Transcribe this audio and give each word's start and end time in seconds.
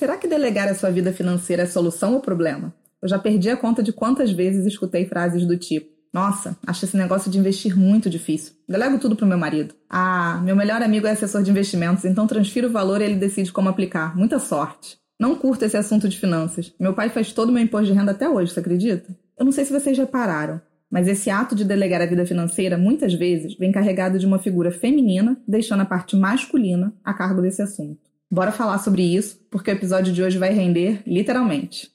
Será 0.00 0.16
que 0.16 0.26
delegar 0.26 0.66
a 0.66 0.74
sua 0.74 0.88
vida 0.88 1.12
financeira 1.12 1.64
é 1.64 1.66
solução 1.66 2.14
ou 2.14 2.20
problema? 2.20 2.72
Eu 3.02 3.06
já 3.06 3.18
perdi 3.18 3.50
a 3.50 3.56
conta 3.56 3.82
de 3.82 3.92
quantas 3.92 4.32
vezes 4.32 4.64
escutei 4.64 5.04
frases 5.04 5.44
do 5.44 5.58
tipo: 5.58 5.90
Nossa, 6.10 6.56
acho 6.66 6.86
esse 6.86 6.96
negócio 6.96 7.30
de 7.30 7.38
investir 7.38 7.78
muito 7.78 8.08
difícil. 8.08 8.54
Delego 8.66 8.98
tudo 8.98 9.14
pro 9.14 9.26
meu 9.26 9.36
marido. 9.36 9.74
Ah, 9.90 10.40
meu 10.42 10.56
melhor 10.56 10.80
amigo 10.80 11.06
é 11.06 11.10
assessor 11.10 11.42
de 11.42 11.50
investimentos, 11.50 12.06
então 12.06 12.26
transfiro 12.26 12.68
o 12.68 12.72
valor 12.72 13.02
e 13.02 13.04
ele 13.04 13.16
decide 13.16 13.52
como 13.52 13.68
aplicar. 13.68 14.16
Muita 14.16 14.38
sorte. 14.38 14.96
Não 15.20 15.34
curto 15.34 15.66
esse 15.66 15.76
assunto 15.76 16.08
de 16.08 16.18
finanças. 16.18 16.72
Meu 16.80 16.94
pai 16.94 17.10
faz 17.10 17.30
todo 17.34 17.50
o 17.50 17.52
meu 17.52 17.62
imposto 17.62 17.88
de 17.88 17.92
renda 17.92 18.12
até 18.12 18.26
hoje, 18.26 18.54
você 18.54 18.60
acredita? 18.60 19.14
Eu 19.38 19.44
não 19.44 19.52
sei 19.52 19.66
se 19.66 19.72
vocês 19.74 19.98
repararam, 19.98 20.62
mas 20.90 21.08
esse 21.08 21.28
ato 21.28 21.54
de 21.54 21.62
delegar 21.62 22.00
a 22.00 22.06
vida 22.06 22.24
financeira 22.24 22.78
muitas 22.78 23.12
vezes 23.12 23.54
vem 23.58 23.70
carregado 23.70 24.18
de 24.18 24.24
uma 24.24 24.38
figura 24.38 24.70
feminina, 24.70 25.36
deixando 25.46 25.82
a 25.82 25.84
parte 25.84 26.16
masculina 26.16 26.90
a 27.04 27.12
cargo 27.12 27.42
desse 27.42 27.60
assunto. 27.60 28.09
Bora 28.32 28.52
falar 28.52 28.78
sobre 28.78 29.02
isso, 29.02 29.44
porque 29.50 29.72
o 29.72 29.74
episódio 29.74 30.12
de 30.12 30.22
hoje 30.22 30.38
vai 30.38 30.52
render 30.52 31.02
literalmente. 31.04 31.90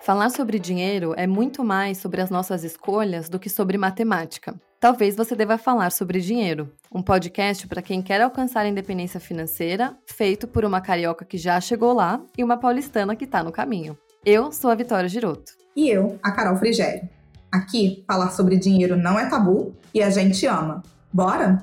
Falar 0.00 0.30
sobre 0.30 0.58
dinheiro 0.58 1.14
é 1.16 1.28
muito 1.28 1.62
mais 1.62 1.98
sobre 1.98 2.20
as 2.20 2.28
nossas 2.28 2.64
escolhas 2.64 3.28
do 3.28 3.38
que 3.38 3.48
sobre 3.48 3.78
matemática. 3.78 4.60
Talvez 4.80 5.14
você 5.14 5.36
deva 5.36 5.56
falar 5.56 5.90
sobre 5.90 6.20
dinheiro, 6.20 6.72
um 6.92 7.02
podcast 7.02 7.68
para 7.68 7.82
quem 7.82 8.02
quer 8.02 8.20
alcançar 8.20 8.62
a 8.62 8.68
independência 8.68 9.20
financeira, 9.20 9.96
feito 10.06 10.48
por 10.48 10.64
uma 10.64 10.80
carioca 10.80 11.24
que 11.24 11.38
já 11.38 11.60
chegou 11.60 11.92
lá 11.92 12.20
e 12.36 12.42
uma 12.42 12.56
paulistana 12.56 13.14
que 13.14 13.24
está 13.24 13.44
no 13.44 13.52
caminho. 13.52 13.96
Eu 14.24 14.50
sou 14.50 14.70
a 14.70 14.74
Vitória 14.74 15.08
Giroto. 15.08 15.52
E 15.76 15.88
eu, 15.88 16.18
a 16.20 16.32
Carol 16.32 16.56
Frigério. 16.56 17.15
Aqui, 17.50 18.04
falar 18.06 18.30
sobre 18.30 18.56
dinheiro 18.56 18.96
não 18.96 19.18
é 19.18 19.28
tabu 19.28 19.74
e 19.94 20.02
a 20.02 20.10
gente 20.10 20.44
ama. 20.46 20.82
Bora? 21.12 21.62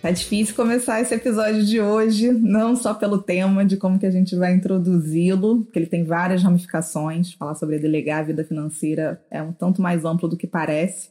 Tá 0.00 0.12
difícil 0.12 0.54
começar 0.54 1.00
esse 1.00 1.12
episódio 1.12 1.64
de 1.64 1.80
hoje, 1.80 2.30
não 2.30 2.76
só 2.76 2.94
pelo 2.94 3.20
tema 3.20 3.64
de 3.64 3.76
como 3.76 3.98
que 3.98 4.06
a 4.06 4.10
gente 4.10 4.36
vai 4.36 4.54
introduzi-lo, 4.54 5.64
porque 5.64 5.78
ele 5.78 5.86
tem 5.86 6.04
várias 6.04 6.42
ramificações. 6.42 7.32
Falar 7.34 7.56
sobre 7.56 7.78
delegar 7.78 8.20
a 8.20 8.22
vida 8.22 8.44
financeira 8.44 9.20
é 9.30 9.42
um 9.42 9.52
tanto 9.52 9.82
mais 9.82 10.04
amplo 10.04 10.28
do 10.28 10.36
que 10.36 10.46
parece. 10.46 11.10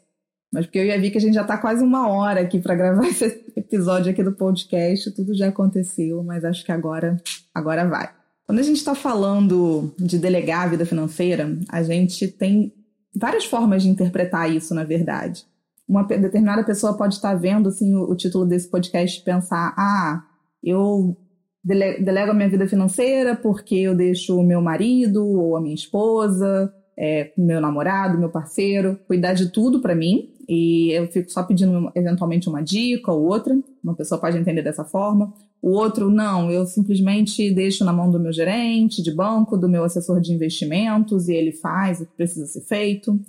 Mas 0.54 0.66
porque 0.66 0.80
eu 0.80 0.86
ia 0.86 1.00
ver 1.00 1.12
que 1.12 1.18
a 1.18 1.22
gente 1.22 1.34
já 1.34 1.42
está 1.42 1.58
quase 1.58 1.84
uma 1.84 2.08
hora 2.08 2.40
aqui 2.40 2.60
para 2.60 2.76
gravar 2.76 3.06
esse 3.10 3.44
episódio 3.58 4.12
aqui 4.12 4.24
do 4.24 4.32
podcast, 4.32 5.12
tudo 5.12 5.36
já 5.36 5.50
aconteceu, 5.50 6.24
mas 6.24 6.46
acho 6.46 6.64
que 6.64 6.72
agora, 6.72 7.18
agora 7.54 7.86
vai. 7.86 8.17
Quando 8.48 8.60
a 8.60 8.64
gente 8.64 8.78
está 8.78 8.96
falando 8.96 9.94
de 10.00 10.18
delegar 10.18 10.64
a 10.64 10.70
vida 10.70 10.86
financeira, 10.86 11.60
a 11.68 11.84
gente 11.84 12.30
tem 12.30 12.74
várias 13.14 13.44
formas 13.44 13.84
de 13.84 13.90
interpretar 13.90 14.50
isso, 14.50 14.74
na 14.74 14.86
verdade. 14.86 15.46
Uma 15.86 16.04
determinada 16.04 16.64
pessoa 16.64 16.96
pode 16.96 17.16
estar 17.16 17.36
vendo 17.36 17.68
assim, 17.68 17.94
o, 17.94 18.10
o 18.10 18.16
título 18.16 18.46
desse 18.46 18.70
podcast 18.70 19.20
e 19.20 19.24
pensar: 19.24 19.74
ah, 19.78 20.24
eu 20.64 21.18
delego 21.62 22.32
a 22.32 22.34
minha 22.34 22.48
vida 22.48 22.66
financeira 22.68 23.36
porque 23.36 23.76
eu 23.76 23.94
deixo 23.94 24.40
o 24.40 24.44
meu 24.44 24.62
marido 24.62 25.28
ou 25.28 25.58
a 25.58 25.62
minha 25.62 25.76
esposa, 25.76 26.74
é, 26.98 27.34
meu 27.38 27.60
namorado, 27.60 28.18
meu 28.18 28.30
parceiro, 28.30 28.98
cuidar 29.08 29.34
de 29.34 29.52
tudo 29.52 29.82
para 29.82 29.94
mim 29.94 30.34
e 30.48 30.92
eu 30.92 31.08
fico 31.08 31.30
só 31.30 31.44
pedindo 31.44 31.92
eventualmente 31.94 32.48
uma 32.48 32.64
dica 32.64 33.12
ou 33.12 33.26
outra. 33.26 33.58
Uma 33.84 33.94
pessoa 33.94 34.20
pode 34.20 34.38
entender 34.38 34.62
dessa 34.62 34.86
forma. 34.86 35.34
O 35.62 35.72
outro, 35.72 36.10
não, 36.10 36.52
eu 36.52 36.66
simplesmente 36.66 37.52
deixo 37.52 37.84
na 37.84 37.92
mão 37.92 38.10
do 38.10 38.20
meu 38.20 38.32
gerente 38.32 39.02
de 39.02 39.14
banco, 39.14 39.58
do 39.58 39.68
meu 39.68 39.84
assessor 39.84 40.22
de 40.22 40.32
investimentos 40.32 41.28
e 41.28 41.34
ele 41.34 41.52
faz 41.52 42.00
o 42.00 42.06
que 42.06 42.14
precisa 42.16 42.46
ser 42.46 42.62
feito. 42.62 43.20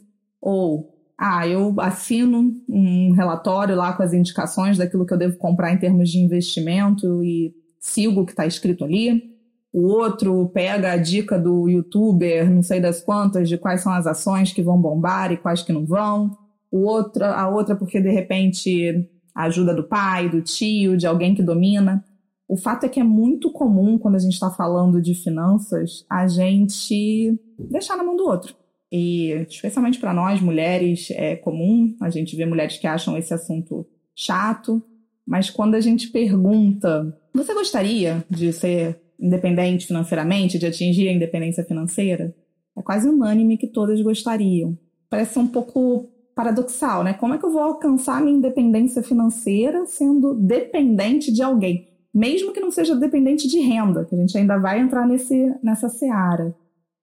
Ou, 0.41 0.95
ah, 1.17 1.47
eu 1.49 1.75
assino 1.79 2.55
um 2.69 3.13
relatório 3.13 3.75
lá 3.75 3.93
com 3.93 4.03
as 4.03 4.13
indicações 4.13 4.79
daquilo 4.79 5.07
que 5.07 5.13
eu 5.13 5.19
devo 5.19 5.37
comprar 5.37 5.73
em 5.73 5.79
termos 5.79 6.11
de 6.11 6.19
investimento 6.19 7.25
e 7.25 7.55
sigo 7.81 8.21
o 8.21 8.27
que 8.27 8.33
está 8.33 8.47
escrito 8.47 8.85
ali. 8.85 9.37
O 9.73 9.87
outro 9.87 10.49
pega 10.49 10.93
a 10.93 10.97
dica 10.97 11.39
do 11.39 11.69
youtuber, 11.69 12.51
não 12.51 12.63
sei 12.63 12.81
das 12.81 13.01
quantas, 13.01 13.49
de 13.49 13.59
quais 13.59 13.83
são 13.83 13.93
as 13.93 14.07
ações 14.07 14.53
que 14.53 14.63
vão 14.63 14.81
bombar 14.81 15.33
e 15.33 15.37
quais 15.37 15.63
que 15.63 15.73
não 15.73 15.85
vão. 15.85 16.37
O 16.71 16.81
outro, 16.81 17.25
a 17.25 17.49
outra 17.49 17.75
porque 17.75 18.01
de 18.01 18.11
repente 18.11 19.09
ajuda 19.35 19.75
do 19.75 19.85
pai, 19.85 20.29
do 20.29 20.43
tio, 20.43 20.97
de 20.97 21.07
alguém 21.07 21.35
que 21.35 21.43
domina. 21.43 22.05
O 22.49 22.57
fato 22.57 22.87
é 22.87 22.89
que 22.89 22.99
é 22.99 23.05
muito 23.05 23.53
comum, 23.53 23.99
quando 23.99 24.15
a 24.15 24.19
gente 24.19 24.33
está 24.33 24.51
falando 24.51 25.03
de 25.03 25.15
finanças, 25.15 26.07
a 26.09 26.27
gente 26.27 27.39
deixar 27.59 27.95
na 27.95 28.03
mão 28.03 28.17
do 28.17 28.25
outro. 28.25 28.57
E, 28.91 29.33
especialmente 29.49 30.01
para 30.01 30.15
nós, 30.15 30.41
mulheres, 30.41 31.11
é 31.11 31.37
comum 31.37 31.95
a 32.01 32.09
gente 32.09 32.35
ver 32.35 32.47
mulheres 32.47 32.79
que 32.79 32.87
acham 32.87 33.19
esse 33.19 33.35
assunto 33.35 33.87
chato, 34.17 34.83
mas 35.27 35.51
quando 35.51 35.75
a 35.75 35.81
gente 35.81 36.09
pergunta: 36.09 37.15
você 37.35 37.53
gostaria 37.53 38.25
de 38.31 38.51
ser 38.51 38.99
independente 39.21 39.87
financeiramente, 39.87 40.59
de 40.59 40.67
atingir 40.67 41.09
a 41.09 41.13
independência 41.13 41.65
financeira? 41.65 42.35
É 42.77 42.81
quase 42.81 43.09
unânime 43.09 43.59
que 43.59 43.67
todas 43.67 44.01
gostariam. 44.01 44.79
Parece 45.11 45.39
um 45.39 45.47
pouco 45.47 46.09
paradoxal, 46.35 47.05
né? 47.05 47.13
Como 47.13 47.35
é 47.35 47.39
que 47.39 47.45
eu 47.45 47.53
vou 47.53 47.61
alcançar 47.61 48.23
minha 48.23 48.39
independência 48.39 49.03
financeira 49.03 49.85
sendo 49.85 50.33
dependente 50.35 51.31
de 51.33 51.43
alguém? 51.43 51.89
Mesmo 52.15 52.53
que 52.53 52.61
não 52.61 52.71
seja 52.71 52.95
dependente 52.95 53.47
de 53.47 53.61
renda, 53.61 54.05
que 54.05 54.15
a 54.15 54.19
gente 54.19 54.37
ainda 54.37 54.59
vai 54.59 54.81
entrar 54.81 55.07
nesse, 55.07 55.55
nessa 55.63 55.89
seara. 55.89 56.55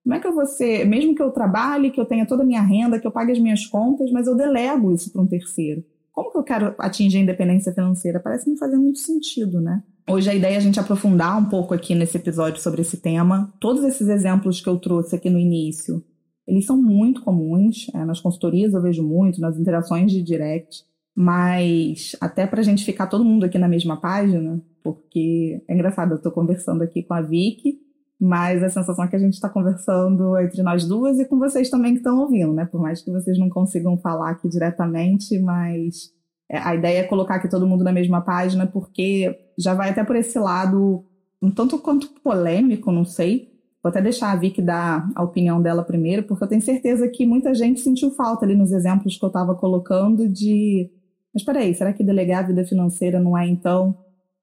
Como 0.04 0.16
é 0.16 0.20
que 0.20 0.28
eu 0.28 0.36
vou 0.36 0.46
ser, 0.46 0.86
mesmo 0.86 1.16
que 1.16 1.22
eu 1.22 1.32
trabalhe, 1.32 1.90
que 1.90 2.00
eu 2.00 2.06
tenha 2.06 2.28
toda 2.28 2.44
a 2.44 2.46
minha 2.46 2.62
renda, 2.62 3.00
que 3.00 3.08
eu 3.08 3.12
pague 3.12 3.32
as 3.32 3.40
minhas 3.40 3.66
contas, 3.66 4.12
mas 4.12 4.28
eu 4.28 4.36
delego 4.36 4.92
isso 4.92 5.12
para 5.12 5.22
um 5.22 5.28
terceiro? 5.28 5.84
Como 6.12 6.32
que 6.32 6.38
eu 6.38 6.44
quero 6.44 6.76
atingir 6.78 7.18
a 7.18 7.22
independência 7.22 7.74
financeira? 7.74 8.20
Parece 8.20 8.50
não 8.50 8.56
fazer 8.56 8.78
muito 8.78 9.00
sentido, 9.00 9.60
né? 9.60 9.84
Hoje 10.08 10.30
a 10.30 10.36
ideia 10.36 10.54
é 10.54 10.58
a 10.58 10.62
gente 10.62 10.80
aprofundar 10.80 11.38
um 11.38 11.46
pouco 11.46 11.74
aqui 11.74 11.96
nesse 11.96 12.16
episódio 12.18 12.62
sobre 12.62 12.82
esse 12.82 12.98
tema. 12.98 13.52
Todos 13.60 13.84
esses 13.84 14.08
exemplos 14.08 14.62
que 14.62 14.70
eu 14.70 14.78
trouxe 14.78 15.16
aqui 15.16 15.30
no 15.30 15.40
início, 15.40 16.04
eles 16.48 16.66
são 16.66 16.80
muito 16.80 17.24
comuns. 17.24 17.88
É, 17.94 18.06
nas 18.06 18.22
consultorias 18.22 18.74
eu 18.74 18.82
vejo 18.82 19.04
muito, 19.04 19.42
nas 19.42 19.58
interações 19.58 20.12
de 20.12 20.22
direct. 20.22 20.84
Mas 21.16 22.16
até 22.20 22.46
para 22.46 22.60
a 22.60 22.64
gente 22.64 22.84
ficar 22.84 23.08
todo 23.08 23.24
mundo 23.24 23.46
aqui 23.46 23.58
na 23.58 23.68
mesma 23.68 23.96
página, 23.98 24.62
porque 24.84 25.64
é 25.68 25.74
engraçado, 25.74 26.12
eu 26.12 26.18
estou 26.18 26.32
conversando 26.32 26.84
aqui 26.84 27.04
com 27.04 27.14
a 27.14 27.22
Vicky, 27.22 27.80
mas 28.20 28.62
a 28.64 28.70
sensação 28.70 29.06
é 29.06 29.08
que 29.08 29.16
a 29.16 29.20
gente 29.20 29.34
está 29.34 29.50
conversando 29.50 30.38
entre 30.38 30.62
nós 30.62 30.86
duas 30.86 31.20
e 31.20 31.26
com 31.26 31.40
vocês 31.40 31.70
também 31.70 31.94
que 31.94 32.00
estão 32.00 32.20
ouvindo, 32.20 32.54
né? 32.54 32.66
Por 32.66 32.82
mais 32.82 33.02
que 33.02 33.12
vocês 33.12 33.38
não 33.38 33.50
consigam 33.50 33.98
falar 33.98 34.32
aqui 34.32 34.50
diretamente, 34.50 35.40
mas 35.40 36.12
é, 36.50 36.58
a 36.58 36.76
ideia 36.76 37.00
é 37.00 37.04
colocar 37.04 37.36
aqui 37.36 37.50
todo 37.50 37.68
mundo 37.68 37.84
na 37.84 37.92
mesma 37.92 38.22
página, 38.22 38.68
porque 38.68 39.38
já 39.58 39.74
vai 39.74 39.90
até 39.90 40.04
por 40.04 40.16
esse 40.16 40.38
lado 40.38 41.06
um 41.42 41.52
tanto 41.52 41.78
quanto 41.78 42.10
polêmico, 42.22 42.92
não 42.92 43.06
sei. 43.06 43.54
Vou 43.84 43.90
até 43.90 44.02
deixar 44.02 44.32
a 44.32 44.36
Vicky 44.36 44.62
dar 44.62 45.08
a 45.14 45.24
opinião 45.24 45.62
dela 45.62 45.84
primeiro, 45.84 46.24
porque 46.24 46.44
eu 46.44 46.48
tenho 46.48 46.62
certeza 46.62 47.08
que 47.08 47.26
muita 47.26 47.54
gente 47.54 47.82
sentiu 47.82 48.12
falta 48.12 48.46
ali 48.46 48.56
nos 48.56 48.72
exemplos 48.72 49.18
que 49.18 49.24
eu 49.24 49.28
estava 49.28 49.54
colocando 49.56 50.28
de. 50.28 50.90
Mas 51.36 51.44
peraí, 51.44 51.76
será 51.76 51.92
que 51.92 52.02
delegar 52.02 52.46
a 52.46 52.48
vida 52.48 52.64
financeira 52.64 53.20
não 53.20 53.38
é 53.38 53.46
então 53.46 53.98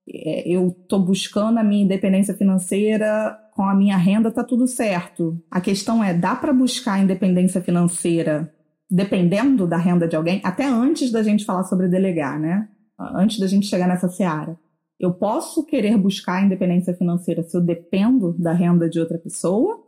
é, 0.07 0.47
eu 0.47 0.69
estou 0.69 1.01
buscando 1.01 1.59
a 1.59 1.65
minha 1.65 1.85
independência 1.85 2.35
financeira 2.35 3.35
com 3.55 3.63
a 3.63 3.75
minha 3.75 3.97
renda, 3.97 4.29
está 4.29 4.45
tudo 4.45 4.67
certo. 4.67 5.43
A 5.51 5.61
questão 5.61 6.05
é, 6.05 6.13
dá 6.13 6.37
para 6.37 6.53
buscar 6.53 7.03
independência 7.03 7.63
financeira 7.63 8.53
dependendo 8.91 9.67
da 9.67 9.79
renda 9.79 10.07
de 10.07 10.15
alguém? 10.15 10.41
Até 10.45 10.67
antes 10.67 11.11
da 11.11 11.23
gente 11.23 11.47
falar 11.47 11.65
sobre 11.65 11.89
delegar, 11.89 12.39
né? 12.39 12.69
Antes 12.99 13.39
da 13.39 13.47
gente 13.47 13.67
chegar 13.67 13.89
nessa 13.89 14.09
seara. 14.09 14.59
Eu 15.01 15.15
posso 15.15 15.65
querer 15.65 15.97
buscar 15.97 16.45
independência 16.45 16.95
financeira 16.95 17.43
se 17.43 17.57
eu 17.57 17.61
dependo 17.61 18.35
da 18.39 18.53
renda 18.53 18.89
de 18.89 19.01
outra 19.01 19.19
pessoa? 19.19 19.83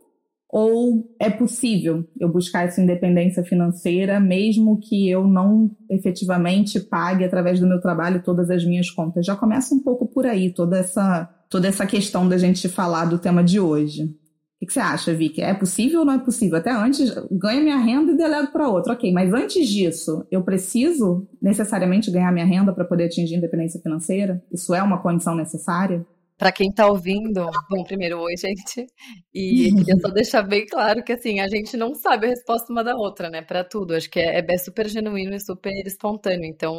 Ou 0.49 1.15
é 1.19 1.29
possível 1.29 2.07
eu 2.19 2.29
buscar 2.29 2.63
essa 2.65 2.81
independência 2.81 3.43
financeira 3.43 4.19
mesmo 4.19 4.79
que 4.79 5.09
eu 5.09 5.27
não 5.27 5.69
efetivamente 5.89 6.79
pague 6.79 7.23
através 7.23 7.59
do 7.59 7.67
meu 7.67 7.81
trabalho 7.81 8.23
todas 8.23 8.49
as 8.49 8.63
minhas 8.63 8.89
contas? 8.89 9.25
Já 9.25 9.35
começa 9.35 9.73
um 9.73 9.79
pouco 9.79 10.07
por 10.07 10.25
aí 10.25 10.53
toda 10.53 10.77
essa, 10.77 11.29
toda 11.49 11.67
essa 11.67 11.85
questão 11.85 12.27
da 12.29 12.37
gente 12.37 12.69
falar 12.69 13.05
do 13.05 13.17
tema 13.17 13.43
de 13.43 13.59
hoje. 13.59 14.15
O 14.61 14.65
que 14.65 14.73
você 14.73 14.79
acha, 14.79 15.13
Vicky? 15.13 15.41
É 15.41 15.53
possível 15.53 15.99
ou 15.99 16.05
não 16.05 16.13
é 16.13 16.19
possível? 16.19 16.57
Até 16.57 16.71
antes, 16.71 17.13
ganho 17.29 17.61
minha 17.61 17.77
renda 17.77 18.13
e 18.13 18.17
delego 18.17 18.51
para 18.51 18.69
outro. 18.69 18.93
Ok, 18.93 19.11
mas 19.11 19.33
antes 19.33 19.67
disso, 19.67 20.25
eu 20.31 20.41
preciso 20.41 21.27
necessariamente 21.41 22.09
ganhar 22.09 22.31
minha 22.31 22.45
renda 22.45 22.73
para 22.73 22.85
poder 22.85 23.05
atingir 23.05 23.35
independência 23.35 23.81
financeira? 23.81 24.41
Isso 24.51 24.73
é 24.73 24.81
uma 24.81 25.01
condição 25.01 25.35
necessária? 25.35 26.05
Para 26.37 26.51
quem 26.51 26.69
está 26.69 26.87
ouvindo, 26.87 27.49
bom, 27.69 27.83
primeiro, 27.85 28.19
oi, 28.19 28.35
gente. 28.37 28.85
E 29.33 29.69
queria 29.87 29.97
só 30.01 30.09
deixar 30.09 30.43
bem 30.43 30.65
claro 30.65 31.03
que, 31.03 31.13
assim, 31.13 31.39
a 31.39 31.47
gente 31.47 31.77
não 31.77 31.93
sabe 31.95 32.25
a 32.27 32.29
resposta 32.29 32.71
uma 32.73 32.83
da 32.83 32.95
outra, 32.95 33.29
né, 33.29 33.41
para 33.41 33.63
tudo. 33.63 33.95
Acho 33.95 34.09
que 34.09 34.19
é, 34.19 34.45
é 34.45 34.57
super 34.57 34.87
genuíno 34.89 35.33
e 35.33 35.39
super 35.39 35.71
espontâneo. 35.87 36.45
Então, 36.45 36.75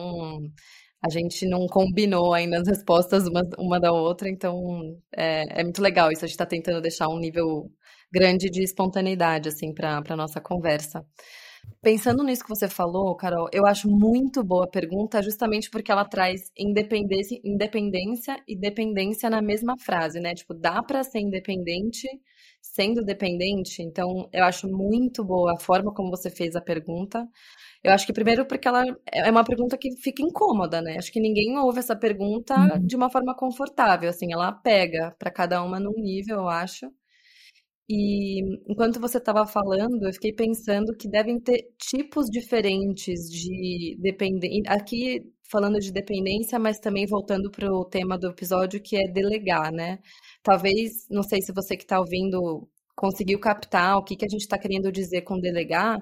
a 1.05 1.08
gente 1.11 1.47
não 1.47 1.67
combinou 1.67 2.35
ainda 2.35 2.61
as 2.61 2.69
respostas 2.69 3.26
uma, 3.26 3.43
uma 3.58 3.81
da 3.81 3.93
outra. 3.93 4.29
Então, 4.29 4.55
é, 5.17 5.61
é 5.61 5.64
muito 5.64 5.81
legal 5.82 6.12
isso. 6.12 6.25
A 6.25 6.29
gente 6.29 6.35
está 6.35 6.47
tentando 6.47 6.81
deixar 6.82 7.08
um 7.08 7.19
nível 7.19 7.70
grande 8.12 8.50
de 8.50 8.62
espontaneidade, 8.62 9.49
assim, 9.49 9.73
para 9.73 10.03
a 10.06 10.17
nossa 10.17 10.41
conversa. 10.41 11.03
Pensando 11.83 12.25
nisso 12.25 12.43
que 12.43 12.49
você 12.49 12.69
falou, 12.69 13.15
Carol, 13.15 13.49
eu 13.53 13.65
acho 13.65 13.89
muito 13.89 14.43
boa 14.43 14.65
a 14.65 14.69
pergunta, 14.69 15.23
justamente 15.23 15.71
porque 15.71 15.93
ela 15.93 16.05
traz 16.05 16.51
independência, 16.59 17.39
independência 17.45 18.37
e 18.49 18.59
dependência 18.59 19.31
na 19.31 19.41
mesma 19.41 19.77
frase, 19.79 20.19
né? 20.19 20.35
Tipo, 20.35 20.53
dá 20.53 20.83
para 20.83 21.05
ser 21.05 21.21
independente 21.21 22.09
sendo 22.61 23.05
dependente? 23.05 23.83
Então, 23.83 24.29
eu 24.33 24.45
acho 24.45 24.69
muito 24.69 25.25
boa 25.25 25.55
a 25.55 25.61
forma 25.61 25.93
como 25.95 26.11
você 26.11 26.31
fez 26.31 26.57
a 26.57 26.61
pergunta. 26.61 27.27
Eu 27.83 27.93
acho 27.93 28.07
que 28.07 28.13
primeiro 28.13 28.45
porque 28.47 28.67
ela 28.67 28.85
é 29.13 29.31
uma 29.31 29.45
pergunta 29.45 29.79
que 29.79 29.97
fica 30.03 30.23
incômoda, 30.23 30.83
né? 30.83 30.97
Acho 30.99 31.13
que 31.13 31.21
ninguém 31.21 31.57
ouve 31.57 31.79
essa 31.79 31.95
pergunta 31.95 32.55
uhum. 32.57 32.85
de 32.85 32.97
uma 32.97 33.11
forma 33.11 33.35
confortável, 33.37 34.11
assim, 34.11 34.33
ela 34.33 34.51
pega 34.53 35.15
para 35.19 35.31
cada 35.31 35.63
uma 35.63 35.79
num 35.79 35.95
nível, 35.97 36.39
eu 36.39 36.49
acho. 36.49 36.91
E 37.88 38.41
enquanto 38.69 39.00
você 39.00 39.19
estava 39.19 39.47
falando, 39.47 40.06
eu 40.06 40.12
fiquei 40.12 40.33
pensando 40.33 40.97
que 40.97 41.09
devem 41.09 41.41
ter 41.41 41.69
tipos 41.79 42.27
diferentes 42.27 43.21
de 43.31 43.97
dependência. 44.00 44.73
Aqui 44.73 45.23
falando 45.50 45.79
de 45.79 45.93
dependência, 45.93 46.59
mas 46.59 46.81
também 46.81 47.06
voltando 47.06 47.50
para 47.50 47.73
o 47.73 47.85
tema 47.85 48.19
do 48.19 48.31
episódio, 48.31 48.83
que 48.83 48.97
é 48.97 49.09
delegar, 49.09 49.73
né? 49.73 49.99
Talvez, 50.43 51.06
não 51.11 51.23
sei 51.23 51.41
se 51.43 51.53
você 51.53 51.77
que 51.77 51.85
está 51.85 52.00
ouvindo 52.00 52.69
conseguiu 52.97 53.38
captar 53.38 53.99
o 53.99 54.03
que, 54.03 54.17
que 54.17 54.25
a 54.25 54.29
gente 54.29 54.41
está 54.41 54.59
querendo 54.59 54.91
dizer 54.91 55.23
com 55.23 55.39
delegar, 55.39 55.99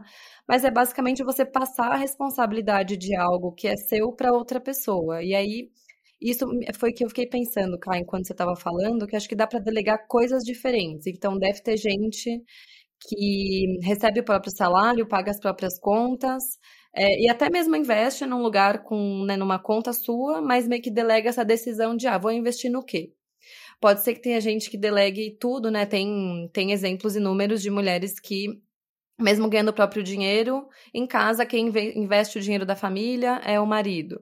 mas 0.49 0.65
é 0.65 0.71
basicamente 0.71 1.25
você 1.25 1.45
passar 1.45 1.93
a 1.93 1.97
responsabilidade 1.97 2.97
de 2.97 3.17
algo 3.17 3.53
que 3.53 3.67
é 3.67 3.77
seu 3.77 4.13
para 4.13 4.33
outra 4.33 4.61
pessoa. 4.61 5.23
E 5.23 5.35
aí 5.35 5.71
isso 6.21 6.47
foi 6.79 6.93
que 6.93 7.05
eu 7.05 7.09
fiquei 7.09 7.27
pensando, 7.27 7.79
Kai, 7.79 8.01
enquanto 8.01 8.27
você 8.27 8.33
estava 8.33 8.57
falando, 8.57 9.07
que 9.07 9.17
acho 9.17 9.29
que 9.29 9.37
dá 9.37 9.47
para 9.47 9.61
delegar 9.61 10.07
coisas 10.09 10.43
diferentes. 10.45 11.07
Então, 11.07 11.39
deve 11.39 11.63
ter 11.63 11.77
gente 11.77 12.43
que 13.09 13.79
recebe 13.83 14.21
o 14.21 14.25
próprio 14.25 14.53
salário, 14.55 15.07
paga 15.09 15.31
as 15.31 15.41
próprias 15.41 15.79
contas, 15.79 16.43
é, 16.97 17.21
e 17.21 17.29
até 17.29 17.51
mesmo 17.51 17.75
investe 17.77 18.25
num 18.25 18.43
lugar 18.43 18.85
com, 18.85 19.25
né, 19.25 19.37
numa 19.37 19.59
conta 19.59 19.93
sua, 19.93 20.41
mas 20.41 20.69
meio 20.69 20.81
que 20.81 20.91
delega 20.91 21.29
essa 21.29 21.45
decisão 21.45 21.97
de, 21.97 22.07
ah, 22.07 22.19
vou 22.19 22.31
investir 22.31 22.71
no 22.71 22.85
quê? 22.85 23.13
Pode 23.81 24.03
ser 24.03 24.15
que 24.15 24.23
tenha 24.23 24.41
gente 24.41 24.71
que 24.71 24.79
delegue 24.79 25.37
tudo, 25.39 25.71
né? 25.71 25.85
Tem, 25.87 26.49
tem 26.53 26.73
exemplos 26.73 27.17
inúmeros 27.17 27.61
de 27.63 27.71
mulheres 27.71 28.19
que, 28.21 28.47
mesmo 29.21 29.49
ganhando 29.49 29.71
o 29.71 29.75
próprio 29.75 30.03
dinheiro, 30.03 30.67
em 30.95 31.07
casa, 31.07 31.45
quem 31.47 31.69
investe 31.97 32.39
o 32.39 32.41
dinheiro 32.41 32.65
da 32.65 32.77
família 32.77 33.41
é 33.45 33.61
o 33.61 33.67
marido. 33.67 34.21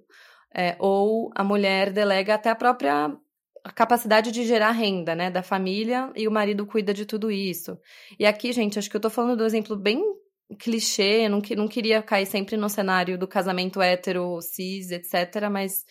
É, 0.55 0.77
ou 0.79 1.31
a 1.35 1.43
mulher 1.43 1.91
delega 1.93 2.35
até 2.35 2.51
a 2.51 2.55
própria 2.55 3.11
capacidade 3.75 4.33
de 4.33 4.45
gerar 4.45 4.73
renda, 4.73 5.15
né, 5.15 5.31
da 5.31 5.43
família 5.43 6.11
e 6.17 6.27
o 6.27 6.33
marido 6.33 6.67
cuida 6.67 6.93
de 6.93 7.07
tudo 7.07 7.31
isso. 7.31 7.79
E 8.19 8.27
aqui, 8.27 8.53
gente, 8.53 8.79
acho 8.79 8.91
que 8.91 8.97
eu 8.97 9.01
tô 9.01 9.09
falando 9.09 9.37
do 9.37 9.45
exemplo 9.45 9.77
bem 9.77 10.03
clichê, 10.59 11.29
não, 11.29 11.41
não 11.57 11.69
queria 11.69 12.03
cair 12.03 12.27
sempre 12.27 12.57
no 12.57 12.69
cenário 12.69 13.17
do 13.17 13.27
casamento 13.27 13.81
hétero, 13.81 14.41
cis, 14.41 14.91
etc, 14.91 15.49
mas 15.51 15.85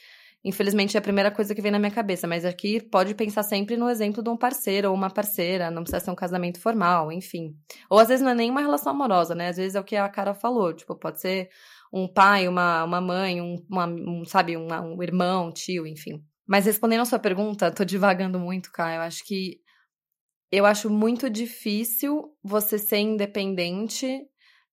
infelizmente 0.44 0.98
é 0.98 1.00
a 1.00 1.02
primeira 1.02 1.32
coisa 1.32 1.54
que 1.56 1.62
vem 1.62 1.72
na 1.72 1.80
minha 1.80 1.92
cabeça, 1.92 2.28
mas 2.28 2.46
aqui 2.46 2.82
pode 2.82 3.16
pensar 3.16 3.44
sempre 3.44 3.78
no 3.78 3.90
exemplo 3.90 4.24
de 4.24 4.30
um 4.30 4.38
parceiro 4.38 4.90
ou 4.90 4.96
uma 4.96 5.10
parceira, 5.10 5.72
não 5.72 5.84
precisa 5.84 6.04
ser 6.04 6.12
um 6.12 6.16
casamento 6.16 6.60
formal, 6.60 7.12
enfim. 7.12 7.56
Ou 7.90 8.00
às 8.00 8.08
vezes 8.08 8.24
não 8.24 8.32
é 8.32 8.36
nem 8.36 8.52
uma 8.52 8.62
relação 8.62 8.92
amorosa, 8.92 9.36
né? 9.36 9.50
Às 9.50 9.58
vezes 9.58 9.76
é 9.76 9.80
o 9.80 9.84
que 9.84 9.96
a 9.96 10.10
cara 10.10 10.34
falou, 10.34 10.74
tipo, 10.74 10.96
pode 10.96 11.22
ser 11.22 11.50
um 11.92 12.08
pai, 12.08 12.48
uma, 12.48 12.84
uma 12.84 13.02
mãe, 13.02 13.42
um, 13.42 13.56
uma, 13.70 13.86
um 13.86 14.24
sabe, 14.26 14.56
um, 14.56 14.68
um 14.68 15.04
irmão, 15.04 15.48
um 15.48 15.52
tio, 15.52 15.86
enfim. 15.86 16.24
Mas 16.48 16.66
respondendo 16.66 17.02
a 17.02 17.06
sua 17.06 17.20
pergunta, 17.20 17.72
tô 17.72 17.84
divagando 17.84 18.40
muito, 18.40 18.72
Caio. 18.72 18.98
Eu 18.98 19.02
acho 19.02 19.24
que 19.26 19.60
eu 20.52 20.66
acho 20.66 20.90
muito 20.90 21.30
difícil 21.30 22.36
você 22.44 22.78
ser 22.78 22.98
independente 22.98 24.22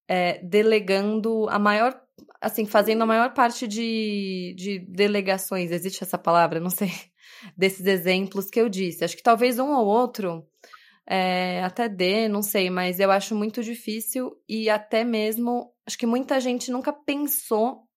é, 0.09 0.43
delegando 0.43 1.49
a 1.49 1.59
maior, 1.59 2.01
assim, 2.41 2.67
fazendo 2.67 3.03
a 3.03 3.07
maior 3.07 3.33
parte 3.33 3.69
de, 3.69 4.55
de 4.57 4.81
delegações. 4.89 5.71
Existe 5.71 6.03
essa 6.03 6.19
palavra? 6.19 6.59
Não 6.59 6.71
sei. 6.71 6.91
Desses 7.57 7.87
exemplos 7.87 8.51
que 8.51 8.61
eu 8.61 8.69
disse. 8.69 9.05
Acho 9.05 9.17
que 9.17 9.23
talvez 9.23 9.59
um 9.61 9.71
ou 9.71 9.87
outro 9.87 10.45
é, 11.09 11.63
até 11.63 11.89
dê, 11.89 12.29
não 12.29 12.43
sei, 12.43 12.69
mas 12.69 13.01
eu 13.01 13.11
acho 13.11 13.35
muito 13.35 13.63
difícil 13.63 14.33
e 14.49 14.69
até 14.69 15.05
mesmo 15.05 15.73
acho 15.89 15.97
que 15.97 16.07
muita 16.07 16.39
gente 16.39 16.71
nunca 16.71 16.93
pensou 16.93 17.89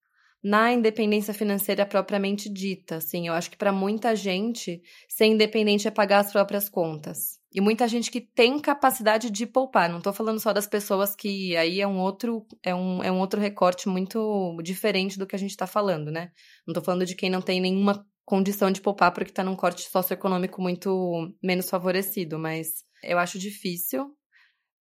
na 0.42 0.72
independência 0.72 1.34
financeira 1.34 1.86
propriamente 1.86 2.50
dita, 2.50 2.96
assim, 2.96 3.28
eu 3.28 3.34
acho 3.34 3.52
que 3.52 3.58
para 3.58 3.72
muita 3.72 4.16
gente 4.16 4.82
ser 5.10 5.26
independente 5.26 5.88
é 5.88 5.92
pagar 5.92 6.20
as 6.20 6.32
próprias 6.32 6.70
contas. 6.70 7.38
E 7.54 7.60
muita 7.60 7.86
gente 7.90 8.10
que 8.10 8.22
tem 8.22 8.58
capacidade 8.60 9.30
de 9.30 9.46
poupar, 9.46 9.90
não 9.90 9.98
estou 9.98 10.14
falando 10.14 10.40
só 10.40 10.54
das 10.54 10.66
pessoas 10.66 11.16
que 11.16 11.56
aí 11.58 11.82
é 11.82 11.86
um 11.86 12.00
outro 12.00 12.48
é 12.64 12.74
um, 12.74 13.04
é 13.04 13.12
um 13.12 13.20
outro 13.20 13.42
recorte 13.42 13.90
muito 13.90 14.58
diferente 14.64 15.20
do 15.20 15.28
que 15.28 15.36
a 15.36 15.40
gente 15.40 15.52
está 15.52 15.68
falando, 15.68 16.10
né? 16.10 16.32
Não 16.66 16.72
estou 16.72 16.84
falando 16.84 17.06
de 17.06 17.14
quem 17.14 17.30
não 17.30 17.42
tem 17.42 17.60
nenhuma 17.60 18.08
condição 18.24 18.72
de 18.72 18.80
poupar 18.80 19.12
porque 19.12 19.32
está 19.32 19.44
num 19.44 19.56
corte 19.56 19.82
socioeconômico 19.82 20.62
muito 20.62 21.30
menos 21.44 21.70
favorecido, 21.70 22.40
mas 22.40 22.86
eu 23.04 23.20
acho 23.20 23.38
difícil, 23.38 24.16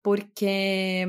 porque 0.04 1.06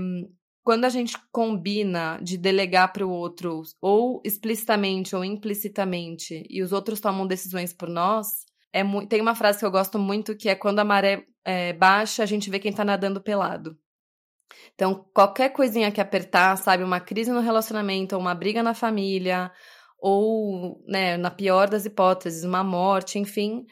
quando 0.71 0.85
a 0.85 0.89
gente 0.89 1.19
combina 1.33 2.17
de 2.23 2.39
delegar 2.39 2.93
para 2.93 3.05
o 3.05 3.11
outro, 3.11 3.61
ou 3.83 4.23
explicitamente 4.25 5.17
ou 5.17 5.25
implicitamente, 5.25 6.47
e 6.49 6.63
os 6.63 6.71
outros 6.71 7.01
tomam 7.01 7.27
decisões 7.27 7.73
por 7.73 7.89
nós, 7.89 8.47
é 8.73 8.85
tem 9.09 9.21
uma 9.21 9.35
frase 9.35 9.59
que 9.59 9.65
eu 9.65 9.71
gosto 9.73 9.99
muito 9.99 10.37
que 10.37 10.49
é 10.49 10.55
quando 10.55 10.79
a 10.79 10.85
maré 10.85 11.27
é, 11.45 11.73
baixa, 11.73 12.23
a 12.23 12.27
gente 12.27 12.49
vê 12.49 12.61
quem 12.61 12.71
está 12.71 12.85
nadando 12.85 13.21
pelado. 13.21 13.77
Então, 14.73 15.05
qualquer 15.13 15.49
coisinha 15.49 15.91
que 15.91 16.01
apertar, 16.01 16.57
sabe, 16.57 16.85
uma 16.85 17.01
crise 17.01 17.33
no 17.33 17.41
relacionamento, 17.41 18.15
ou 18.15 18.21
uma 18.21 18.33
briga 18.33 18.63
na 18.63 18.73
família, 18.73 19.51
ou, 19.99 20.81
né, 20.87 21.17
na 21.17 21.33
pior 21.33 21.69
das 21.69 21.85
hipóteses, 21.85 22.45
uma 22.45 22.63
morte, 22.63 23.19
enfim, 23.19 23.67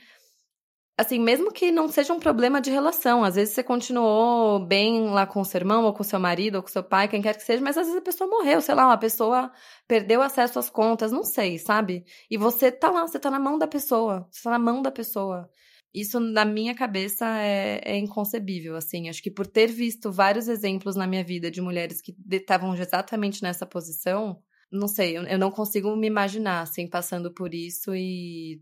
assim, 0.98 1.20
mesmo 1.20 1.52
que 1.52 1.70
não 1.70 1.88
seja 1.88 2.12
um 2.12 2.18
problema 2.18 2.60
de 2.60 2.70
relação, 2.72 3.22
às 3.22 3.36
vezes 3.36 3.54
você 3.54 3.62
continuou 3.62 4.58
bem 4.58 5.08
lá 5.10 5.26
com 5.28 5.44
seu 5.44 5.60
irmão, 5.60 5.84
ou 5.84 5.92
com 5.92 6.02
seu 6.02 6.18
marido, 6.18 6.56
ou 6.56 6.62
com 6.62 6.68
seu 6.68 6.82
pai, 6.82 7.06
quem 7.06 7.22
quer 7.22 7.36
que 7.36 7.42
seja, 7.44 7.62
mas 7.62 7.78
às 7.78 7.86
vezes 7.86 8.00
a 8.00 8.04
pessoa 8.04 8.28
morreu, 8.28 8.60
sei 8.60 8.74
lá, 8.74 8.84
uma 8.84 8.98
pessoa 8.98 9.52
perdeu 9.86 10.20
acesso 10.20 10.58
às 10.58 10.68
contas, 10.68 11.12
não 11.12 11.22
sei, 11.22 11.56
sabe? 11.56 12.04
E 12.28 12.36
você 12.36 12.72
tá 12.72 12.90
lá, 12.90 13.06
você 13.06 13.18
tá 13.18 13.30
na 13.30 13.38
mão 13.38 13.56
da 13.56 13.68
pessoa, 13.68 14.26
você 14.28 14.42
tá 14.42 14.50
na 14.50 14.58
mão 14.58 14.82
da 14.82 14.90
pessoa. 14.90 15.48
Isso, 15.94 16.18
na 16.20 16.44
minha 16.44 16.74
cabeça, 16.74 17.26
é, 17.38 17.80
é 17.84 17.96
inconcebível, 17.96 18.76
assim. 18.76 19.08
Acho 19.08 19.22
que 19.22 19.30
por 19.30 19.46
ter 19.46 19.68
visto 19.68 20.12
vários 20.12 20.48
exemplos 20.48 20.96
na 20.96 21.06
minha 21.06 21.24
vida 21.24 21.50
de 21.50 21.60
mulheres 21.60 22.02
que 22.02 22.14
estavam 22.30 22.74
exatamente 22.74 23.42
nessa 23.42 23.64
posição, 23.64 24.42
não 24.70 24.88
sei, 24.88 25.16
eu, 25.16 25.22
eu 25.22 25.38
não 25.38 25.50
consigo 25.50 25.94
me 25.96 26.06
imaginar, 26.06 26.62
assim, 26.62 26.88
passando 26.88 27.32
por 27.32 27.54
isso 27.54 27.94
e 27.94 28.60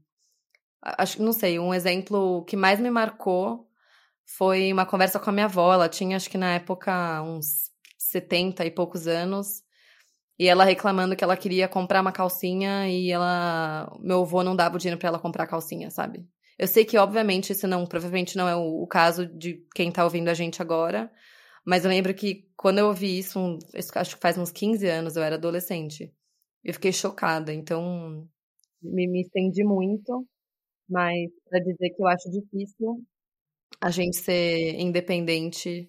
acho, 0.83 1.23
não 1.23 1.33
sei, 1.33 1.59
um 1.59 1.75
exemplo 1.75 2.45
que 2.45 2.57
mais 2.57 2.81
me 2.81 2.91
marcou 2.91 3.69
foi 4.27 4.73
uma 4.73 4.87
conversa 4.87 5.21
com 5.21 5.31
a 5.31 5.33
minha 5.33 5.47
avó. 5.47 5.73
Ela 5.73 5.89
tinha, 5.89 6.17
acho 6.17 6.31
que 6.31 6.39
na 6.39 6.55
época, 6.55 7.23
uns 7.23 7.71
70 7.99 8.65
e 8.65 8.71
poucos 8.71 9.07
anos. 9.07 9.63
E 10.39 10.49
ela 10.49 10.65
reclamando 10.65 11.17
que 11.17 11.25
ela 11.25 11.37
queria 11.37 11.69
comprar 11.69 12.03
uma 12.03 12.13
calcinha 12.13 12.89
e 12.89 13.11
ela. 13.11 13.91
Meu 14.01 14.23
avô 14.23 14.43
não 14.43 14.57
dava 14.57 14.77
o 14.77 14.79
dinheiro 14.79 14.99
para 14.99 15.09
ela 15.09 15.19
comprar 15.19 15.45
a 15.45 15.47
calcinha, 15.47 15.91
sabe? 15.91 16.27
Eu 16.59 16.67
sei 16.69 16.85
que, 16.85 16.99
obviamente, 16.99 17.53
isso 17.53 17.67
não, 17.67 17.87
provavelmente 17.87 18.37
não 18.37 18.49
é 18.49 18.57
o, 18.57 18.83
o, 18.83 18.87
caso 18.87 19.27
de 19.27 19.65
quem 19.75 19.93
tá 19.93 20.05
ouvindo 20.05 20.29
a 20.29 20.35
gente 20.35 20.63
agora. 20.63 21.11
Mas 21.65 21.85
eu 21.85 21.91
lembro 21.91 22.15
que 22.15 22.49
quando 22.57 22.79
eu 22.79 22.87
ouvi 22.89 23.19
isso, 23.19 23.39
um, 23.39 23.59
acho 23.95 24.17
que 24.17 24.23
faz 24.23 24.39
uns 24.39 24.53
15 24.53 24.87
anos, 24.89 25.17
eu 25.17 25.23
era 25.23 25.37
adolescente. 25.37 26.13
Eu 26.65 26.75
fiquei 26.75 26.93
chocada, 26.93 27.53
então 27.53 28.29
me, 28.83 29.07
me 29.07 29.23
estendi 29.23 29.65
muito. 29.65 30.27
Mas 30.89 31.31
para 31.49 31.61
dizer 31.61 31.91
que 31.91 32.03
eu 32.03 32.07
acho 32.07 32.31
difícil 32.31 33.05
a 33.81 33.91
gente 33.91 34.17
ser 34.17 34.75
independente 34.79 35.89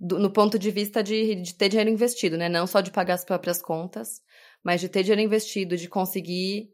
do, 0.00 0.18
no 0.18 0.32
ponto 0.32 0.58
de 0.58 0.70
vista 0.70 1.02
de, 1.02 1.34
de 1.36 1.54
ter 1.54 1.68
dinheiro 1.68 1.90
investido, 1.90 2.36
né? 2.36 2.48
Não 2.48 2.66
só 2.66 2.80
de 2.80 2.90
pagar 2.90 3.14
as 3.14 3.24
próprias 3.24 3.60
contas, 3.60 4.22
mas 4.62 4.80
de 4.80 4.88
ter 4.88 5.02
dinheiro 5.02 5.22
investido, 5.22 5.76
de 5.76 5.88
conseguir 5.88 6.70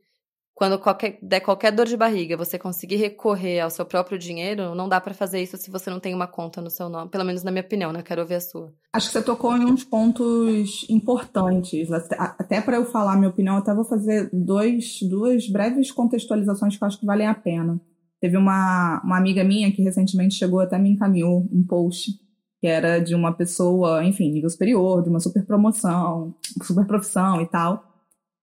quando 0.54 0.78
qualquer, 0.78 1.18
der 1.20 1.40
qualquer 1.40 1.72
dor 1.72 1.84
de 1.84 1.96
barriga, 1.96 2.36
você 2.36 2.56
conseguir 2.56 2.94
recorrer 2.94 3.60
ao 3.60 3.70
seu 3.70 3.84
próprio 3.84 4.16
dinheiro, 4.16 4.72
não 4.74 4.88
dá 4.88 5.00
para 5.00 5.12
fazer 5.12 5.42
isso 5.42 5.56
se 5.56 5.68
você 5.68 5.90
não 5.90 5.98
tem 5.98 6.14
uma 6.14 6.28
conta 6.28 6.62
no 6.62 6.70
seu 6.70 6.88
nome. 6.88 7.10
Pelo 7.10 7.24
menos 7.24 7.42
na 7.42 7.50
minha 7.50 7.64
opinião, 7.64 7.92
né? 7.92 8.02
Quero 8.02 8.22
ouvir 8.22 8.36
a 8.36 8.40
sua. 8.40 8.72
Acho 8.92 9.08
que 9.08 9.12
você 9.14 9.22
tocou 9.22 9.56
em 9.56 9.64
uns 9.64 9.82
pontos 9.82 10.86
importantes. 10.88 11.90
Até 11.90 12.60
para 12.60 12.76
eu 12.76 12.84
falar 12.84 13.16
minha 13.16 13.30
opinião, 13.30 13.56
até 13.56 13.74
vou 13.74 13.84
fazer 13.84 14.30
dois, 14.32 15.00
duas 15.02 15.48
breves 15.48 15.90
contextualizações 15.90 16.76
que 16.76 16.84
eu 16.84 16.86
acho 16.86 17.00
que 17.00 17.06
valem 17.06 17.26
a 17.26 17.34
pena. 17.34 17.80
Teve 18.20 18.36
uma, 18.36 19.02
uma 19.04 19.18
amiga 19.18 19.42
minha 19.42 19.72
que 19.72 19.82
recentemente 19.82 20.36
chegou 20.36 20.60
até 20.60 20.78
me 20.78 20.90
encaminhou 20.90 21.48
um 21.52 21.64
post 21.66 22.12
que 22.60 22.68
era 22.68 22.98
de 22.98 23.14
uma 23.14 23.30
pessoa, 23.30 24.02
enfim, 24.04 24.30
nível 24.30 24.48
superior, 24.48 25.02
de 25.02 25.10
uma 25.10 25.20
super 25.20 25.44
promoção, 25.44 26.34
super 26.62 26.86
profissão 26.86 27.42
e 27.42 27.46
tal 27.46 27.93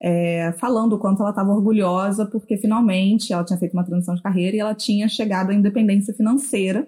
é, 0.01 0.51
falando 0.53 0.93
o 0.93 0.97
quanto 0.97 1.21
ela 1.21 1.29
estava 1.29 1.51
orgulhosa, 1.51 2.25
porque 2.25 2.57
finalmente 2.57 3.31
ela 3.31 3.43
tinha 3.43 3.59
feito 3.59 3.73
uma 3.73 3.83
transição 3.83 4.15
de 4.15 4.21
carreira 4.23 4.55
e 4.57 4.59
ela 4.59 4.73
tinha 4.73 5.07
chegado 5.07 5.51
à 5.51 5.53
independência 5.53 6.13
financeira. 6.13 6.87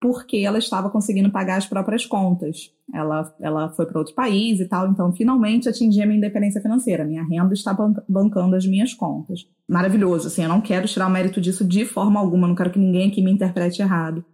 porque 0.00 0.38
ela 0.38 0.58
estava 0.58 0.88
conseguindo 0.90 1.30
pagar 1.30 1.56
as 1.56 1.66
próprias 1.66 2.06
contas. 2.06 2.70
Ela, 2.94 3.34
ela 3.40 3.68
foi 3.70 3.84
para 3.84 3.98
outro 3.98 4.14
país 4.14 4.60
e 4.60 4.64
tal, 4.66 4.88
então 4.88 5.12
finalmente 5.12 5.68
atingi 5.68 6.00
a 6.00 6.06
minha 6.06 6.18
independência 6.18 6.60
financeira. 6.60 7.04
Minha 7.04 7.24
renda 7.24 7.52
está 7.52 7.76
bancando 8.08 8.54
as 8.54 8.64
minhas 8.64 8.94
contas. 8.94 9.46
Maravilhoso, 9.68 10.28
assim, 10.28 10.42
eu 10.42 10.48
não 10.48 10.60
quero 10.60 10.86
tirar 10.86 11.08
o 11.08 11.10
mérito 11.10 11.40
disso 11.40 11.64
de 11.64 11.84
forma 11.84 12.20
alguma, 12.20 12.46
não 12.46 12.54
quero 12.54 12.70
que 12.70 12.78
ninguém 12.78 13.08
aqui 13.08 13.22
me 13.22 13.32
interprete 13.32 13.82
errado. 13.82 14.24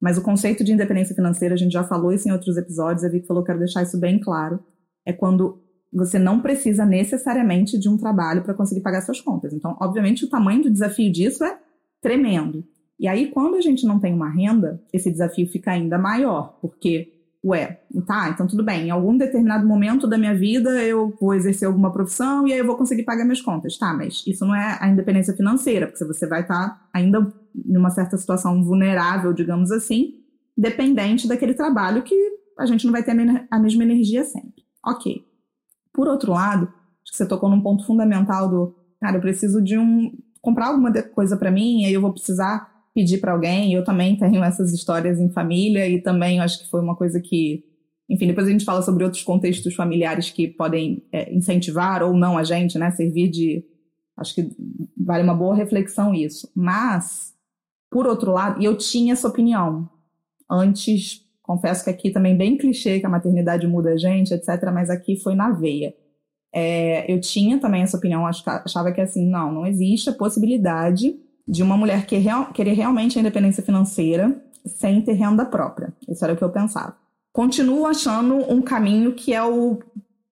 Mas 0.00 0.16
o 0.16 0.22
conceito 0.22 0.62
de 0.62 0.72
independência 0.72 1.14
financeira, 1.14 1.54
a 1.54 1.58
gente 1.58 1.72
já 1.72 1.82
falou 1.82 2.12
isso 2.12 2.28
em 2.28 2.32
outros 2.32 2.56
episódios, 2.56 3.04
a 3.04 3.08
Vicky 3.08 3.26
falou, 3.26 3.42
quero 3.42 3.58
deixar 3.58 3.82
isso 3.82 3.98
bem 3.98 4.20
claro, 4.20 4.60
é 5.04 5.12
quando 5.12 5.60
você 5.92 6.18
não 6.18 6.40
precisa 6.40 6.84
necessariamente 6.84 7.78
de 7.78 7.88
um 7.88 7.96
trabalho 7.96 8.42
para 8.42 8.54
conseguir 8.54 8.82
pagar 8.82 9.00
suas 9.00 9.20
contas. 9.20 9.52
Então, 9.52 9.76
obviamente, 9.80 10.24
o 10.24 10.28
tamanho 10.28 10.62
do 10.62 10.70
desafio 10.70 11.10
disso 11.10 11.44
é 11.44 11.58
tremendo. 12.00 12.64
E 12.98 13.06
aí, 13.06 13.28
quando 13.28 13.56
a 13.56 13.60
gente 13.60 13.86
não 13.86 14.00
tem 14.00 14.12
uma 14.12 14.28
renda, 14.28 14.82
esse 14.92 15.10
desafio 15.10 15.46
fica 15.48 15.70
ainda 15.70 15.96
maior, 15.96 16.58
porque, 16.60 17.12
ué, 17.44 17.80
tá, 18.06 18.28
então 18.30 18.46
tudo 18.46 18.64
bem, 18.64 18.86
em 18.86 18.90
algum 18.90 19.16
determinado 19.16 19.64
momento 19.66 20.06
da 20.06 20.18
minha 20.18 20.34
vida 20.34 20.82
eu 20.82 21.14
vou 21.20 21.32
exercer 21.32 21.68
alguma 21.68 21.92
profissão 21.92 22.46
e 22.46 22.52
aí 22.52 22.58
eu 22.58 22.66
vou 22.66 22.76
conseguir 22.76 23.04
pagar 23.04 23.24
minhas 23.24 23.40
contas. 23.40 23.78
Tá, 23.78 23.94
mas 23.94 24.24
isso 24.26 24.44
não 24.44 24.54
é 24.54 24.78
a 24.80 24.88
independência 24.88 25.34
financeira, 25.34 25.86
porque 25.86 26.04
você 26.04 26.26
vai 26.26 26.42
estar 26.42 26.68
tá 26.68 26.88
ainda 26.92 27.32
numa 27.54 27.90
certa 27.90 28.16
situação 28.16 28.62
vulnerável, 28.64 29.32
digamos 29.32 29.70
assim, 29.70 30.14
dependente 30.56 31.28
daquele 31.28 31.54
trabalho 31.54 32.02
que 32.02 32.14
a 32.58 32.66
gente 32.66 32.84
não 32.84 32.92
vai 32.92 33.04
ter 33.04 33.12
a 33.48 33.58
mesma 33.60 33.84
energia 33.84 34.24
sempre. 34.24 34.64
Ok. 34.84 35.27
Por 35.98 36.06
outro 36.06 36.30
lado, 36.30 36.66
acho 37.02 37.10
que 37.10 37.16
você 37.16 37.26
tocou 37.26 37.50
num 37.50 37.60
ponto 37.60 37.84
fundamental 37.84 38.48
do, 38.48 38.76
cara, 39.00 39.16
eu 39.16 39.20
preciso 39.20 39.60
de 39.60 39.76
um 39.76 40.12
comprar 40.40 40.68
alguma 40.68 40.92
coisa 41.02 41.36
para 41.36 41.50
mim, 41.50 41.84
aí 41.84 41.92
eu 41.92 42.00
vou 42.00 42.12
precisar 42.12 42.72
pedir 42.94 43.18
para 43.18 43.32
alguém. 43.32 43.74
Eu 43.74 43.82
também 43.82 44.16
tenho 44.16 44.44
essas 44.44 44.72
histórias 44.72 45.18
em 45.18 45.28
família 45.28 45.88
e 45.88 46.00
também 46.00 46.38
acho 46.38 46.60
que 46.60 46.70
foi 46.70 46.80
uma 46.80 46.94
coisa 46.94 47.20
que, 47.20 47.64
enfim, 48.08 48.28
depois 48.28 48.46
a 48.46 48.50
gente 48.52 48.64
fala 48.64 48.80
sobre 48.80 49.02
outros 49.02 49.24
contextos 49.24 49.74
familiares 49.74 50.30
que 50.30 50.46
podem 50.46 51.04
é, 51.10 51.34
incentivar 51.34 52.00
ou 52.04 52.16
não 52.16 52.38
a 52.38 52.44
gente, 52.44 52.78
né? 52.78 52.92
Servir 52.92 53.28
de, 53.28 53.64
acho 54.16 54.36
que 54.36 54.52
vale 54.96 55.24
uma 55.24 55.34
boa 55.34 55.56
reflexão 55.56 56.14
isso. 56.14 56.48
Mas, 56.54 57.34
por 57.90 58.06
outro 58.06 58.30
lado, 58.30 58.62
eu 58.62 58.76
tinha 58.76 59.14
essa 59.14 59.26
opinião 59.26 59.90
antes. 60.48 61.26
Confesso 61.48 61.82
que 61.82 61.88
aqui 61.88 62.10
também 62.10 62.36
bem 62.36 62.58
clichê 62.58 63.00
que 63.00 63.06
a 63.06 63.08
maternidade 63.08 63.66
muda 63.66 63.94
a 63.94 63.96
gente, 63.96 64.34
etc. 64.34 64.70
Mas 64.70 64.90
aqui 64.90 65.16
foi 65.16 65.34
na 65.34 65.50
veia. 65.50 65.94
É, 66.54 67.10
eu 67.10 67.18
tinha 67.22 67.58
também 67.58 67.80
essa 67.80 67.96
opinião, 67.96 68.26
achava 68.26 68.92
que 68.92 69.00
assim, 69.00 69.26
não, 69.26 69.50
não 69.50 69.66
existe 69.66 70.10
a 70.10 70.12
possibilidade 70.12 71.18
de 71.48 71.62
uma 71.62 71.74
mulher 71.74 72.04
que 72.04 72.18
real, 72.18 72.52
querer 72.52 72.74
realmente 72.74 73.16
a 73.16 73.22
independência 73.22 73.62
financeira 73.62 74.38
sem 74.66 75.00
ter 75.00 75.14
renda 75.14 75.46
própria. 75.46 75.90
Isso 76.06 76.22
era 76.22 76.34
o 76.34 76.36
que 76.36 76.44
eu 76.44 76.50
pensava. 76.50 76.94
Continuo 77.32 77.86
achando 77.86 78.34
um 78.52 78.60
caminho 78.60 79.14
que 79.14 79.32
é 79.32 79.42
o. 79.42 79.78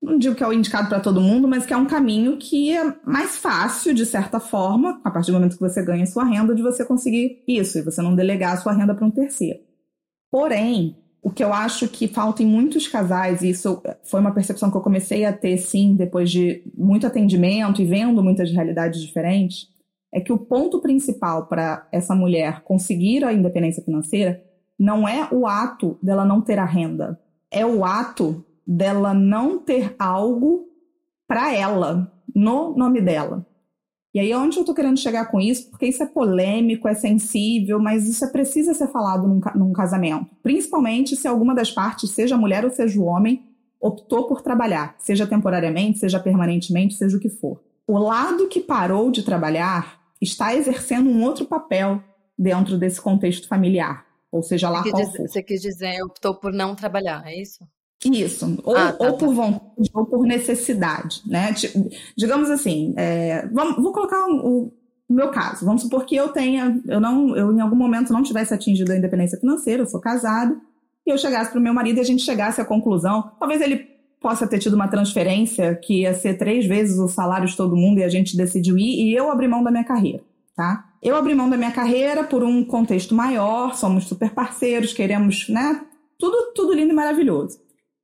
Não 0.02 0.18
digo 0.18 0.35
que 0.35 0.44
é 0.44 0.46
o 0.46 0.52
indicado 0.52 0.90
para 0.90 1.00
todo 1.00 1.18
mundo, 1.18 1.49
mas 1.49 1.64
que 1.64 1.73
é 1.73 1.76
um 1.78 1.87
caminho 1.87 2.37
que 2.37 2.76
é 2.76 2.94
mais 3.06 3.38
fácil, 3.38 3.94
de 3.94 4.04
certa 4.04 4.38
forma, 4.38 5.00
a 5.02 5.11
partir 5.11 5.30
do 5.30 5.38
momento 5.38 5.54
que 5.54 5.61
você 5.61 5.82
ganha 5.82 6.04
sua 6.04 6.25
renda, 6.25 6.54
de 6.54 6.62
você 6.62 6.85
conseguir 6.85 7.42
isso, 7.49 7.78
e 7.78 7.82
você 7.82 8.02
não 8.02 8.14
delegar 8.14 8.52
a 8.52 8.56
sua 8.58 8.75
renda 8.75 8.94
para 8.94 9.06
um 9.06 9.11
terceiro. 9.11 9.61
Porém, 10.30 10.96
o 11.23 11.30
que 11.30 11.42
eu 11.42 11.52
acho 11.52 11.88
que 11.88 12.06
falta 12.06 12.42
em 12.42 12.46
muitos 12.46 12.87
casais, 12.87 13.42
e 13.42 13.50
isso 13.50 13.82
foi 14.04 14.20
uma 14.20 14.32
percepção 14.32 14.70
que 14.70 14.76
eu 14.76 14.82
comecei 14.82 15.25
a 15.25 15.32
ter, 15.32 15.58
sim, 15.58 15.94
depois 15.94 16.30
de 16.30 16.62
muito 16.76 17.06
atendimento 17.06 17.82
e 17.82 17.85
vendo 17.85 18.23
muitas 18.23 18.50
realidades 18.50 19.00
diferentes, 19.00 19.68
é 20.12 20.20
que 20.20 20.32
o 20.32 20.38
ponto 20.38 20.80
principal 20.80 21.46
para 21.46 21.87
essa 21.90 22.14
mulher 22.14 22.62
conseguir 22.62 23.25
a 23.25 23.32
independência 23.32 23.82
financeira 23.82 24.42
não 24.78 25.08
é 25.08 25.28
o 25.32 25.46
ato 25.46 25.99
dela 26.02 26.25
não 26.25 26.40
ter 26.40 26.58
a 26.58 26.64
renda, 26.64 27.20
é 27.50 27.66
o 27.66 27.85
ato 27.85 28.44
dela 28.66 29.12
não 29.12 29.58
ter 29.58 29.94
algo 29.99 30.66
para 31.26 31.54
ela, 31.54 32.12
no 32.35 32.76
nome 32.76 33.00
dela. 33.00 33.44
E 34.16 34.18
aí, 34.18 34.35
onde 34.35 34.56
eu 34.56 34.62
estou 34.62 34.75
querendo 34.75 34.99
chegar 34.99 35.26
com 35.26 35.38
isso? 35.38 35.68
Porque 35.68 35.85
isso 35.85 36.02
é 36.02 36.06
polêmico, 36.06 36.88
é 36.88 36.94
sensível, 36.94 37.78
mas 37.78 38.08
isso 38.08 38.25
é 38.25 38.28
precisa 38.30 38.73
ser 38.73 38.87
falado 38.88 39.28
num, 39.28 39.40
num 39.54 39.75
casamento. 39.75 40.30
Principalmente 40.42 41.14
se 41.14 41.28
alguma 41.28 41.54
das 41.54 41.70
partes, 41.70 42.12
seja 42.12 42.35
a 42.35 42.38
mulher 42.38 42.64
ou 42.64 42.70
seja 42.70 42.99
o 42.99 43.04
homem, 43.04 43.44
optou 43.78 44.26
por 44.26 44.40
trabalhar, 44.40 44.96
seja 44.99 45.26
temporariamente, 45.26 45.99
seja 45.99 46.18
permanentemente, 46.18 46.94
seja 46.94 47.14
o 47.14 47.20
que 47.20 47.28
for. 47.28 47.62
O 47.87 47.99
lado 47.99 48.49
que 48.49 48.58
parou 48.58 49.11
de 49.11 49.23
trabalhar 49.23 50.00
está 50.18 50.56
exercendo 50.56 51.11
um 51.11 51.23
outro 51.23 51.44
papel 51.44 52.02
dentro 52.38 52.78
desse 52.78 52.99
contexto 52.99 53.46
familiar, 53.46 54.06
ou 54.32 54.42
seja 54.42 54.70
lá 54.70 54.82
qual 54.82 54.94
dizer, 54.94 55.18
for. 55.18 55.28
Você 55.28 55.42
quis 55.42 55.61
dizer, 55.61 56.02
optou 56.02 56.35
por 56.35 56.54
não 56.54 56.75
trabalhar, 56.75 57.23
é 57.26 57.38
isso? 57.38 57.68
Isso, 58.05 58.59
ou, 58.62 58.76
ah, 58.76 58.93
tá, 58.93 59.07
ou 59.07 59.17
por 59.17 59.33
vontade 59.35 59.91
ou 59.93 60.05
por 60.05 60.25
necessidade, 60.26 61.23
né? 61.26 61.55
Digamos 62.17 62.50
assim, 62.50 62.95
é, 62.97 63.49
vamos, 63.49 63.83
vou 63.83 63.93
colocar 63.93 64.26
o, 64.29 64.73
o 65.09 65.12
meu 65.12 65.31
caso. 65.31 65.65
Vamos 65.65 65.83
supor 65.83 66.05
que 66.05 66.15
eu 66.15 66.29
tenha, 66.29 66.81
eu 66.87 67.00
não, 67.00 67.35
eu 67.37 67.53
em 67.53 67.61
algum 67.61 67.76
momento 67.76 68.12
não 68.12 68.23
tivesse 68.23 68.53
atingido 68.53 68.93
a 68.93 68.97
independência 68.97 69.38
financeira, 69.38 69.83
eu 69.83 69.87
sou 69.87 70.00
casado, 70.00 70.61
e 71.07 71.11
eu 71.11 71.19
chegasse 71.19 71.50
para 71.50 71.59
o 71.61 71.62
meu 71.62 71.73
marido 71.73 71.99
e 71.99 72.00
a 72.00 72.05
gente 72.05 72.23
chegasse 72.23 72.61
à 72.61 72.65
conclusão, 72.65 73.31
talvez 73.38 73.61
ele 73.61 73.97
possa 74.21 74.47
ter 74.47 74.59
tido 74.59 74.75
uma 74.75 74.88
transferência 74.88 75.75
que 75.76 76.03
ia 76.03 76.12
ser 76.12 76.37
três 76.37 76.67
vezes 76.67 76.99
o 76.99 77.09
salário 77.09 77.47
de 77.47 77.57
todo 77.57 77.76
mundo 77.76 77.99
e 77.99 78.05
a 78.05 78.09
gente 78.09 78.37
decidiu 78.37 78.76
ir 78.76 79.05
e 79.05 79.15
eu 79.15 79.31
abri 79.31 79.47
mão 79.47 79.62
da 79.62 79.71
minha 79.71 79.85
carreira, 79.85 80.23
tá? 80.55 80.85
Eu 81.03 81.15
abri 81.15 81.35
mão 81.35 81.49
da 81.49 81.57
minha 81.57 81.71
carreira 81.71 82.25
por 82.25 82.43
um 82.43 82.65
contexto 82.65 83.15
maior, 83.15 83.75
somos 83.75 84.05
super 84.05 84.31
parceiros, 84.31 84.93
queremos, 84.93 85.49
né? 85.49 85.81
Tudo, 86.19 86.53
tudo 86.55 86.73
lindo 86.73 86.93
e 86.93 86.97
maravilhoso. 86.97 87.59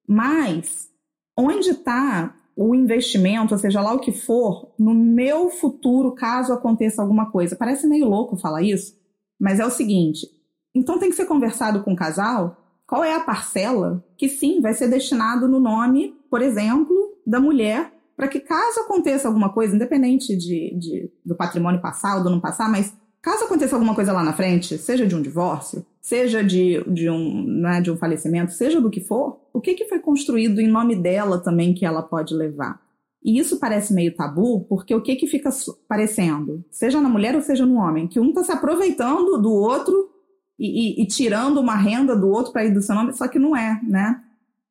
Mas 0.07 0.89
onde 1.37 1.71
está 1.71 2.37
o 2.57 2.75
investimento, 2.75 3.55
ou 3.55 3.59
seja 3.59 3.81
lá 3.81 3.95
o 3.95 4.01
que 4.01 4.13
for, 4.13 4.73
no 4.79 4.95
meu 4.95 5.49
futuro, 5.51 6.15
caso 6.15 6.53
aconteça 6.53 7.01
alguma 7.01 7.31
coisa? 7.31 7.57
Parece 7.57 7.87
meio 7.87 8.09
louco 8.09 8.37
falar 8.37 8.63
isso, 8.63 8.95
mas 9.41 9.59
é 9.59 9.67
o 9.67 9.71
seguinte: 9.71 10.27
então 10.75 10.99
tem 10.99 11.11
que 11.11 11.17
ser 11.17 11.27
conversado 11.27 11.83
com 11.83 11.93
o 11.93 11.97
casal 11.97 12.59
qual 12.93 13.03
é 13.03 13.15
a 13.15 13.21
parcela 13.21 14.05
que 14.19 14.29
sim 14.29 14.61
vai 14.61 14.75
ser 14.75 14.87
destinado 14.87 15.49
no 15.49 15.59
nome, 15.59 16.15
por 16.29 16.43
exemplo, 16.43 16.95
da 17.27 17.41
mulher, 17.41 17.91
para 18.15 18.29
que 18.29 18.39
caso 18.39 18.81
aconteça 18.81 19.27
alguma 19.27 19.51
coisa, 19.51 19.75
independente 19.75 20.37
de, 20.37 20.77
de, 20.79 21.11
do 21.25 21.35
patrimônio 21.35 21.81
passar 21.81 22.19
ou 22.19 22.23
do 22.23 22.29
não 22.29 22.39
passar, 22.39 22.69
mas 22.71 22.95
caso 23.23 23.45
aconteça 23.45 23.77
alguma 23.77 23.95
coisa 23.95 24.13
lá 24.13 24.23
na 24.23 24.33
frente, 24.33 24.77
seja 24.77 25.07
de 25.07 25.15
um 25.15 25.23
divórcio, 25.23 25.87
seja 26.01 26.43
de, 26.43 26.83
de, 26.93 27.09
um, 27.09 27.45
né, 27.47 27.81
de 27.81 27.91
um 27.91 27.97
falecimento, 27.97 28.53
seja 28.53 28.81
do 28.81 28.91
que 28.91 29.01
for, 29.01 29.41
o 29.53 29.61
que, 29.61 29.75
que 29.75 29.89
foi 29.89 30.01
construído 30.01 30.61
em 30.61 30.67
nome 30.67 30.97
dela 30.97 31.39
também 31.39 31.73
que 31.73 31.87
ela 31.87 32.03
pode 32.03 32.35
levar? 32.35 32.83
E 33.25 33.39
isso 33.39 33.61
parece 33.61 33.95
meio 33.95 34.15
tabu, 34.17 34.67
porque 34.69 34.93
o 34.93 35.01
que, 35.01 35.15
que 35.15 35.29
fica 35.29 35.51
parecendo, 35.89 36.65
seja 36.71 37.01
na 37.01 37.09
mulher 37.09 37.37
ou 37.37 37.41
seja 37.41 37.65
no 37.65 37.77
homem, 37.77 38.09
que 38.09 38.19
um 38.19 38.31
está 38.31 38.43
se 38.43 38.51
aproveitando 38.51 39.41
do 39.41 39.53
outro 39.53 40.11
e, 40.59 41.01
e, 41.01 41.03
e 41.03 41.07
tirando 41.07 41.59
uma 41.59 41.77
renda 41.77 42.17
do 42.17 42.29
outro 42.29 42.53
para 42.53 42.65
ir 42.65 42.75
do 42.75 42.83
seu 42.83 42.97
nome, 42.97 43.13
só 43.13 43.29
que 43.29 43.39
não 43.39 43.57
é, 43.57 43.81
né? 43.85 44.21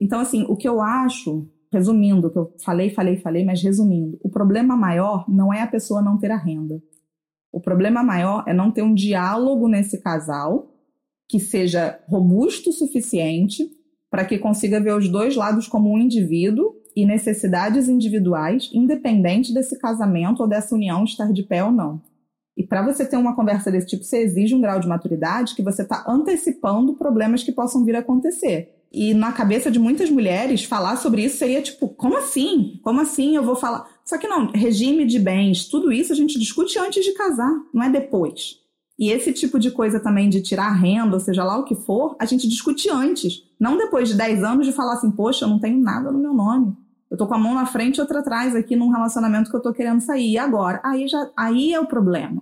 Então, 0.02 0.20
assim, 0.20 0.46
o 0.50 0.58
que 0.58 0.68
eu 0.68 0.82
acho, 0.82 1.48
resumindo, 1.72 2.30
que 2.30 2.38
eu 2.38 2.54
falei, 2.62 2.90
falei, 2.90 3.18
falei, 3.18 3.46
mas 3.46 3.64
resumindo, 3.64 4.20
o 4.22 4.30
problema 4.30 4.76
maior 4.76 5.24
não 5.30 5.54
é 5.54 5.62
a 5.62 5.68
pessoa 5.68 6.02
não 6.02 6.18
ter 6.18 6.32
a 6.32 6.38
renda. 6.38 6.82
O 7.52 7.60
problema 7.60 8.04
maior 8.04 8.44
é 8.48 8.54
não 8.54 8.72
ter 8.72 8.82
um 8.82 8.94
diálogo 8.94 9.68
nesse 9.68 9.98
casal 10.00 10.72
que 11.28 11.40
seja 11.40 12.00
robusto 12.08 12.70
o 12.70 12.74
suficiente 12.74 13.70
para 14.10 14.26
que 14.26 14.38
consiga 14.38 14.80
ver 14.80 14.94
os 14.96 15.08
dois 15.08 15.36
lados 15.36 15.68
como 15.68 15.92
um 15.92 15.98
indivíduo 15.98 16.76
e 16.96 17.06
necessidades 17.06 17.88
individuais, 17.88 18.70
independente 18.74 19.54
desse 19.54 19.80
casamento 19.80 20.42
ou 20.42 20.48
dessa 20.48 20.76
união 20.76 21.04
estar 21.06 21.32
de 21.32 21.44
pé 21.44 21.64
ou 21.64 21.72
não. 21.72 22.02
E 22.56 22.64
para 22.64 22.84
você 22.84 23.06
ter 23.06 23.16
uma 23.16 23.36
conversa 23.36 23.72
desse 23.72 23.88
tipo, 23.88 24.04
você 24.04 24.18
exige 24.18 24.54
um 24.54 24.62
grau 24.62 24.80
de 24.80 24.88
maturidade 24.88 25.56
que 25.56 25.64
você 25.64 25.84
está 25.84 26.04
antecipando 26.08 26.96
problemas 26.96 27.44
que 27.44 27.52
possam 27.52 27.86
vir 27.86 27.96
a 27.96 28.00
acontecer. 28.00 28.81
E 28.92 29.14
na 29.14 29.32
cabeça 29.32 29.72
de 29.72 29.80
muitas 29.80 30.10
mulheres, 30.10 30.66
falar 30.66 30.98
sobre 30.98 31.24
isso 31.24 31.38
seria 31.38 31.62
tipo, 31.62 31.88
como 31.88 32.18
assim? 32.18 32.80
Como 32.84 33.00
assim 33.00 33.36
eu 33.36 33.44
vou 33.44 33.56
falar? 33.56 33.88
Só 34.04 34.18
que 34.18 34.28
não, 34.28 34.48
regime 34.48 35.06
de 35.06 35.18
bens, 35.18 35.70
tudo 35.70 35.92
isso 35.94 36.12
a 36.12 36.16
gente 36.16 36.38
discute 36.38 36.78
antes 36.78 37.04
de 37.06 37.14
casar, 37.14 37.54
não 37.74 37.84
é 37.84 37.90
depois. 37.90 38.60
E 39.00 39.10
esse 39.10 39.32
tipo 39.32 39.58
de 39.58 39.72
coisa 39.72 40.00
também 40.00 40.30
de 40.30 40.42
tirar 40.42 40.70
renda, 40.74 41.16
ou 41.16 41.20
seja 41.20 41.44
lá 41.44 41.58
o 41.58 41.64
que 41.64 41.74
for, 41.74 42.16
a 42.20 42.26
gente 42.26 42.48
discute 42.48 42.90
antes. 42.90 43.42
Não 43.60 43.78
depois 43.78 44.10
de 44.10 44.16
10 44.16 44.44
anos 44.44 44.66
de 44.66 44.74
falar 44.74 44.94
assim, 44.94 45.10
poxa, 45.10 45.46
eu 45.46 45.50
não 45.50 45.58
tenho 45.58 45.82
nada 45.82 46.12
no 46.12 46.20
meu 46.20 46.34
nome. 46.34 46.76
Eu 47.10 47.18
tô 47.18 47.26
com 47.26 47.34
a 47.34 47.38
mão 47.38 47.56
na 47.56 47.66
frente 47.66 47.98
e 47.98 48.02
outra 48.02 48.20
atrás 48.20 48.56
aqui 48.56 48.76
num 48.76 48.90
relacionamento 48.90 49.50
que 49.50 49.56
eu 49.56 49.62
tô 49.62 49.74
querendo 49.74 50.02
sair. 50.02 50.34
E 50.34 50.38
agora? 50.38 50.80
Aí, 50.84 51.08
já, 51.08 51.30
aí 51.36 51.74
é 51.74 51.80
o 51.80 51.88
problema. 51.88 52.42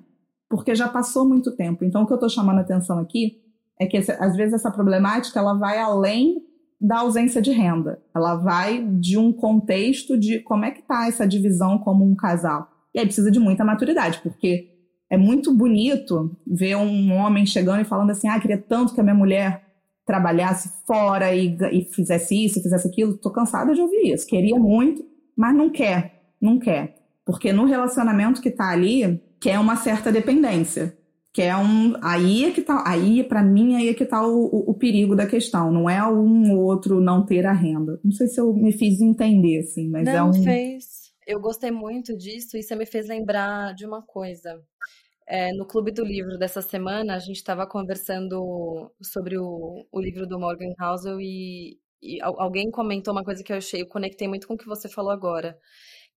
Porque 0.50 0.76
já 0.76 0.88
passou 0.88 1.28
muito 1.28 1.56
tempo. 1.56 1.86
Então, 1.86 2.04
o 2.04 2.08
que 2.08 2.14
eu 2.14 2.20
tô 2.20 2.28
chamando 2.28 2.58
a 2.58 2.62
atenção 2.62 3.00
aqui 3.00 3.40
é 3.80 3.88
que, 3.88 3.98
às 3.98 4.36
vezes, 4.36 4.54
essa 4.54 4.72
problemática 4.72 5.40
ela 5.40 5.54
vai 5.54 5.80
além 5.80 6.44
da 6.80 7.00
ausência 7.00 7.42
de 7.42 7.52
renda. 7.52 8.02
Ela 8.16 8.36
vai 8.36 8.84
de 8.86 9.18
um 9.18 9.34
contexto 9.34 10.18
de 10.18 10.40
como 10.40 10.66
é 10.66 10.72
que 10.72 10.82
tá 10.82 11.08
essa 11.08 11.28
divisão 11.28 11.78
como 11.78 12.06
um 12.06 12.16
casal. 12.16 12.70
E 12.94 13.00
aí 13.00 13.06
precisa 13.06 13.30
de 13.30 13.40
muita 13.40 13.66
maturidade, 13.66 14.20
porque 14.24 14.70
é 15.10 15.18
muito 15.18 15.54
bonito 15.54 16.38
ver 16.46 16.76
um 16.76 17.14
homem 17.14 17.46
chegando 17.46 17.82
e 17.82 17.86
falando 17.86 18.12
assim: 18.12 18.28
ah, 18.28 18.40
queria 18.40 18.58
tanto 18.58 18.94
que 18.94 19.00
a 19.00 19.04
minha 19.04 19.16
mulher 19.16 19.64
trabalhasse 20.06 20.72
fora 20.88 21.34
e, 21.36 21.56
e 21.72 21.86
fizesse 21.94 22.46
isso, 22.46 22.62
fizesse 22.62 22.88
aquilo. 22.88 23.18
Tô 23.18 23.32
cansada 23.32 23.74
de 23.74 23.82
ouvir 23.82 24.14
isso. 24.14 24.26
Queria 24.26 24.58
muito, 24.58 25.04
mas 25.38 25.56
não 25.56 25.70
quer, 25.70 26.34
não 26.42 26.58
quer. 26.58 26.96
Porque 27.26 27.54
no 27.54 27.66
relacionamento 27.66 28.42
que 28.42 28.50
tá 28.50 28.70
ali, 28.70 29.22
quer 29.40 29.60
uma 29.60 29.76
certa 29.76 30.12
dependência. 30.12 30.98
Quer 31.40 31.56
um. 31.56 31.94
Aí 32.02 32.44
é 32.44 32.52
que 32.52 32.62
tá. 32.62 32.84
Aí, 32.86 33.24
para 33.24 33.42
mim, 33.42 33.78
aí 33.78 33.88
é 33.88 33.94
que 33.94 34.06
tá 34.06 34.28
o, 34.28 34.44
o, 34.48 34.72
o, 34.72 34.74
perigo 34.74 35.16
da 35.16 35.26
questão. 35.26 35.72
Não 35.72 35.90
é 35.90 36.06
um 36.06 36.54
ou 36.54 36.66
outro 36.66 37.00
não 37.00 37.26
ter 37.26 37.46
a 37.46 37.54
renda. 37.54 37.98
Não 38.04 38.12
sei 38.12 38.28
se 38.28 38.42
eu 38.42 38.54
me 38.54 38.74
fiz 38.74 39.00
entender, 39.00 39.60
assim, 39.60 39.88
mas 39.88 40.04
não, 40.04 40.14
é 40.14 40.22
um. 40.22 40.34
fez. 40.44 41.14
Eu 41.26 41.40
gostei 41.40 41.72
muito 41.72 42.14
disso 42.18 42.58
e 42.58 42.62
você 42.62 42.76
me 42.76 42.86
fez 42.86 43.08
lembrar 43.08 43.74
de 43.74 43.86
uma 43.86 44.02
coisa. 44.02 44.62
É, 45.26 45.54
no 45.54 45.66
Clube 45.66 45.94
do 45.94 46.04
Livro 46.04 46.38
dessa 46.38 46.62
semana, 46.62 47.16
a 47.16 47.20
gente 47.20 47.38
estava 47.38 47.66
conversando 47.66 48.92
sobre 49.02 49.38
o, 49.38 49.88
o 49.90 50.02
livro 50.02 50.28
do 50.28 50.38
Morgan 50.38 50.74
Housel 50.78 51.22
e, 51.22 51.80
e 52.02 52.20
alguém 52.22 52.70
comentou 52.70 53.14
uma 53.14 53.24
coisa 53.24 53.42
que 53.42 53.54
eu 53.54 53.58
achei, 53.58 53.84
eu 53.84 53.88
conectei 53.88 54.28
muito 54.28 54.46
com 54.46 54.56
o 54.56 54.58
que 54.58 54.68
você 54.68 54.90
falou 54.90 55.12
agora, 55.12 55.58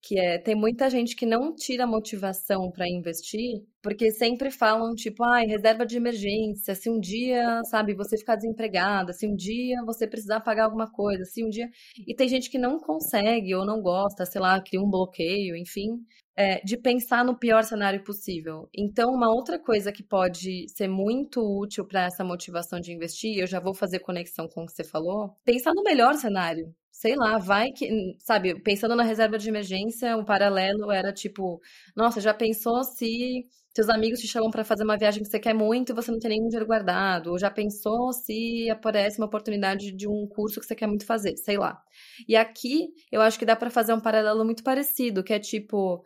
que 0.02 0.18
é 0.18 0.36
tem 0.38 0.54
muita 0.56 0.90
gente 0.90 1.14
que 1.14 1.24
não 1.24 1.54
tira 1.54 1.86
motivação 1.86 2.70
para 2.72 2.88
investir, 2.88 3.62
porque 3.80 4.10
sempre 4.10 4.50
falam 4.50 4.94
tipo, 4.94 5.22
ai, 5.24 5.44
ah, 5.44 5.48
reserva 5.48 5.86
de 5.86 5.96
emergência, 5.96 6.74
se 6.74 6.90
um 6.90 6.98
dia, 6.98 7.62
sabe, 7.70 7.94
você 7.94 8.18
ficar 8.18 8.36
desempregada, 8.36 9.12
se 9.12 9.26
um 9.26 9.34
dia 9.34 9.82
você 9.86 10.06
precisar 10.06 10.40
pagar 10.40 10.64
alguma 10.64 10.90
coisa, 10.90 11.24
se 11.24 11.44
um 11.44 11.48
dia. 11.48 11.68
E 12.06 12.14
tem 12.14 12.28
gente 12.28 12.50
que 12.50 12.58
não 12.58 12.80
consegue 12.80 13.54
ou 13.54 13.64
não 13.64 13.80
gosta, 13.80 14.26
sei 14.26 14.40
lá, 14.40 14.60
cria 14.60 14.80
um 14.80 14.90
bloqueio, 14.90 15.56
enfim, 15.56 15.88
é, 16.36 16.60
de 16.64 16.76
pensar 16.76 17.24
no 17.24 17.38
pior 17.38 17.64
cenário 17.64 18.02
possível. 18.02 18.68
Então, 18.74 19.10
uma 19.10 19.32
outra 19.32 19.58
coisa 19.58 19.92
que 19.92 20.02
pode 20.02 20.66
ser 20.68 20.88
muito 20.88 21.40
útil 21.40 21.84
para 21.86 22.04
essa 22.04 22.24
motivação 22.24 22.80
de 22.80 22.92
investir, 22.92 23.38
eu 23.38 23.46
já 23.46 23.60
vou 23.60 23.74
fazer 23.74 24.00
conexão 24.00 24.48
com 24.48 24.62
o 24.62 24.66
que 24.66 24.72
você 24.72 24.84
falou, 24.84 25.36
pensar 25.44 25.72
no 25.74 25.82
melhor 25.82 26.14
cenário 26.14 26.74
sei 26.92 27.16
lá, 27.16 27.36
vai 27.36 27.72
que, 27.72 27.88
sabe, 28.20 28.60
pensando 28.62 28.94
na 28.94 29.02
reserva 29.02 29.36
de 29.36 29.48
emergência, 29.48 30.16
um 30.16 30.24
paralelo 30.24 30.92
era 30.92 31.12
tipo, 31.12 31.60
nossa, 31.96 32.20
já 32.20 32.32
pensou 32.32 32.84
se 32.84 33.42
seus 33.74 33.88
amigos 33.88 34.20
te 34.20 34.28
chamam 34.28 34.50
para 34.50 34.64
fazer 34.64 34.84
uma 34.84 34.98
viagem 34.98 35.22
que 35.22 35.28
você 35.28 35.38
quer 35.38 35.54
muito 35.54 35.90
e 35.90 35.94
você 35.94 36.10
não 36.10 36.18
tem 36.18 36.30
nenhum 36.30 36.48
dinheiro 36.48 36.66
guardado? 36.66 37.30
Ou 37.30 37.38
já 37.38 37.50
pensou 37.50 38.12
se 38.12 38.68
aparece 38.70 39.18
uma 39.18 39.26
oportunidade 39.26 39.92
de 39.92 40.06
um 40.06 40.26
curso 40.26 40.60
que 40.60 40.66
você 40.66 40.74
quer 40.74 40.86
muito 40.86 41.06
fazer? 41.06 41.36
Sei 41.36 41.56
lá. 41.56 41.82
E 42.28 42.36
aqui 42.36 42.88
eu 43.10 43.22
acho 43.22 43.38
que 43.38 43.46
dá 43.46 43.56
para 43.56 43.70
fazer 43.70 43.94
um 43.94 44.00
paralelo 44.00 44.44
muito 44.44 44.62
parecido, 44.62 45.24
que 45.24 45.32
é 45.32 45.38
tipo, 45.38 46.04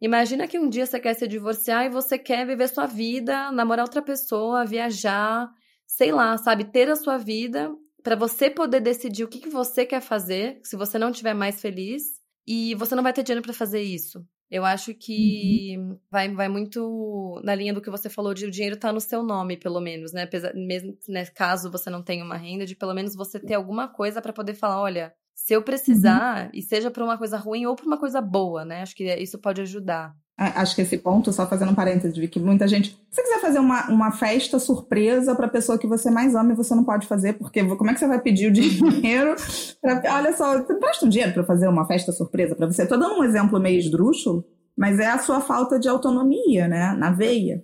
imagina 0.00 0.46
que 0.46 0.58
um 0.58 0.68
dia 0.68 0.84
você 0.84 1.00
quer 1.00 1.14
se 1.14 1.26
divorciar 1.26 1.86
e 1.86 1.90
você 1.90 2.18
quer 2.18 2.46
viver 2.46 2.68
sua 2.68 2.86
vida, 2.86 3.50
namorar 3.50 3.84
outra 3.84 4.02
pessoa, 4.02 4.66
viajar, 4.66 5.48
sei 5.86 6.12
lá, 6.12 6.36
sabe, 6.36 6.64
ter 6.64 6.90
a 6.90 6.96
sua 6.96 7.16
vida 7.16 7.74
para 8.02 8.14
você 8.14 8.50
poder 8.50 8.80
decidir 8.80 9.24
o 9.24 9.28
que, 9.28 9.40
que 9.40 9.48
você 9.48 9.84
quer 9.84 10.00
fazer, 10.00 10.60
se 10.62 10.76
você 10.76 10.96
não 10.98 11.10
estiver 11.10 11.34
mais 11.34 11.60
feliz, 11.60 12.20
e 12.46 12.74
você 12.76 12.94
não 12.94 13.02
vai 13.02 13.12
ter 13.12 13.24
dinheiro 13.24 13.42
para 13.42 13.52
fazer 13.52 13.82
isso. 13.82 14.24
Eu 14.50 14.64
acho 14.64 14.94
que 14.94 15.74
uhum. 15.76 15.98
vai, 16.10 16.32
vai 16.32 16.48
muito 16.48 17.40
na 17.42 17.54
linha 17.54 17.74
do 17.74 17.80
que 17.80 17.90
você 17.90 18.08
falou 18.08 18.32
de 18.32 18.46
o 18.46 18.50
dinheiro 18.50 18.76
estar 18.76 18.88
tá 18.88 18.94
no 18.94 19.00
seu 19.00 19.22
nome, 19.22 19.56
pelo 19.56 19.80
menos, 19.80 20.12
né? 20.12 20.28
Mesmo 20.54 20.96
né, 21.08 21.24
caso 21.26 21.70
você 21.70 21.90
não 21.90 22.02
tenha 22.02 22.24
uma 22.24 22.36
renda, 22.36 22.64
de 22.64 22.76
pelo 22.76 22.94
menos 22.94 23.14
você 23.14 23.40
ter 23.40 23.54
alguma 23.54 23.88
coisa 23.88 24.22
para 24.22 24.32
poder 24.32 24.54
falar, 24.54 24.80
olha, 24.80 25.12
se 25.34 25.52
eu 25.52 25.62
precisar, 25.62 26.44
uhum. 26.44 26.50
e 26.54 26.62
seja 26.62 26.90
para 26.90 27.04
uma 27.04 27.18
coisa 27.18 27.36
ruim 27.36 27.66
ou 27.66 27.74
para 27.74 27.86
uma 27.86 27.98
coisa 27.98 28.20
boa, 28.20 28.64
né? 28.64 28.82
Acho 28.82 28.94
que 28.94 29.04
isso 29.16 29.38
pode 29.38 29.60
ajudar. 29.60 30.14
Acho 30.38 30.76
que 30.76 30.82
esse 30.82 30.98
ponto, 30.98 31.32
só 31.32 31.46
fazendo 31.46 31.72
um 31.72 31.74
parênteses, 31.74 32.14
de 32.14 32.28
que 32.28 32.38
muita 32.38 32.68
gente. 32.68 32.90
Se 32.90 32.96
você 33.10 33.22
quiser 33.22 33.40
fazer 33.40 33.58
uma, 33.58 33.88
uma 33.88 34.12
festa 34.12 34.58
surpresa 34.58 35.34
para 35.34 35.46
a 35.46 35.50
pessoa 35.50 35.78
que 35.78 35.86
você 35.86 36.10
mais 36.10 36.34
ama 36.34 36.52
e 36.52 36.56
você 36.56 36.74
não 36.74 36.84
pode 36.84 37.06
fazer, 37.06 37.32
porque 37.34 37.64
como 37.64 37.90
é 37.90 37.94
que 37.94 38.00
você 38.00 38.06
vai 38.06 38.20
pedir 38.20 38.48
o 38.48 38.52
dinheiro? 38.52 39.34
Pra, 39.80 40.02
olha 40.14 40.36
só, 40.36 40.58
você 40.58 40.74
presta 40.74 41.06
um 41.06 41.08
dinheiro 41.08 41.32
para 41.32 41.44
fazer 41.44 41.68
uma 41.68 41.86
festa 41.86 42.12
surpresa 42.12 42.54
para 42.54 42.66
você. 42.66 42.82
Estou 42.82 42.98
dando 42.98 43.18
um 43.18 43.24
exemplo 43.24 43.58
meio 43.58 43.78
esdrúxulo, 43.78 44.44
mas 44.76 44.98
é 44.98 45.06
a 45.06 45.18
sua 45.18 45.40
falta 45.40 45.80
de 45.80 45.88
autonomia, 45.88 46.68
né? 46.68 46.92
Na 46.98 47.10
veia. 47.10 47.62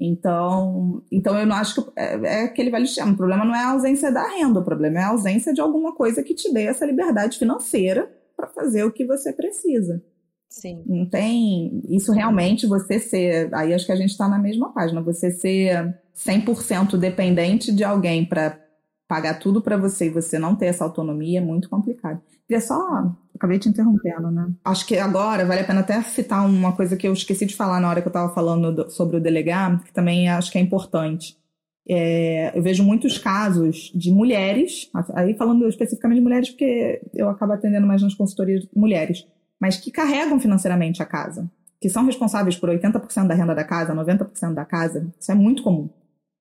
Então, 0.00 1.02
então 1.12 1.38
eu 1.38 1.44
não 1.44 1.56
acho 1.56 1.82
que 1.82 1.90
é, 1.94 2.14
é 2.14 2.44
aquele 2.44 2.70
velho 2.70 2.86
chama. 2.86 3.12
O 3.12 3.16
problema 3.16 3.44
não 3.44 3.54
é 3.54 3.64
a 3.64 3.72
ausência 3.72 4.10
da 4.10 4.26
renda, 4.26 4.60
o 4.60 4.64
problema 4.64 4.98
é 4.98 5.02
a 5.02 5.08
ausência 5.08 5.52
de 5.52 5.60
alguma 5.60 5.94
coisa 5.94 6.22
que 6.22 6.34
te 6.34 6.50
dê 6.54 6.62
essa 6.62 6.86
liberdade 6.86 7.38
financeira 7.38 8.10
para 8.34 8.46
fazer 8.46 8.84
o 8.84 8.92
que 8.92 9.04
você 9.04 9.30
precisa. 9.30 10.02
Sim. 10.48 10.82
Não 10.86 11.06
tem. 11.06 11.82
Isso 11.88 12.12
realmente 12.12 12.66
você 12.66 12.98
ser. 12.98 13.54
Aí 13.54 13.74
acho 13.74 13.86
que 13.86 13.92
a 13.92 13.96
gente 13.96 14.10
está 14.10 14.28
na 14.28 14.38
mesma 14.38 14.72
página. 14.72 15.02
Você 15.02 15.30
ser 15.30 15.94
100% 16.16 16.96
dependente 16.96 17.72
de 17.72 17.84
alguém 17.84 18.24
para 18.24 18.58
pagar 19.06 19.38
tudo 19.38 19.62
para 19.62 19.76
você 19.76 20.06
e 20.06 20.10
você 20.10 20.38
não 20.38 20.54
ter 20.54 20.66
essa 20.66 20.84
autonomia 20.84 21.38
é 21.38 21.42
muito 21.42 21.68
complicado. 21.68 22.20
Queria 22.46 22.60
só. 22.60 23.14
Acabei 23.34 23.58
te 23.58 23.68
interrompendo, 23.68 24.30
né? 24.30 24.50
Acho 24.64 24.86
que 24.86 24.98
agora 24.98 25.46
vale 25.46 25.60
a 25.60 25.64
pena 25.64 25.80
até 25.80 26.00
citar 26.02 26.44
uma 26.44 26.74
coisa 26.74 26.96
que 26.96 27.06
eu 27.06 27.12
esqueci 27.12 27.46
de 27.46 27.54
falar 27.54 27.80
na 27.80 27.88
hora 27.88 28.00
que 28.02 28.08
eu 28.08 28.10
estava 28.10 28.34
falando 28.34 28.74
do, 28.74 28.90
sobre 28.90 29.16
o 29.16 29.20
delegar, 29.20 29.82
que 29.84 29.92
também 29.92 30.28
acho 30.28 30.50
que 30.50 30.58
é 30.58 30.60
importante. 30.60 31.38
É, 31.88 32.52
eu 32.58 32.62
vejo 32.62 32.82
muitos 32.82 33.16
casos 33.16 33.92
de 33.94 34.10
mulheres, 34.10 34.90
aí 35.14 35.34
falando 35.34 35.66
especificamente 35.68 36.18
de 36.18 36.24
mulheres, 36.24 36.50
porque 36.50 37.00
eu 37.14 37.30
acabo 37.30 37.52
atendendo 37.52 37.86
mais 37.86 38.02
nas 38.02 38.14
consultorias 38.14 38.62
de 38.62 38.68
mulheres 38.74 39.24
mas 39.60 39.76
que 39.76 39.90
carregam 39.90 40.38
financeiramente 40.38 41.02
a 41.02 41.06
casa, 41.06 41.50
que 41.80 41.88
são 41.88 42.04
responsáveis 42.04 42.56
por 42.56 42.68
80% 42.68 43.26
da 43.26 43.34
renda 43.34 43.54
da 43.54 43.64
casa, 43.64 43.94
90% 43.94 44.54
da 44.54 44.64
casa. 44.64 45.12
Isso 45.18 45.30
é 45.30 45.34
muito 45.34 45.62
comum. 45.62 45.88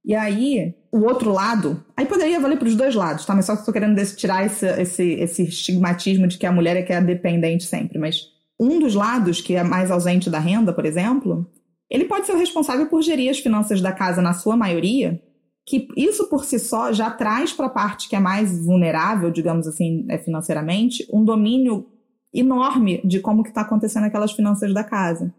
E 0.06 0.16
aí, 0.16 0.74
o 0.92 1.00
outro 1.00 1.34
lado, 1.34 1.84
aí 1.96 2.06
poderia 2.06 2.40
valer 2.40 2.58
para 2.58 2.68
os 2.68 2.76
dois 2.76 2.96
lados, 2.96 3.26
tá? 3.26 3.36
Mas 3.36 3.46
só 3.46 3.54
estou 3.54 3.74
querendo 3.74 4.02
tirar 4.16 4.46
esse, 4.46 4.66
esse, 4.66 5.04
esse 5.04 5.44
estigmatismo 5.44 6.28
de 6.28 6.38
que 6.38 6.46
a 6.46 6.52
mulher 6.52 6.78
é 6.78 6.82
que 6.82 6.94
é 6.94 7.02
dependente 7.02 7.66
sempre. 7.66 8.00
Mas 8.00 8.30
um 8.60 8.80
dos 8.80 8.96
lados, 8.96 9.42
que 9.42 9.56
é 9.56 9.64
mais 9.64 9.92
ausente 9.92 10.30
da 10.30 10.40
renda, 10.40 10.72
por 10.72 10.86
exemplo, 10.86 11.46
ele 11.90 12.06
pode 12.06 12.26
ser 12.26 12.34
o 12.34 12.38
responsável 12.38 12.88
por 12.88 13.02
gerir 13.02 13.30
as 13.30 13.40
finanças 13.40 13.82
da 13.82 13.92
casa 13.92 14.22
na 14.22 14.34
sua 14.34 14.56
maioria, 14.56 15.22
que 15.66 15.88
isso 15.98 16.30
por 16.30 16.46
si 16.46 16.58
só 16.58 16.94
já 16.94 17.12
traz 17.12 17.52
para 17.52 17.66
a 17.66 17.70
parte 17.70 18.08
que 18.08 18.16
é 18.16 18.20
mais 18.20 18.58
vulnerável, 18.66 19.30
digamos 19.30 19.68
assim, 19.68 20.06
é, 20.10 20.18
financeiramente, 20.18 21.06
um 21.12 21.24
domínio 21.24 21.86
enorme 22.34 23.02
de 23.04 23.20
como 23.20 23.44
que 23.44 23.50
está 23.50 23.62
acontecendo 23.62 24.06
aquelas 24.06 24.32
finanças 24.32 24.74
da 24.74 24.84
casa. 24.84 25.34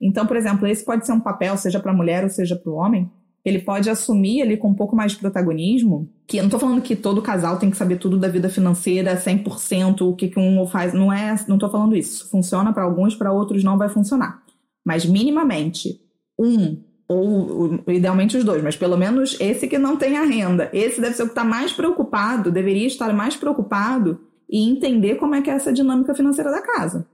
Então, 0.00 0.26
por 0.26 0.36
exemplo, 0.36 0.66
esse 0.66 0.84
pode 0.84 1.04
ser 1.04 1.12
um 1.12 1.20
papel, 1.20 1.56
seja 1.56 1.80
para 1.80 1.92
a 1.92 1.94
mulher 1.94 2.22
ou 2.22 2.30
seja 2.30 2.54
para 2.56 2.70
o 2.70 2.76
homem, 2.76 3.10
ele 3.44 3.60
pode 3.60 3.88
assumir 3.88 4.42
ali 4.42 4.56
com 4.56 4.68
um 4.68 4.74
pouco 4.74 4.94
mais 4.94 5.12
de 5.12 5.18
protagonismo, 5.18 6.08
que 6.26 6.36
eu 6.36 6.42
não 6.42 6.48
estou 6.48 6.60
falando 6.60 6.82
que 6.82 6.94
todo 6.94 7.22
casal 7.22 7.58
tem 7.58 7.70
que 7.70 7.76
saber 7.76 7.96
tudo 7.96 8.18
da 8.18 8.28
vida 8.28 8.48
financeira 8.48 9.16
100%, 9.16 10.02
o 10.02 10.14
que, 10.14 10.28
que 10.28 10.38
um 10.38 10.66
faz, 10.66 10.92
não 10.92 11.12
é, 11.12 11.34
não 11.48 11.56
estou 11.56 11.70
falando 11.70 11.96
isso. 11.96 12.28
Funciona 12.30 12.72
para 12.72 12.84
alguns, 12.84 13.14
para 13.14 13.32
outros 13.32 13.64
não 13.64 13.78
vai 13.78 13.88
funcionar. 13.88 14.42
Mas 14.84 15.04
minimamente 15.04 16.00
um 16.38 16.82
ou 17.08 17.82
idealmente 17.88 18.36
os 18.36 18.44
dois, 18.44 18.62
mas 18.62 18.76
pelo 18.76 18.94
menos 18.94 19.34
esse 19.40 19.66
que 19.66 19.78
não 19.78 19.96
tem 19.96 20.18
a 20.18 20.24
renda, 20.24 20.68
esse 20.74 21.00
deve 21.00 21.16
ser 21.16 21.22
o 21.22 21.26
que 21.26 21.32
está 21.32 21.42
mais 21.42 21.72
preocupado, 21.72 22.52
deveria 22.52 22.86
estar 22.86 23.14
mais 23.14 23.34
preocupado 23.34 24.20
e 24.48 24.68
entender 24.68 25.16
como 25.16 25.34
é 25.34 25.42
que 25.42 25.50
é 25.50 25.54
essa 25.54 25.72
dinâmica 25.72 26.14
financeira 26.14 26.50
da 26.50 26.62
casa. 26.62 27.06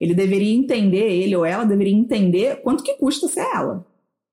Ele 0.00 0.14
deveria 0.14 0.52
entender, 0.52 1.10
ele 1.10 1.36
ou 1.36 1.44
ela 1.44 1.64
deveria 1.64 1.94
entender 1.94 2.60
quanto 2.62 2.82
que 2.82 2.94
custa 2.94 3.28
ser 3.28 3.46
ela. 3.54 3.86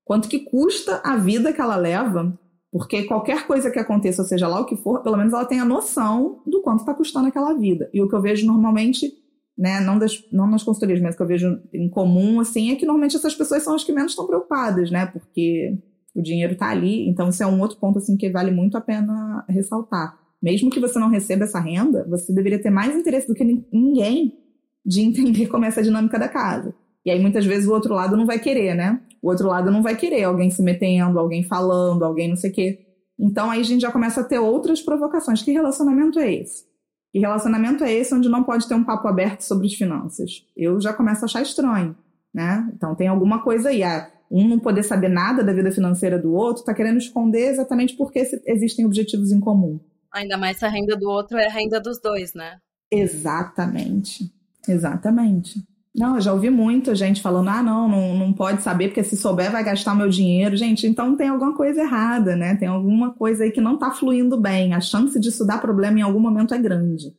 Quanto 0.04 0.28
que 0.28 0.40
custa 0.40 1.00
a 1.04 1.16
vida 1.16 1.54
que 1.54 1.62
ela 1.62 1.76
leva, 1.76 2.38
porque 2.72 3.04
qualquer 3.04 3.46
coisa 3.46 3.70
que 3.70 3.80
aconteça, 3.80 4.24
seja 4.24 4.48
lá 4.48 4.60
o 4.60 4.66
que 4.66 4.76
for, 4.76 5.02
pelo 5.04 5.16
menos 5.16 5.34
ela 5.34 5.46
tem 5.46 5.60
a 5.60 5.66
noção 5.66 6.42
do 6.46 6.62
quanto 6.62 6.80
está 6.80 6.94
custando 6.94 7.28
aquela 7.28 7.54
vida. 7.54 7.90
E 7.94 8.02
o 8.02 8.10
que 8.10 8.16
eu 8.16 8.22
vejo 8.22 8.48
normalmente, 8.48 9.14
né, 9.58 9.80
não, 9.80 10.00
das, 10.00 10.24
não 10.32 10.48
nas 10.48 10.64
consultorias, 10.64 11.00
mas 11.00 11.16
que 11.16 11.22
eu 11.22 11.28
vejo 11.28 11.62
em 11.72 11.88
comum, 11.88 12.40
assim, 12.40 12.72
é 12.72 12.76
que 12.76 12.86
normalmente 12.86 13.16
essas 13.16 13.36
pessoas 13.36 13.64
são 13.64 13.76
as 13.76 13.84
que 13.84 13.92
menos 13.92 14.12
estão 14.12 14.26
preocupadas, 14.26 14.90
né, 14.90 15.06
porque 15.06 15.78
o 16.16 16.22
dinheiro 16.22 16.54
está 16.54 16.70
ali. 16.70 17.08
Então, 17.08 17.30
isso 17.30 17.44
é 17.44 17.48
um 17.48 17.62
outro 17.62 17.78
ponto, 17.78 18.00
assim, 18.00 18.18
que 18.18 18.30
vale 18.30 18.50
muito 18.50 18.78
a 18.78 18.82
pena 18.82 19.46
ressaltar 19.48 20.19
mesmo 20.42 20.70
que 20.70 20.80
você 20.80 20.98
não 20.98 21.10
receba 21.10 21.44
essa 21.44 21.60
renda, 21.60 22.06
você 22.10 22.34
deveria 22.34 22.62
ter 22.62 22.70
mais 22.70 22.96
interesse 22.96 23.28
do 23.28 23.34
que 23.34 23.44
ninguém 23.72 24.38
de 24.86 25.02
entender 25.02 25.48
como 25.48 25.66
é 25.66 25.68
essa 25.68 25.84
dinâmica 25.84 26.18
da 26.18 26.28
casa. 26.28 26.74
E 27.06 27.12
aí 27.12 27.20
muitas 27.20 27.46
vezes 27.46 27.68
o 27.68 27.74
outro 27.74 27.94
lado 27.94 28.16
não 28.16 28.26
vai 28.26 28.40
querer, 28.40 28.76
né? 28.76 29.02
O 29.22 29.30
outro 29.30 29.48
lado 29.48 29.72
não 29.72 29.82
vai 29.82 29.96
querer 29.96 30.24
alguém 30.24 30.50
se 30.50 30.62
metendo, 30.62 31.20
alguém 31.20 31.44
falando, 31.44 32.04
alguém 32.04 32.30
não 32.30 32.36
sei 32.36 32.50
o 32.50 32.54
quê. 32.54 32.80
Então 33.18 33.50
aí 33.50 33.60
a 33.60 33.64
gente 33.64 33.82
já 33.82 33.92
começa 33.92 34.22
a 34.22 34.24
ter 34.24 34.40
outras 34.40 34.82
provocações. 34.82 35.42
Que 35.42 35.52
relacionamento 35.52 36.20
é 36.20 36.34
esse? 36.34 36.64
Que 37.12 37.20
relacionamento 37.20 37.84
é 37.84 37.92
esse 37.92 38.14
onde 38.14 38.30
não 38.30 38.44
pode 38.44 38.68
ter 38.68 38.76
um 38.76 38.84
papo 38.84 39.08
aberto 39.08 39.42
sobre 39.42 39.68
as 39.68 39.74
finanças? 39.74 40.46
Eu 40.56 40.80
já 40.80 40.94
começo 40.94 41.24
a 41.24 41.26
achar 41.26 41.42
estranho, 41.42 41.96
né? 42.34 42.70
Então 42.76 42.96
tem 42.96 43.08
alguma 43.08 43.44
coisa 43.44 43.70
aí. 43.70 43.84
Ah, 43.84 44.10
um 44.32 44.48
não 44.48 44.60
poder 44.60 44.84
saber 44.84 45.10
nada 45.10 45.44
da 45.44 45.52
vida 45.52 45.72
financeira 45.72 46.20
do 46.20 46.32
outro, 46.32 46.62
está 46.62 46.74
querendo 46.74 46.98
esconder 46.98 47.50
exatamente 47.50 47.96
porque 47.96 48.20
existem 48.46 48.86
objetivos 48.86 49.32
em 49.32 49.40
comum. 49.40 49.80
Ainda 50.14 50.38
mais 50.38 50.58
se 50.58 50.66
a 50.66 50.70
renda 50.70 50.96
do 50.96 51.10
outro 51.10 51.38
é 51.38 51.48
a 51.48 51.52
renda 51.52 51.80
dos 51.80 52.00
dois, 52.02 52.34
né? 52.34 52.58
Exatamente. 52.92 54.32
Exatamente. 54.68 55.64
Não, 55.96 56.16
eu 56.16 56.22
já 56.22 56.32
ouvi 56.32 56.50
muita 56.50 56.94
gente 56.96 57.22
falando: 57.22 57.50
ah, 57.50 57.64
não, 57.64 57.88
não, 57.88 58.16
não 58.16 58.34
pode 58.34 58.62
saber, 58.62 58.90
porque 58.90 59.04
se 59.04 59.18
souber 59.18 59.52
vai 59.52 59.64
gastar 59.64 59.96
meu 59.96 60.10
dinheiro. 60.10 60.56
Gente, 60.56 60.88
então 60.88 61.16
tem 61.16 61.30
alguma 61.30 61.56
coisa 61.56 61.82
errada, 61.82 62.36
né? 62.36 62.56
Tem 62.56 62.68
alguma 62.68 63.14
coisa 63.14 63.44
aí 63.44 63.52
que 63.52 63.62
não 63.62 63.74
está 63.74 63.92
fluindo 63.92 64.40
bem. 64.40 64.74
A 64.74 64.82
chance 64.82 65.20
disso 65.20 65.46
dar 65.46 65.60
problema 65.60 66.00
em 66.00 66.04
algum 66.04 66.20
momento 66.20 66.54
é 66.54 66.60
grande. 66.60 67.14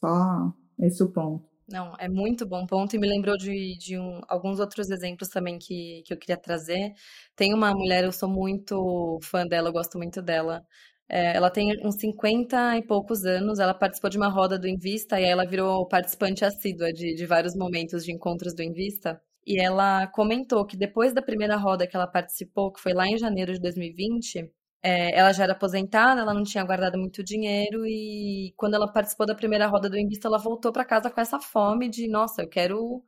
Só 0.00 0.52
esse 0.80 1.02
é 1.02 1.04
o 1.04 1.08
ponto. 1.08 1.44
Não, 1.68 1.94
é 1.98 2.08
muito 2.08 2.46
bom 2.46 2.64
ponto 2.64 2.94
e 2.94 2.98
me 2.98 3.08
lembrou 3.08 3.36
de, 3.36 3.76
de 3.76 3.98
um, 3.98 4.20
alguns 4.28 4.60
outros 4.60 4.88
exemplos 4.88 5.28
também 5.28 5.58
que, 5.58 6.02
que 6.06 6.12
eu 6.12 6.16
queria 6.16 6.36
trazer. 6.36 6.92
Tem 7.34 7.52
uma 7.52 7.72
mulher, 7.72 8.04
eu 8.04 8.12
sou 8.12 8.28
muito 8.28 9.18
fã 9.22 9.44
dela, 9.44 9.68
eu 9.68 9.72
gosto 9.72 9.98
muito 9.98 10.22
dela. 10.22 10.64
É, 11.08 11.36
ela 11.36 11.50
tem 11.50 11.68
uns 11.86 11.96
50 11.96 12.76
e 12.78 12.82
poucos 12.82 13.24
anos, 13.24 13.58
ela 13.60 13.74
participou 13.74 14.10
de 14.10 14.16
uma 14.16 14.28
roda 14.28 14.58
do 14.58 14.66
Invista 14.68 15.20
e 15.20 15.24
aí 15.24 15.30
ela 15.30 15.46
virou 15.46 15.86
participante 15.86 16.44
assídua 16.44 16.92
de, 16.92 17.14
de 17.14 17.26
vários 17.26 17.54
momentos 17.54 18.04
de 18.04 18.12
encontros 18.12 18.54
do 18.54 18.62
Invista. 18.62 19.20
E 19.46 19.60
ela 19.60 20.08
comentou 20.08 20.66
que 20.66 20.76
depois 20.76 21.14
da 21.14 21.22
primeira 21.22 21.56
roda 21.56 21.86
que 21.86 21.96
ela 21.96 22.06
participou, 22.08 22.72
que 22.72 22.80
foi 22.80 22.92
lá 22.92 23.06
em 23.06 23.16
janeiro 23.16 23.52
de 23.52 23.60
2020, 23.60 24.50
é, 24.82 25.16
ela 25.18 25.32
já 25.32 25.44
era 25.44 25.52
aposentada, 25.52 26.20
ela 26.20 26.34
não 26.34 26.42
tinha 26.42 26.64
guardado 26.64 26.98
muito 26.98 27.22
dinheiro 27.22 27.86
e 27.86 28.52
quando 28.56 28.74
ela 28.74 28.92
participou 28.92 29.26
da 29.26 29.34
primeira 29.34 29.66
roda 29.68 29.88
do 29.88 29.98
Invista, 29.98 30.28
ela 30.28 30.38
voltou 30.38 30.72
para 30.72 30.84
casa 30.84 31.10
com 31.10 31.20
essa 31.20 31.38
fome 31.40 31.88
de, 31.88 32.08
nossa, 32.08 32.42
eu 32.42 32.48
quero 32.48 33.02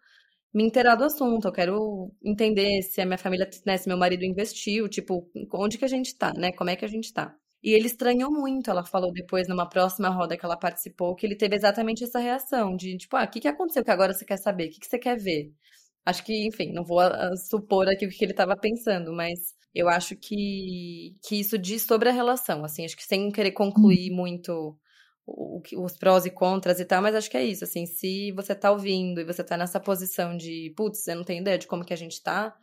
me 0.55 0.65
inteirar 0.65 0.97
do 0.97 1.05
assunto, 1.05 1.49
eu 1.49 1.53
quero 1.53 2.13
entender 2.25 2.83
se 2.83 3.01
a 3.01 3.07
minha 3.07 3.19
família, 3.19 3.49
né, 3.67 3.77
se 3.77 3.89
meu 3.89 3.99
marido 3.99 4.25
investiu, 4.25 4.89
tipo, 4.89 5.29
onde 5.55 5.79
que 5.79 5.85
a 5.85 5.89
gente 5.89 6.17
tá, 6.17 6.33
né? 6.35 6.53
Como 6.53 6.71
é 6.71 6.77
que 6.77 6.85
a 6.85 6.89
gente 6.89 7.13
tá? 7.13 7.35
E 7.63 7.73
ele 7.73 7.87
estranhou 7.87 8.31
muito, 8.31 8.71
ela 8.71 8.85
falou 8.85 9.13
depois 9.13 9.49
numa 9.49 9.69
próxima 9.69 10.09
roda 10.09 10.37
que 10.37 10.45
ela 10.45 10.57
participou, 10.57 11.15
que 11.17 11.27
ele 11.27 11.37
teve 11.37 11.57
exatamente 11.57 12.05
essa 12.05 12.19
reação 12.21 12.77
de, 12.77 12.97
tipo, 12.97 13.17
ah, 13.17 13.25
o 13.25 13.29
que 13.29 13.41
que 13.41 13.49
aconteceu 13.49 13.85
que 13.85 13.91
agora 13.91 14.15
você 14.15 14.25
quer 14.25 14.37
saber? 14.37 14.69
O 14.69 14.71
que 14.71 14.81
que 14.81 14.87
você 14.87 14.99
quer 14.99 15.17
ver? 15.19 15.53
Acho 16.07 16.25
que, 16.25 16.47
enfim, 16.47 16.73
não 16.73 16.85
vou 16.85 17.01
uh, 17.01 17.37
supor 17.37 17.89
aqui 17.89 18.07
o 18.07 18.11
que 18.11 18.25
ele 18.25 18.33
estava 18.33 18.57
pensando, 18.57 19.13
mas 19.13 19.55
eu 19.75 19.89
acho 19.89 20.17
que, 20.17 21.17
que 21.23 21.37
isso 21.37 21.59
diz 21.59 21.83
sobre 21.83 22.09
a 22.09 22.13
relação, 22.13 22.65
assim, 22.65 22.85
acho 22.85 22.97
que 22.97 23.05
sem 23.05 23.31
querer 23.31 23.53
concluir 23.53 24.11
uhum. 24.11 24.17
muito 24.17 24.79
o, 25.27 25.61
os 25.77 25.99
prós 25.99 26.25
e 26.25 26.31
contras 26.31 26.81
e 26.81 26.85
tal, 26.85 27.03
mas 27.03 27.15
acho 27.15 27.31
que 27.31 27.37
é 27.37 27.45
isso, 27.45 27.65
assim, 27.65 27.85
se 27.87 28.33
você 28.33 28.55
tá 28.55 28.71
ouvindo 28.71 29.21
e 29.21 29.25
você 29.25 29.45
tá 29.45 29.57
nessa 29.57 29.79
posição 29.79 30.37
de, 30.37 30.73
putz, 30.77 31.07
eu 31.07 31.17
não 31.17 31.25
tenho 31.25 31.43
ideia 31.43 31.59
de 31.59 31.67
como 31.67 31.85
que 31.85 31.93
a 31.93 31.97
gente 31.97 32.23
tá, 32.23 32.57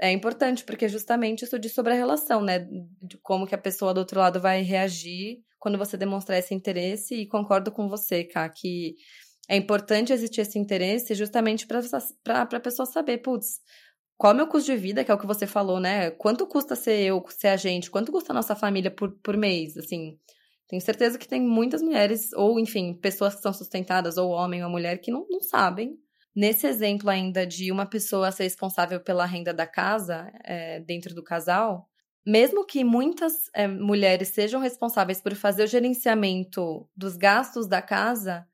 é 0.00 0.10
importante, 0.10 0.64
porque 0.64 0.88
justamente 0.88 1.44
isso 1.44 1.58
diz 1.58 1.72
sobre 1.72 1.92
a 1.92 1.96
relação, 1.96 2.42
né, 2.42 2.66
de 3.00 3.18
como 3.22 3.46
que 3.46 3.54
a 3.54 3.58
pessoa 3.58 3.94
do 3.94 3.98
outro 3.98 4.18
lado 4.18 4.40
vai 4.40 4.62
reagir 4.62 5.42
quando 5.58 5.78
você 5.78 5.96
demonstrar 5.96 6.38
esse 6.38 6.52
interesse, 6.52 7.14
e 7.14 7.26
concordo 7.26 7.70
com 7.70 7.88
você, 7.88 8.24
Ká, 8.24 8.48
que 8.48 8.96
é 9.48 9.56
importante 9.56 10.12
existir 10.12 10.40
esse 10.40 10.58
interesse 10.58 11.14
justamente 11.14 11.66
para 11.66 12.42
a 12.42 12.60
pessoa 12.60 12.84
saber, 12.84 13.18
putz, 13.18 13.60
qual 14.16 14.32
é 14.32 14.34
o 14.34 14.36
meu 14.36 14.46
custo 14.46 14.72
de 14.72 14.76
vida, 14.76 15.04
que 15.04 15.10
é 15.10 15.14
o 15.14 15.18
que 15.18 15.26
você 15.26 15.46
falou, 15.46 15.80
né? 15.80 16.10
Quanto 16.12 16.46
custa 16.46 16.76
ser 16.76 17.00
eu, 17.00 17.24
ser 17.28 17.48
a 17.48 17.56
gente? 17.56 17.90
Quanto 17.90 18.12
custa 18.12 18.32
a 18.32 18.34
nossa 18.34 18.54
família 18.54 18.90
por, 18.90 19.12
por 19.22 19.36
mês? 19.36 19.76
Assim, 19.76 20.18
tenho 20.68 20.80
certeza 20.80 21.18
que 21.18 21.28
tem 21.28 21.40
muitas 21.40 21.82
mulheres, 21.82 22.32
ou 22.32 22.58
enfim, 22.58 22.94
pessoas 22.94 23.34
que 23.34 23.42
são 23.42 23.52
sustentadas, 23.52 24.16
ou 24.16 24.30
homem 24.30 24.64
ou 24.64 24.70
mulher, 24.70 24.98
que 24.98 25.10
não, 25.10 25.26
não 25.28 25.40
sabem. 25.40 25.98
Nesse 26.34 26.66
exemplo 26.66 27.10
ainda 27.10 27.46
de 27.46 27.70
uma 27.70 27.84
pessoa 27.84 28.32
ser 28.32 28.44
responsável 28.44 29.00
pela 29.00 29.26
renda 29.26 29.52
da 29.52 29.66
casa, 29.66 30.32
é, 30.44 30.80
dentro 30.80 31.14
do 31.14 31.22
casal, 31.22 31.88
mesmo 32.24 32.64
que 32.64 32.84
muitas 32.84 33.50
é, 33.54 33.66
mulheres 33.66 34.28
sejam 34.28 34.60
responsáveis 34.60 35.20
por 35.20 35.34
fazer 35.34 35.64
o 35.64 35.66
gerenciamento 35.66 36.88
dos 36.96 37.16
gastos 37.16 37.66
da 37.66 37.82
casa, 37.82 38.46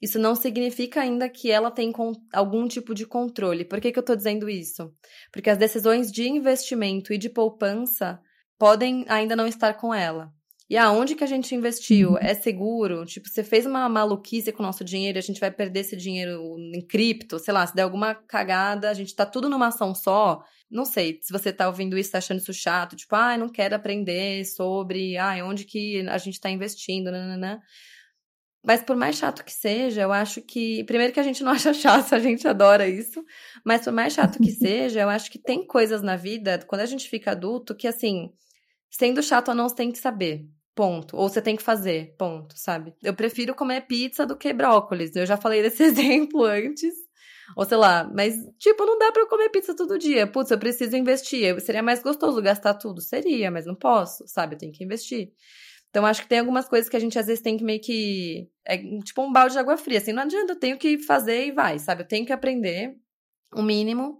isso 0.00 0.18
não 0.18 0.34
significa 0.34 1.02
ainda 1.02 1.28
que 1.28 1.50
ela 1.50 1.70
tem 1.70 1.92
algum 2.32 2.66
tipo 2.66 2.94
de 2.94 3.06
controle. 3.06 3.66
Por 3.66 3.80
que, 3.80 3.92
que 3.92 3.98
eu 3.98 4.02
estou 4.02 4.16
dizendo 4.16 4.48
isso? 4.48 4.92
Porque 5.30 5.50
as 5.50 5.58
decisões 5.58 6.10
de 6.10 6.26
investimento 6.26 7.12
e 7.12 7.18
de 7.18 7.28
poupança 7.28 8.18
podem 8.58 9.04
ainda 9.08 9.36
não 9.36 9.46
estar 9.46 9.74
com 9.74 9.92
ela. 9.92 10.32
E 10.70 10.76
aonde 10.76 11.16
que 11.16 11.24
a 11.24 11.26
gente 11.26 11.52
investiu? 11.52 12.10
Uhum. 12.10 12.18
É 12.18 12.32
seguro? 12.32 13.04
Tipo, 13.04 13.28
você 13.28 13.42
fez 13.42 13.66
uma 13.66 13.88
maluquice 13.88 14.52
com 14.52 14.62
o 14.62 14.66
nosso 14.66 14.84
dinheiro, 14.84 15.18
a 15.18 15.20
gente 15.20 15.40
vai 15.40 15.50
perder 15.50 15.80
esse 15.80 15.96
dinheiro 15.96 16.56
em 16.72 16.80
cripto, 16.86 17.40
sei 17.40 17.52
lá, 17.52 17.66
se 17.66 17.74
der 17.74 17.82
alguma 17.82 18.14
cagada, 18.14 18.88
a 18.88 18.94
gente 18.94 19.12
tá 19.12 19.26
tudo 19.26 19.48
numa 19.48 19.66
ação 19.66 19.92
só. 19.96 20.44
Não 20.70 20.84
sei, 20.84 21.18
se 21.20 21.32
você 21.32 21.52
tá 21.52 21.66
ouvindo 21.66 21.98
isso, 21.98 22.12
tá 22.12 22.18
achando 22.18 22.38
isso 22.38 22.54
chato, 22.54 22.94
tipo, 22.94 23.16
ah, 23.16 23.36
não 23.36 23.48
quero 23.48 23.74
aprender 23.74 24.44
sobre, 24.44 25.18
ah, 25.18 25.44
onde 25.44 25.64
que 25.64 26.06
a 26.08 26.18
gente 26.18 26.40
tá 26.40 26.48
investindo, 26.48 27.10
nananã. 27.10 27.60
Mas 28.64 28.80
por 28.82 28.94
mais 28.94 29.16
chato 29.16 29.44
que 29.44 29.52
seja, 29.52 30.02
eu 30.02 30.12
acho 30.12 30.40
que. 30.42 30.84
Primeiro 30.84 31.12
que 31.12 31.18
a 31.18 31.22
gente 31.24 31.42
não 31.42 31.50
acha 31.52 31.74
chato, 31.74 32.14
a 32.14 32.20
gente 32.20 32.46
adora 32.46 32.86
isso. 32.86 33.24
Mas 33.64 33.82
por 33.82 33.92
mais 33.92 34.12
chato 34.12 34.38
que 34.38 34.52
seja, 34.52 35.00
eu 35.00 35.08
acho 35.08 35.30
que 35.32 35.38
tem 35.38 35.66
coisas 35.66 36.00
na 36.02 36.14
vida, 36.14 36.64
quando 36.68 36.82
a 36.82 36.86
gente 36.86 37.08
fica 37.08 37.32
adulto, 37.32 37.74
que 37.74 37.88
assim, 37.88 38.30
sendo 38.88 39.20
chato 39.22 39.48
ou 39.48 39.54
não, 39.54 39.68
você 39.68 39.74
tem 39.74 39.90
que 39.90 39.98
saber. 39.98 40.46
Ponto. 40.80 41.14
Ou 41.14 41.28
você 41.28 41.42
tem 41.42 41.56
que 41.56 41.62
fazer. 41.62 42.14
Ponto, 42.16 42.54
sabe? 42.56 42.94
Eu 43.02 43.12
prefiro 43.12 43.54
comer 43.54 43.82
pizza 43.82 44.24
do 44.24 44.34
que 44.34 44.50
brócolis. 44.50 45.14
Eu 45.14 45.26
já 45.26 45.36
falei 45.36 45.60
desse 45.62 45.82
exemplo 45.82 46.42
antes. 46.42 46.94
Ou 47.54 47.66
sei 47.66 47.76
lá, 47.76 48.10
mas, 48.14 48.34
tipo, 48.58 48.86
não 48.86 48.98
dá 48.98 49.12
eu 49.14 49.26
comer 49.26 49.50
pizza 49.50 49.76
todo 49.76 49.98
dia. 49.98 50.26
Putz, 50.26 50.50
eu 50.50 50.58
preciso 50.58 50.96
investir. 50.96 51.60
Seria 51.60 51.82
mais 51.82 52.02
gostoso 52.02 52.40
gastar 52.40 52.72
tudo? 52.72 53.02
Seria, 53.02 53.50
mas 53.50 53.66
não 53.66 53.74
posso, 53.74 54.26
sabe? 54.26 54.54
Eu 54.54 54.58
tenho 54.58 54.72
que 54.72 54.82
investir. 54.82 55.30
Então, 55.90 56.06
acho 56.06 56.22
que 56.22 56.28
tem 56.30 56.38
algumas 56.38 56.66
coisas 56.66 56.88
que 56.88 56.96
a 56.96 57.00
gente 57.00 57.18
às 57.18 57.26
vezes 57.26 57.42
tem 57.42 57.58
que 57.58 57.64
meio 57.64 57.82
que. 57.82 58.48
É 58.64 58.78
tipo 59.02 59.20
um 59.20 59.30
balde 59.30 59.52
de 59.52 59.58
água 59.58 59.76
fria. 59.76 59.98
Assim, 59.98 60.14
não 60.14 60.22
adianta, 60.22 60.54
eu 60.54 60.58
tenho 60.58 60.78
que 60.78 60.96
fazer 60.96 61.48
e 61.48 61.52
vai, 61.52 61.78
sabe? 61.78 62.04
Eu 62.04 62.08
tenho 62.08 62.24
que 62.24 62.32
aprender 62.32 62.96
o 63.54 63.62
mínimo. 63.62 64.19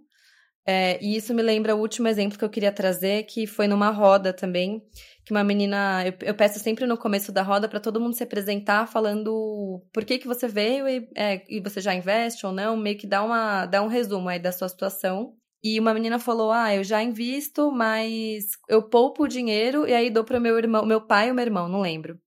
É, 0.65 1.03
e 1.03 1.15
isso 1.15 1.33
me 1.33 1.41
lembra 1.41 1.75
o 1.75 1.79
último 1.79 2.07
exemplo 2.07 2.37
que 2.37 2.45
eu 2.45 2.49
queria 2.49 2.71
trazer, 2.71 3.23
que 3.23 3.47
foi 3.47 3.67
numa 3.67 3.89
roda 3.89 4.31
também, 4.31 4.83
que 5.25 5.31
uma 5.31 5.43
menina. 5.43 6.03
Eu, 6.05 6.13
eu 6.21 6.35
peço 6.35 6.59
sempre 6.59 6.85
no 6.85 6.97
começo 6.97 7.31
da 7.31 7.41
roda 7.41 7.67
para 7.67 7.79
todo 7.79 7.99
mundo 7.99 8.15
se 8.15 8.23
apresentar 8.23 8.87
falando 8.87 9.83
por 9.91 10.05
que, 10.05 10.19
que 10.19 10.27
você 10.27 10.47
veio 10.47 10.87
e, 10.87 11.09
é, 11.15 11.43
e 11.49 11.59
você 11.59 11.81
já 11.81 11.93
investe 11.93 12.45
ou 12.45 12.51
não, 12.51 12.77
meio 12.77 12.97
que 12.97 13.07
dá, 13.07 13.23
uma, 13.23 13.65
dá 13.65 13.81
um 13.81 13.87
resumo 13.87 14.29
aí 14.29 14.39
da 14.39 14.51
sua 14.51 14.69
situação. 14.69 15.35
E 15.63 15.79
uma 15.79 15.93
menina 15.93 16.19
falou: 16.19 16.51
Ah, 16.51 16.73
eu 16.73 16.83
já 16.83 17.01
invisto, 17.01 17.71
mas 17.71 18.45
eu 18.69 18.83
poupo 18.83 19.23
o 19.23 19.27
dinheiro 19.27 19.87
e 19.87 19.93
aí 19.93 20.09
dou 20.09 20.23
para 20.23 20.37
o 20.37 20.41
meu 20.41 20.57
irmão, 20.57 20.85
meu 20.85 21.01
pai 21.01 21.29
ou 21.29 21.35
meu 21.35 21.45
irmão, 21.45 21.67
não 21.67 21.81
lembro. 21.81 22.19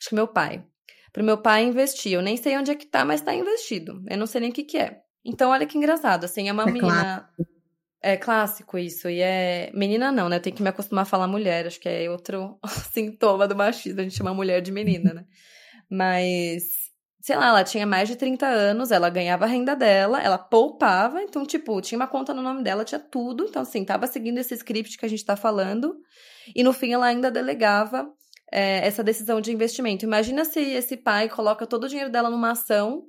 Acho 0.00 0.10
que 0.10 0.14
meu 0.14 0.28
pai. 0.28 0.64
Para 1.12 1.22
o 1.22 1.26
meu 1.26 1.38
pai 1.38 1.64
investir. 1.64 2.12
Eu 2.12 2.22
nem 2.22 2.36
sei 2.36 2.56
onde 2.58 2.70
é 2.70 2.74
que 2.74 2.86
tá, 2.86 3.04
mas 3.04 3.22
tá 3.22 3.34
investido. 3.34 4.02
Eu 4.08 4.18
não 4.18 4.26
sei 4.26 4.40
nem 4.40 4.50
o 4.50 4.52
que, 4.52 4.64
que 4.64 4.76
é. 4.76 5.00
Então, 5.24 5.50
olha 5.50 5.66
que 5.66 5.78
engraçado. 5.78 6.24
Assim, 6.24 6.48
é 6.48 6.52
uma 6.52 6.64
é 6.64 6.70
menina. 6.70 7.32
Clássico. 7.36 7.55
É 8.06 8.16
clássico 8.16 8.78
isso. 8.78 9.08
E 9.08 9.20
é. 9.20 9.70
Menina 9.74 10.12
não, 10.12 10.28
né? 10.28 10.36
Eu 10.36 10.40
tenho 10.40 10.54
que 10.54 10.62
me 10.62 10.68
acostumar 10.68 11.02
a 11.02 11.06
falar 11.06 11.26
mulher. 11.26 11.66
Acho 11.66 11.80
que 11.80 11.88
é 11.88 12.08
outro 12.08 12.56
sintoma 12.92 13.48
do 13.48 13.56
machismo. 13.56 14.00
A 14.00 14.04
gente 14.04 14.16
chama 14.16 14.32
mulher 14.32 14.60
de 14.60 14.70
menina, 14.70 15.12
né? 15.12 15.24
Mas 15.90 16.62
sei 17.20 17.36
lá, 17.36 17.48
ela 17.48 17.64
tinha 17.64 17.84
mais 17.84 18.08
de 18.08 18.14
30 18.14 18.46
anos, 18.46 18.92
ela 18.92 19.10
ganhava 19.10 19.46
a 19.46 19.48
renda 19.48 19.74
dela, 19.74 20.22
ela 20.22 20.38
poupava, 20.38 21.20
então, 21.20 21.44
tipo, 21.44 21.80
tinha 21.80 21.98
uma 21.98 22.06
conta 22.06 22.32
no 22.32 22.40
nome 22.40 22.62
dela, 22.62 22.84
tinha 22.84 23.00
tudo. 23.00 23.46
Então, 23.48 23.62
assim, 23.62 23.84
tava 23.84 24.06
seguindo 24.06 24.38
esse 24.38 24.54
script 24.54 24.96
que 24.96 25.04
a 25.04 25.08
gente 25.08 25.24
tá 25.24 25.34
falando. 25.34 25.96
E 26.54 26.62
no 26.62 26.72
fim, 26.72 26.92
ela 26.92 27.06
ainda 27.06 27.28
delegava 27.28 28.08
é, 28.52 28.86
essa 28.86 29.02
decisão 29.02 29.40
de 29.40 29.52
investimento. 29.52 30.04
Imagina 30.04 30.44
se 30.44 30.60
esse 30.60 30.96
pai 30.96 31.28
coloca 31.28 31.66
todo 31.66 31.84
o 31.84 31.88
dinheiro 31.88 32.12
dela 32.12 32.30
numa 32.30 32.52
ação 32.52 33.02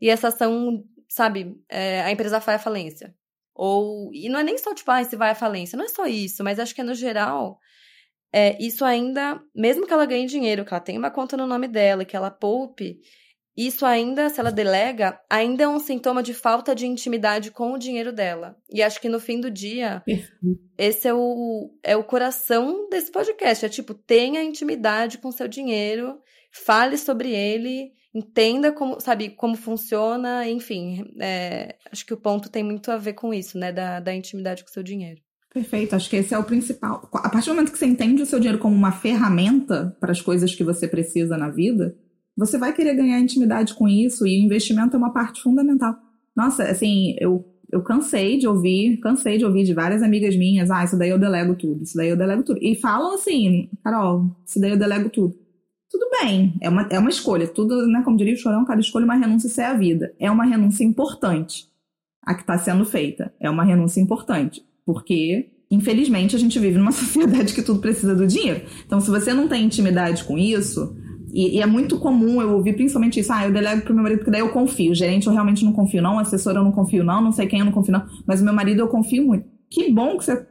e 0.00 0.10
essa 0.10 0.26
ação, 0.28 0.82
sabe, 1.08 1.54
é, 1.68 2.02
a 2.02 2.10
empresa 2.10 2.40
vai 2.40 2.56
à 2.56 2.58
falência. 2.58 3.14
Ou, 3.54 4.10
e 4.12 4.28
não 4.28 4.40
é 4.40 4.42
nem 4.42 4.56
só, 4.58 4.74
tipo, 4.74 4.90
ah, 4.90 5.04
se 5.04 5.16
vai 5.16 5.30
à 5.30 5.34
falência, 5.34 5.76
não 5.76 5.84
é 5.84 5.88
só 5.88 6.06
isso, 6.06 6.42
mas 6.42 6.58
acho 6.58 6.74
que 6.74 6.80
é 6.80 6.84
no 6.84 6.94
geral. 6.94 7.58
É, 8.32 8.56
isso 8.62 8.84
ainda, 8.84 9.40
mesmo 9.54 9.86
que 9.86 9.92
ela 9.92 10.06
ganhe 10.06 10.26
dinheiro, 10.26 10.64
que 10.64 10.72
ela 10.72 10.80
tenha 10.80 10.98
uma 10.98 11.10
conta 11.10 11.36
no 11.36 11.46
nome 11.46 11.68
dela, 11.68 12.04
que 12.04 12.16
ela 12.16 12.30
poupe, 12.30 12.98
isso 13.54 13.84
ainda, 13.84 14.30
se 14.30 14.40
ela 14.40 14.50
delega, 14.50 15.20
ainda 15.28 15.64
é 15.64 15.68
um 15.68 15.78
sintoma 15.78 16.22
de 16.22 16.32
falta 16.32 16.74
de 16.74 16.86
intimidade 16.86 17.50
com 17.50 17.72
o 17.72 17.78
dinheiro 17.78 18.10
dela. 18.10 18.56
E 18.70 18.82
acho 18.82 18.98
que 18.98 19.10
no 19.10 19.20
fim 19.20 19.38
do 19.38 19.50
dia, 19.50 20.02
esse 20.78 21.06
é 21.06 21.12
o, 21.12 21.70
é 21.82 21.94
o 21.94 22.02
coração 22.02 22.88
desse 22.88 23.12
podcast. 23.12 23.66
É 23.66 23.68
tipo, 23.68 23.92
tenha 23.92 24.42
intimidade 24.42 25.18
com 25.18 25.30
seu 25.30 25.46
dinheiro, 25.46 26.18
fale 26.50 26.96
sobre 26.96 27.30
ele, 27.30 27.92
entenda 28.14 28.72
como, 28.72 29.00
sabe, 29.00 29.30
como 29.30 29.56
funciona, 29.56 30.48
enfim. 30.48 31.12
É, 31.20 31.76
acho 31.90 32.04
que 32.04 32.14
o 32.14 32.16
ponto 32.16 32.50
tem 32.50 32.62
muito 32.62 32.90
a 32.90 32.96
ver 32.96 33.14
com 33.14 33.32
isso, 33.32 33.58
né? 33.58 33.72
Da, 33.72 34.00
da 34.00 34.14
intimidade 34.14 34.62
com 34.62 34.70
seu 34.70 34.82
dinheiro. 34.82 35.20
Perfeito, 35.52 35.94
acho 35.94 36.08
que 36.08 36.16
esse 36.16 36.32
é 36.32 36.38
o 36.38 36.44
principal. 36.44 37.08
A 37.12 37.28
partir 37.28 37.50
do 37.50 37.54
momento 37.54 37.72
que 37.72 37.78
você 37.78 37.84
entende 37.84 38.22
o 38.22 38.26
seu 38.26 38.38
dinheiro 38.38 38.58
como 38.58 38.74
uma 38.74 38.92
ferramenta 38.92 39.94
para 40.00 40.10
as 40.10 40.20
coisas 40.20 40.54
que 40.54 40.64
você 40.64 40.88
precisa 40.88 41.36
na 41.36 41.50
vida, 41.50 41.94
você 42.34 42.56
vai 42.56 42.72
querer 42.72 42.94
ganhar 42.94 43.20
intimidade 43.20 43.74
com 43.74 43.86
isso 43.86 44.26
e 44.26 44.40
o 44.40 44.44
investimento 44.44 44.96
é 44.96 44.98
uma 44.98 45.12
parte 45.12 45.42
fundamental. 45.42 45.94
Nossa, 46.34 46.64
assim, 46.64 47.14
eu, 47.20 47.44
eu 47.70 47.82
cansei 47.82 48.38
de 48.38 48.48
ouvir, 48.48 48.96
cansei 49.00 49.36
de 49.36 49.44
ouvir 49.44 49.64
de 49.64 49.74
várias 49.74 50.02
amigas 50.02 50.34
minhas, 50.34 50.70
ah, 50.70 50.84
isso 50.84 50.98
daí 50.98 51.10
eu 51.10 51.18
delego 51.18 51.54
tudo, 51.54 51.82
isso 51.82 51.98
daí 51.98 52.08
eu 52.08 52.16
delego 52.16 52.42
tudo. 52.42 52.58
E 52.62 52.74
falam 52.74 53.14
assim, 53.14 53.68
Carol, 53.84 54.34
isso 54.46 54.58
daí 54.58 54.70
eu 54.70 54.78
delego 54.78 55.10
tudo. 55.10 55.34
Tudo 55.92 56.06
bem, 56.22 56.54
é 56.62 56.70
uma, 56.70 56.88
é 56.90 56.98
uma 56.98 57.10
escolha, 57.10 57.46
tudo, 57.46 57.86
né, 57.86 58.00
como 58.02 58.16
diria 58.16 58.32
o 58.32 58.38
Chorão, 58.38 58.64
cada 58.64 58.80
escolha 58.80 59.02
é 59.02 59.04
uma 59.04 59.14
renúncia, 59.14 59.46
isso 59.46 59.60
é 59.60 59.66
a 59.66 59.74
vida. 59.74 60.14
É 60.18 60.30
uma 60.30 60.44
renúncia 60.44 60.82
importante. 60.82 61.68
a 62.24 62.34
que 62.34 62.40
está 62.40 62.56
sendo 62.56 62.86
feita. 62.86 63.34
É 63.38 63.50
uma 63.50 63.62
renúncia 63.62 64.00
importante, 64.00 64.64
porque 64.86 65.50
infelizmente 65.70 66.34
a 66.34 66.38
gente 66.38 66.58
vive 66.58 66.78
numa 66.78 66.92
sociedade 66.92 67.52
que 67.52 67.60
tudo 67.60 67.80
precisa 67.80 68.14
do 68.14 68.26
dinheiro. 68.26 68.62
Então, 68.86 69.02
se 69.02 69.10
você 69.10 69.34
não 69.34 69.48
tem 69.48 69.66
intimidade 69.66 70.24
com 70.24 70.38
isso, 70.38 70.96
e, 71.30 71.56
e, 71.56 71.60
é 71.60 71.66
muito 71.66 71.98
comum 71.98 72.40
eu 72.40 72.52
ouvir 72.52 72.74
principalmente 72.74 73.20
isso, 73.20 73.32
ah, 73.32 73.44
eu 73.44 73.52
delego 73.52 73.82
pro 73.82 73.92
meu 73.92 74.02
marido 74.02 74.20
porque 74.20 74.30
daí 74.30 74.40
eu 74.40 74.50
confio. 74.50 74.94
Gerente 74.94 75.26
eu 75.26 75.32
realmente 75.32 75.62
não 75.62 75.74
confio, 75.74 76.00
não. 76.00 76.18
Assessor 76.18 76.54
eu 76.54 76.64
não 76.64 76.72
confio, 76.72 77.04
não. 77.04 77.20
Não 77.20 77.32
sei 77.32 77.46
quem 77.46 77.58
eu 77.58 77.64
não 77.66 77.72
confio, 77.72 77.92
não. 77.92 78.06
Mas 78.26 78.40
o 78.40 78.44
meu 78.44 78.54
marido 78.54 78.80
eu 78.80 78.88
confio 78.88 79.26
muito. 79.26 79.46
Que 79.70 79.90
bom 79.90 80.16
que 80.16 80.24
você, 80.24 80.46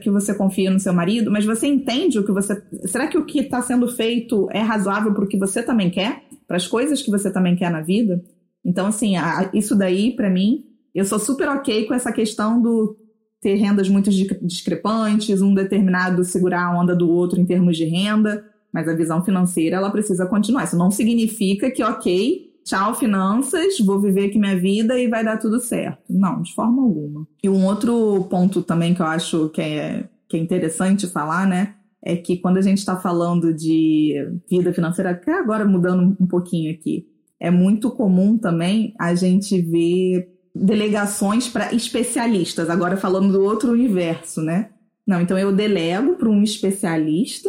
que 0.00 0.10
você, 0.10 0.34
confia 0.34 0.70
no 0.70 0.80
seu 0.80 0.92
marido, 0.92 1.30
mas 1.30 1.44
você 1.44 1.66
entende 1.66 2.18
o 2.18 2.24
que 2.24 2.32
você. 2.32 2.62
Será 2.84 3.06
que 3.08 3.18
o 3.18 3.24
que 3.24 3.40
está 3.40 3.60
sendo 3.60 3.88
feito 3.88 4.48
é 4.50 4.60
razoável 4.60 5.12
para 5.12 5.24
o 5.24 5.28
que 5.28 5.38
você 5.38 5.62
também 5.62 5.90
quer? 5.90 6.22
Para 6.46 6.56
as 6.56 6.66
coisas 6.66 7.02
que 7.02 7.10
você 7.10 7.30
também 7.30 7.56
quer 7.56 7.70
na 7.70 7.80
vida? 7.80 8.22
Então, 8.64 8.86
assim, 8.86 9.16
a, 9.16 9.50
isso 9.52 9.76
daí, 9.76 10.14
para 10.14 10.30
mim, 10.30 10.64
eu 10.94 11.04
sou 11.04 11.18
super 11.18 11.48
ok 11.48 11.86
com 11.86 11.94
essa 11.94 12.12
questão 12.12 12.60
do 12.60 12.96
ter 13.40 13.54
rendas 13.54 13.88
muito 13.88 14.10
discrepantes, 14.42 15.40
um 15.40 15.54
determinado 15.54 16.24
segurar 16.24 16.64
a 16.64 16.80
onda 16.80 16.94
do 16.94 17.08
outro 17.08 17.40
em 17.40 17.46
termos 17.46 17.76
de 17.76 17.84
renda 17.84 18.44
mas 18.72 18.88
a 18.88 18.94
visão 18.94 19.24
financeira 19.24 19.76
ela 19.76 19.90
precisa 19.90 20.26
continuar. 20.26 20.64
Isso 20.64 20.76
não 20.76 20.90
significa 20.90 21.70
que, 21.70 21.82
ok, 21.82 22.47
tchau 22.68 22.94
finanças, 22.94 23.78
vou 23.80 23.98
viver 23.98 24.26
aqui 24.26 24.38
minha 24.38 24.58
vida 24.58 24.98
e 24.98 25.08
vai 25.08 25.24
dar 25.24 25.38
tudo 25.38 25.58
certo. 25.58 26.02
Não, 26.10 26.42
de 26.42 26.54
forma 26.54 26.82
alguma. 26.82 27.26
E 27.42 27.48
um 27.48 27.64
outro 27.64 28.24
ponto 28.24 28.62
também 28.62 28.94
que 28.94 29.00
eu 29.00 29.06
acho 29.06 29.48
que 29.48 29.62
é, 29.62 30.08
que 30.28 30.36
é 30.36 30.40
interessante 30.40 31.06
falar, 31.06 31.48
né? 31.48 31.74
É 32.04 32.14
que 32.14 32.36
quando 32.36 32.58
a 32.58 32.62
gente 32.62 32.78
está 32.78 32.96
falando 32.96 33.54
de 33.54 34.14
vida 34.48 34.72
financeira, 34.72 35.10
até 35.10 35.32
agora 35.32 35.64
mudando 35.64 36.16
um 36.20 36.26
pouquinho 36.26 36.70
aqui, 36.72 37.06
é 37.40 37.50
muito 37.50 37.90
comum 37.90 38.36
também 38.36 38.94
a 38.98 39.14
gente 39.14 39.60
ver 39.62 40.28
delegações 40.54 41.48
para 41.48 41.72
especialistas, 41.74 42.68
agora 42.68 42.96
falando 42.96 43.32
do 43.32 43.42
outro 43.42 43.72
universo, 43.72 44.42
né? 44.42 44.70
Não, 45.06 45.20
então 45.20 45.38
eu 45.38 45.54
delego 45.54 46.16
para 46.16 46.28
um 46.28 46.42
especialista 46.42 47.48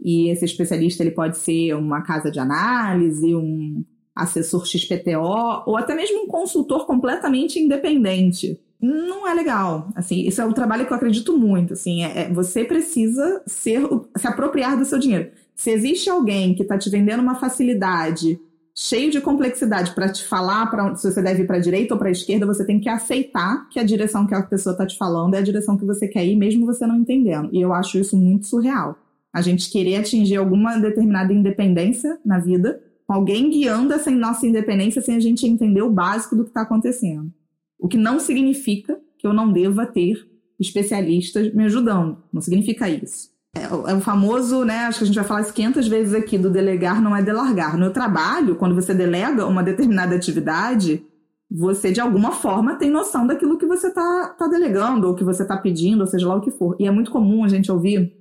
e 0.00 0.30
esse 0.30 0.44
especialista 0.44 1.02
ele 1.02 1.10
pode 1.10 1.36
ser 1.36 1.74
uma 1.74 2.00
casa 2.00 2.30
de 2.30 2.38
análise, 2.38 3.34
um 3.34 3.84
assessor 4.16 4.66
XPTO 4.66 5.62
ou 5.66 5.76
até 5.76 5.94
mesmo 5.94 6.24
um 6.24 6.26
consultor 6.26 6.86
completamente 6.86 7.58
independente. 7.58 8.58
Não 8.80 9.28
é 9.28 9.34
legal. 9.34 9.88
Assim, 9.94 10.26
isso 10.26 10.40
é 10.40 10.44
um 10.44 10.52
trabalho 10.52 10.86
que 10.86 10.92
eu 10.92 10.96
acredito 10.96 11.36
muito. 11.36 11.74
Assim, 11.74 12.02
é, 12.02 12.22
é 12.22 12.32
você 12.32 12.64
precisa 12.64 13.42
ser, 13.46 13.86
se 14.16 14.26
apropriar 14.26 14.78
do 14.78 14.84
seu 14.84 14.98
dinheiro. 14.98 15.30
Se 15.54 15.70
existe 15.70 16.08
alguém 16.08 16.54
que 16.54 16.62
está 16.62 16.78
te 16.78 16.88
vendendo 16.88 17.20
uma 17.20 17.34
facilidade 17.34 18.40
cheio 18.78 19.10
de 19.10 19.20
complexidade 19.22 19.94
para 19.94 20.12
te 20.12 20.22
falar 20.24 20.66
para 20.70 20.94
se 20.96 21.10
você 21.10 21.22
deve 21.22 21.42
ir 21.42 21.46
para 21.46 21.56
a 21.56 21.60
direita 21.60 21.94
ou 21.94 21.98
para 21.98 22.08
a 22.08 22.12
esquerda, 22.12 22.44
você 22.44 22.64
tem 22.64 22.78
que 22.78 22.90
aceitar 22.90 23.66
que 23.70 23.80
a 23.80 23.82
direção 23.82 24.26
que 24.26 24.34
a 24.34 24.42
pessoa 24.42 24.72
está 24.72 24.86
te 24.86 24.98
falando 24.98 25.34
é 25.34 25.38
a 25.38 25.42
direção 25.42 25.78
que 25.78 25.84
você 25.84 26.06
quer 26.06 26.26
ir, 26.26 26.36
mesmo 26.36 26.66
você 26.66 26.86
não 26.86 26.96
entendendo. 26.96 27.48
E 27.52 27.60
eu 27.60 27.72
acho 27.72 27.98
isso 27.98 28.16
muito 28.16 28.46
surreal 28.46 28.98
a 29.36 29.42
gente 29.42 29.70
querer 29.70 29.96
atingir 29.96 30.36
alguma 30.36 30.78
determinada 30.78 31.30
independência 31.30 32.18
na 32.24 32.38
vida, 32.38 32.80
alguém 33.08 33.50
guiando 33.50 33.92
essa 33.92 34.10
nossa 34.10 34.46
independência 34.46 35.00
sem 35.00 35.16
a 35.16 35.20
gente 35.20 35.46
entender 35.46 35.82
o 35.82 35.90
básico 35.90 36.34
do 36.34 36.44
que 36.44 36.50
está 36.50 36.62
acontecendo. 36.62 37.32
O 37.78 37.88
que 37.88 37.96
não 37.96 38.18
significa 38.18 38.98
que 39.18 39.26
eu 39.26 39.32
não 39.32 39.52
deva 39.52 39.86
ter 39.86 40.26
especialistas 40.58 41.52
me 41.54 41.64
ajudando. 41.64 42.18
Não 42.32 42.40
significa 42.40 42.88
isso. 42.88 43.30
É, 43.54 43.64
é 43.64 43.94
o 43.94 44.00
famoso, 44.00 44.64
né? 44.64 44.86
Acho 44.86 44.98
que 44.98 45.04
a 45.04 45.06
gente 45.06 45.16
vai 45.16 45.24
falar 45.24 45.40
isso 45.42 45.52
500 45.52 45.88
vezes 45.88 46.14
aqui: 46.14 46.36
do 46.38 46.50
delegar 46.50 47.00
não 47.00 47.16
é 47.16 47.22
delargar. 47.22 47.78
No 47.78 47.90
trabalho, 47.90 48.56
quando 48.56 48.74
você 48.74 48.94
delega 48.94 49.46
uma 49.46 49.62
determinada 49.62 50.14
atividade, 50.14 51.04
você 51.50 51.92
de 51.92 52.00
alguma 52.00 52.32
forma 52.32 52.76
tem 52.76 52.90
noção 52.90 53.26
daquilo 53.26 53.58
que 53.58 53.66
você 53.66 53.88
está 53.88 54.34
tá 54.38 54.46
delegando, 54.48 55.08
ou 55.08 55.14
que 55.14 55.24
você 55.24 55.42
está 55.42 55.56
pedindo, 55.56 56.00
ou 56.00 56.06
seja 56.06 56.26
lá 56.26 56.36
o 56.36 56.40
que 56.40 56.50
for. 56.50 56.76
E 56.78 56.86
é 56.86 56.90
muito 56.90 57.10
comum 57.10 57.44
a 57.44 57.48
gente 57.48 57.70
ouvir 57.70 58.12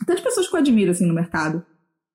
até 0.00 0.14
as 0.14 0.20
pessoas 0.20 0.48
que 0.48 0.54
eu 0.54 0.60
admiro 0.60 0.90
assim 0.90 1.06
no 1.06 1.14
mercado. 1.14 1.64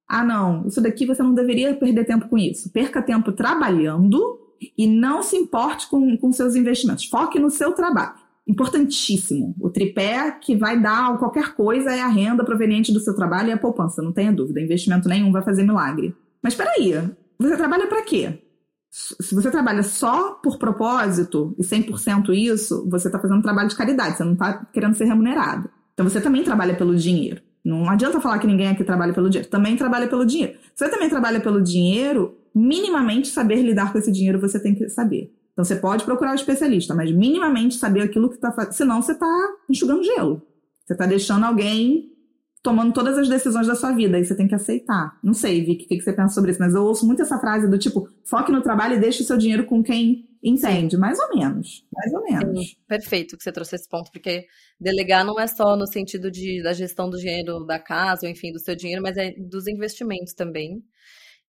Ah, 0.07 0.23
não, 0.23 0.67
isso 0.67 0.81
daqui 0.81 1.05
você 1.05 1.23
não 1.23 1.33
deveria 1.33 1.73
perder 1.75 2.05
tempo 2.05 2.27
com 2.27 2.37
isso. 2.37 2.69
Perca 2.71 3.01
tempo 3.01 3.31
trabalhando 3.31 4.39
e 4.77 4.87
não 4.87 5.23
se 5.23 5.35
importe 5.35 5.87
com, 5.89 6.17
com 6.17 6.31
seus 6.31 6.55
investimentos. 6.55 7.05
Foque 7.05 7.39
no 7.39 7.49
seu 7.49 7.73
trabalho. 7.73 8.13
Importantíssimo. 8.47 9.55
O 9.59 9.69
tripé 9.69 10.31
que 10.39 10.55
vai 10.55 10.79
dar 10.79 11.17
qualquer 11.17 11.55
coisa 11.55 11.91
é 11.91 12.01
a 12.01 12.07
renda 12.07 12.43
proveniente 12.43 12.93
do 12.93 12.99
seu 12.99 13.15
trabalho 13.15 13.49
e 13.49 13.51
a 13.51 13.57
poupança, 13.57 14.01
não 14.01 14.11
tenha 14.11 14.31
dúvida. 14.31 14.61
Investimento 14.61 15.09
nenhum 15.09 15.31
vai 15.31 15.41
fazer 15.41 15.63
milagre. 15.63 16.15
Mas 16.43 16.53
espera 16.53 16.69
aí, 16.77 16.93
você 17.39 17.57
trabalha 17.57 17.87
para 17.87 18.03
quê? 18.03 18.39
Se 18.91 19.33
você 19.35 19.51
trabalha 19.51 19.83
só 19.83 20.35
por 20.35 20.57
propósito 20.57 21.53
e 21.57 21.63
100% 21.63 22.29
isso, 22.33 22.87
você 22.89 23.07
está 23.07 23.19
fazendo 23.19 23.41
trabalho 23.41 23.67
de 23.67 23.75
caridade, 23.75 24.15
você 24.15 24.23
não 24.23 24.33
está 24.33 24.65
querendo 24.71 24.95
ser 24.95 25.05
remunerado. 25.05 25.69
Então 25.93 26.07
você 26.07 26.21
também 26.21 26.43
trabalha 26.43 26.75
pelo 26.75 26.95
dinheiro. 26.95 27.41
Não 27.65 27.89
adianta 27.89 28.21
falar 28.21 28.37
que 28.37 28.45
ninguém 28.45 28.67
aqui 28.67 28.83
trabalha 28.83 29.11
pelo 29.11 29.27
dinheiro. 29.27 29.49
Também 29.49 29.75
trabalha 29.75 30.07
pelo 30.07 30.23
dinheiro. 30.23 30.53
Se 30.75 30.85
você 30.85 30.91
também 30.91 31.09
trabalha 31.09 31.41
pelo 31.41 31.59
dinheiro, 31.59 32.37
minimamente 32.53 33.29
saber 33.29 33.63
lidar 33.63 33.91
com 33.91 33.97
esse 33.97 34.11
dinheiro 34.11 34.39
você 34.39 34.59
tem 34.59 34.75
que 34.75 34.87
saber. 34.87 35.33
Então 35.51 35.65
você 35.65 35.75
pode 35.75 36.03
procurar 36.03 36.33
um 36.33 36.35
especialista, 36.35 36.93
mas 36.93 37.11
minimamente 37.11 37.75
saber 37.75 38.01
aquilo 38.01 38.29
que 38.29 38.35
está 38.35 38.51
fazendo. 38.51 38.73
Senão 38.73 39.01
você 39.01 39.13
está 39.13 39.55
enxugando 39.67 40.03
gelo. 40.03 40.43
Você 40.85 40.93
está 40.93 41.07
deixando 41.07 41.43
alguém 41.43 42.11
tomando 42.65 42.91
todas 42.91 43.17
as 43.17 43.29
decisões 43.29 43.67
da 43.67 43.75
sua 43.75 43.93
vida. 43.93 44.19
E 44.19 44.25
você 44.25 44.35
tem 44.35 44.47
que 44.47 44.55
aceitar. 44.55 45.17
Não 45.23 45.33
sei, 45.33 45.63
Vicky, 45.63 45.85
o 45.85 45.87
que 45.87 46.01
você 46.01 46.11
pensa 46.11 46.33
sobre 46.33 46.51
isso, 46.51 46.59
mas 46.59 46.73
eu 46.73 46.83
ouço 46.83 47.05
muito 47.05 47.21
essa 47.21 47.39
frase 47.39 47.69
do 47.69 47.77
tipo: 47.77 48.09
foque 48.25 48.51
no 48.51 48.61
trabalho 48.61 48.95
e 48.95 48.99
deixe 48.99 49.21
o 49.21 49.25
seu 49.25 49.37
dinheiro 49.37 49.65
com 49.65 49.81
quem 49.81 50.27
Entende, 50.47 50.95
mais 50.95 51.17
ou 51.17 51.35
menos, 51.35 51.83
mais 51.91 52.13
ou 52.13 52.21
menos. 52.21 52.67
Sim, 52.67 52.75
perfeito 52.87 53.35
que 53.35 53.43
você 53.43 53.51
trouxe 53.51 53.77
esse 53.77 53.89
ponto, 53.89 54.11
porque 54.11 54.45
delegar 54.79 55.25
não 55.25 55.39
é 55.39 55.47
só 55.47 55.75
no 55.75 55.87
sentido 55.87 56.29
de, 56.29 56.61
da 56.61 56.71
gestão 56.71 57.09
do 57.09 57.17
dinheiro 57.17 57.65
da 57.65 57.79
casa, 57.79 58.27
ou 58.27 58.31
enfim, 58.31 58.51
do 58.51 58.59
seu 58.59 58.75
dinheiro, 58.75 59.01
mas 59.01 59.17
é 59.17 59.31
dos 59.31 59.65
investimentos 59.65 60.35
também. 60.35 60.83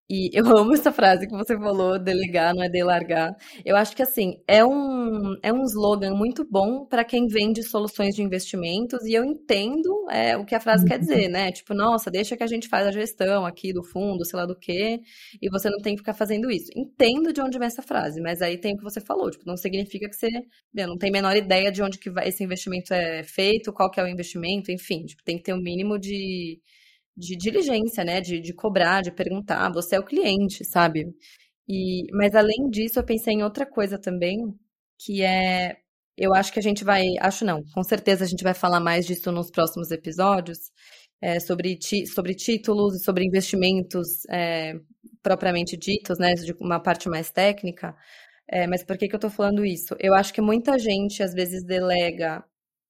E 0.09 0.31
eu 0.39 0.47
amo 0.57 0.73
essa 0.75 0.93
frase 0.93 1.27
que 1.27 1.37
você 1.37 1.57
falou, 1.57 1.99
delegar 1.99 2.55
não 2.55 2.63
é 2.63 2.69
delargar. 2.69 3.35
Eu 3.65 3.77
acho 3.77 3.95
que 3.97 4.03
assim, 4.03 4.35
é 4.47 4.65
um, 4.65 5.37
é 5.43 5.53
um 5.53 5.63
slogan 5.65 6.15
muito 6.15 6.47
bom 6.49 6.87
para 6.87 7.05
quem 7.05 7.27
vende 7.27 7.63
soluções 7.63 8.15
de 8.15 8.23
investimentos, 8.23 9.05
e 9.05 9.15
eu 9.15 9.25
entendo 9.25 10.07
é, 10.11 10.37
o 10.37 10.45
que 10.45 10.55
a 10.55 10.61
frase 10.61 10.87
quer 10.87 10.99
dizer, 10.99 11.29
né? 11.29 11.51
Tipo, 11.51 11.75
nossa, 11.75 12.11
deixa 12.11 12.37
que 12.37 12.43
a 12.43 12.47
gente 12.47 12.69
faz 12.69 12.87
a 12.87 12.93
gestão 12.93 13.45
aqui 13.45 13.73
do 13.73 13.83
fundo, 13.85 14.25
sei 14.25 14.39
lá 14.39 14.47
do 14.47 14.57
quê, 14.57 15.01
e 15.41 15.51
você 15.51 15.69
não 15.69 15.79
tem 15.79 15.95
que 15.95 16.01
ficar 16.01 16.15
fazendo 16.15 16.51
isso. 16.51 16.71
Entendo 16.77 17.33
de 17.33 17.41
onde 17.41 17.59
vem 17.59 17.67
essa 17.67 17.83
frase, 17.83 18.21
mas 18.21 18.41
aí 18.43 18.59
tem 18.59 18.75
o 18.75 18.77
que 18.77 18.85
você 18.85 19.01
falou, 19.01 19.31
tipo, 19.31 19.45
não 19.47 19.57
significa 19.57 20.09
que 20.09 20.17
você 20.17 20.29
meu, 20.73 20.89
não 20.89 20.97
tem 20.99 21.11
a 21.11 21.13
menor 21.13 21.37
ideia 21.37 21.71
de 21.73 21.83
onde 21.83 21.99
que 21.99 22.11
vai, 22.11 22.29
esse 22.29 22.45
investimento 22.45 22.93
é 22.95 23.23
feito, 23.25 23.73
qual 23.73 23.91
que 23.91 24.01
é 24.01 24.05
o 24.05 24.09
investimento, 24.09 24.71
enfim, 24.71 25.05
tipo, 25.05 25.23
tem 25.25 25.37
que 25.37 25.43
ter 25.45 25.55
um 25.55 25.61
mínimo 25.61 25.99
de 25.99 26.61
de 27.17 27.37
diligência, 27.37 28.05
né? 28.05 28.21
De, 28.21 28.41
de 28.41 28.53
cobrar, 28.55 29.03
de 29.03 29.13
perguntar. 29.13 29.71
Você 29.73 29.97
é 29.97 30.01
o 30.01 30.05
cliente, 30.05 30.65
sabe? 30.65 31.07
E, 31.69 32.05
mas 32.13 32.35
além 32.35 32.69
disso, 32.71 32.99
eu 32.99 33.05
pensei 33.05 33.35
em 33.35 33.43
outra 33.43 33.67
coisa 33.67 33.99
também, 33.99 34.39
que 34.99 35.23
é. 35.23 35.77
Eu 36.17 36.35
acho 36.35 36.53
que 36.53 36.59
a 36.59 36.63
gente 36.63 36.85
vai. 36.85 37.05
Acho 37.21 37.45
não, 37.45 37.63
com 37.75 37.83
certeza 37.85 38.25
a 38.25 38.29
gente 38.29 38.45
vai 38.45 38.55
falar 38.55 38.81
mais 38.81 39.07
disso 39.07 39.33
nos 39.33 39.51
próximos 39.51 39.91
episódios. 39.91 40.59
É, 41.21 41.41
sobre, 41.41 41.77
ti, 41.79 42.07
sobre 42.07 42.35
títulos 42.35 42.95
e 42.97 43.05
sobre 43.05 43.25
investimentos 43.25 44.27
é, 44.31 44.75
propriamente 45.23 45.77
ditos, 45.77 46.19
né? 46.19 46.35
De 46.35 46.53
uma 46.61 46.81
parte 46.81 47.09
mais 47.09 47.31
técnica. 47.31 47.95
É, 48.49 48.67
mas 48.67 48.85
por 48.85 48.97
que, 48.99 49.09
que 49.09 49.15
eu 49.17 49.21
tô 49.21 49.31
falando 49.31 49.65
isso? 49.65 49.97
Eu 50.01 50.15
acho 50.15 50.33
que 50.33 50.41
muita 50.41 50.79
gente 50.79 51.23
às 51.23 51.35
vezes 51.35 51.65
delega 51.65 52.45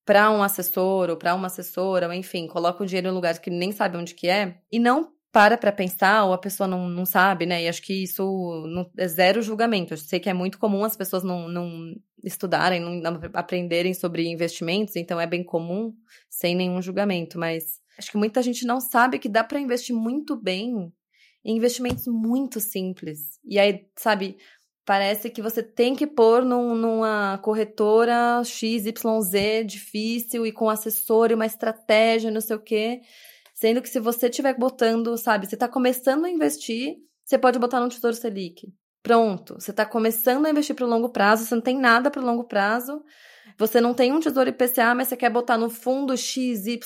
para 0.07 0.31
um 0.31 0.43
assessor 0.43 1.11
ou 1.11 1.17
para 1.17 1.35
uma 1.35 1.49
assessora, 1.49 2.07
ou 2.07 2.13
enfim, 2.13 2.47
coloca 2.47 2.83
o 2.83 2.87
dinheiro 2.87 3.09
em 3.09 3.13
lugares 3.13 3.41
que 3.41 3.51
nem 3.51 3.73
sabe 3.73 3.99
onde 3.99 4.15
que 4.15 4.29
é 4.29 4.61
e 4.71 4.79
não 4.79 5.13
para 5.33 5.59
para 5.59 5.73
pensar 5.73 6.25
ou 6.25 6.33
a 6.33 6.39
pessoa 6.39 6.67
não, 6.67 6.89
não 6.89 7.05
sabe, 7.05 7.45
né? 7.45 7.65
E 7.65 7.69
acho 7.69 7.83
que 7.83 8.05
isso 8.05 8.65
não, 8.69 8.91
é 8.97 9.07
zero 9.07 9.43
julgamento. 9.43 9.93
Eu 9.93 9.99
sei 9.99 10.19
que 10.19 10.31
é 10.31 10.33
muito 10.33 10.59
comum 10.59 10.85
as 10.85 10.97
pessoas 10.97 11.23
não, 11.23 11.49
não 11.49 11.95
estudarem, 12.25 12.81
não, 12.81 12.95
não 12.95 13.21
aprenderem 13.35 13.93
sobre 13.93 14.27
investimentos, 14.27 14.97
então 14.97 15.21
é 15.21 15.27
bem 15.27 15.45
comum, 15.45 15.93
sem 16.31 16.55
nenhum 16.55 16.81
julgamento, 16.81 17.39
mas 17.39 17.81
acho 17.99 18.11
que 18.11 18.17
muita 18.17 18.41
gente 18.43 18.65
não 18.65 18.81
sabe 18.81 19.19
que 19.19 19.29
dá 19.29 19.45
para 19.45 19.61
investir 19.61 19.95
muito 19.95 20.41
bem 20.41 20.91
em 21.45 21.57
investimentos 21.57 22.07
muito 22.07 22.59
simples. 22.59 23.39
E 23.45 23.59
aí, 23.59 23.87
sabe, 23.97 24.39
parece 24.87 25.29
que 25.29 25.43
você 25.43 25.65
tem 25.65 25.97
que 25.97 26.07
pôr 26.07 26.45
num, 26.45 26.75
numa 26.77 27.39
corretora 27.39 28.43
XYZ 28.45 29.67
difícil 29.67 30.47
e 30.47 30.53
com 30.53 30.71
assessor 30.71 31.31
e 31.31 31.35
uma 31.35 31.45
estratégia, 31.45 32.31
não 32.31 32.41
sei 32.41 32.57
o 32.57 32.63
quê. 32.63 33.01
Sendo 33.53 33.83
que 33.83 33.89
se 33.89 33.99
você 33.99 34.29
estiver 34.29 34.57
botando, 34.57 35.19
sabe, 35.19 35.47
você 35.47 35.57
está 35.57 35.67
começando 35.67 36.25
a 36.25 36.31
investir, 36.31 36.95
você 37.25 37.37
pode 37.37 37.59
botar 37.59 37.81
no 37.81 37.89
Tesouro 37.89 38.15
Selic. 38.15 38.73
Pronto, 39.03 39.55
você 39.55 39.73
está 39.73 39.85
começando 39.85 40.47
a 40.47 40.51
investir 40.51 40.77
para 40.77 40.85
o 40.85 40.89
longo 40.89 41.09
prazo, 41.09 41.45
você 41.45 41.55
não 41.55 41.63
tem 41.63 41.79
nada 41.79 42.11
para 42.11 42.23
o 42.23 42.25
longo 42.25 42.45
prazo, 42.45 43.03
você 43.59 43.81
não 43.81 43.95
tem 43.95 44.13
um 44.13 44.21
tesouro 44.21 44.51
IPCA, 44.51 44.95
mas 44.95 45.09
você 45.09 45.17
quer 45.17 45.31
botar 45.31 45.57
no 45.57 45.71
fundo 45.71 46.17
XYZ 46.17 46.81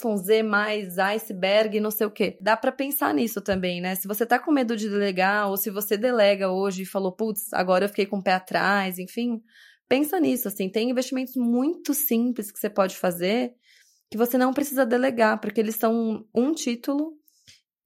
mais 0.45 0.99
iceberg, 0.99 1.81
não 1.81 1.91
sei 1.91 2.07
o 2.07 2.11
quê. 2.11 2.39
Dá 2.41 2.57
para 2.57 2.71
pensar 2.71 3.13
nisso 3.15 3.41
também, 3.41 3.81
né? 3.81 3.95
Se 3.95 4.07
você 4.07 4.25
tá 4.25 4.39
com 4.39 4.53
medo 4.53 4.77
de 4.77 4.89
delegar, 4.89 5.49
ou 5.49 5.57
se 5.57 5.71
você 5.71 5.97
delega 5.97 6.51
hoje 6.51 6.83
e 6.83 6.87
falou, 6.87 7.13
putz, 7.13 7.53
agora 7.53 7.85
eu 7.85 7.89
fiquei 7.89 8.07
com 8.07 8.19
o 8.19 8.23
pé 8.23 8.35
atrás, 8.35 8.99
enfim, 8.99 9.43
pensa 9.89 10.21
nisso, 10.21 10.49
assim, 10.49 10.69
tem 10.69 10.91
investimentos 10.91 11.35
muito 11.37 11.93
simples 11.95 12.51
que 12.51 12.59
você 12.59 12.71
pode 12.71 12.97
fazer 12.97 13.55
que 14.11 14.19
você 14.19 14.37
não 14.37 14.53
precisa 14.53 14.85
delegar, 14.85 15.41
porque 15.41 15.61
eles 15.61 15.77
são 15.77 16.27
um 16.35 16.53
título 16.53 17.17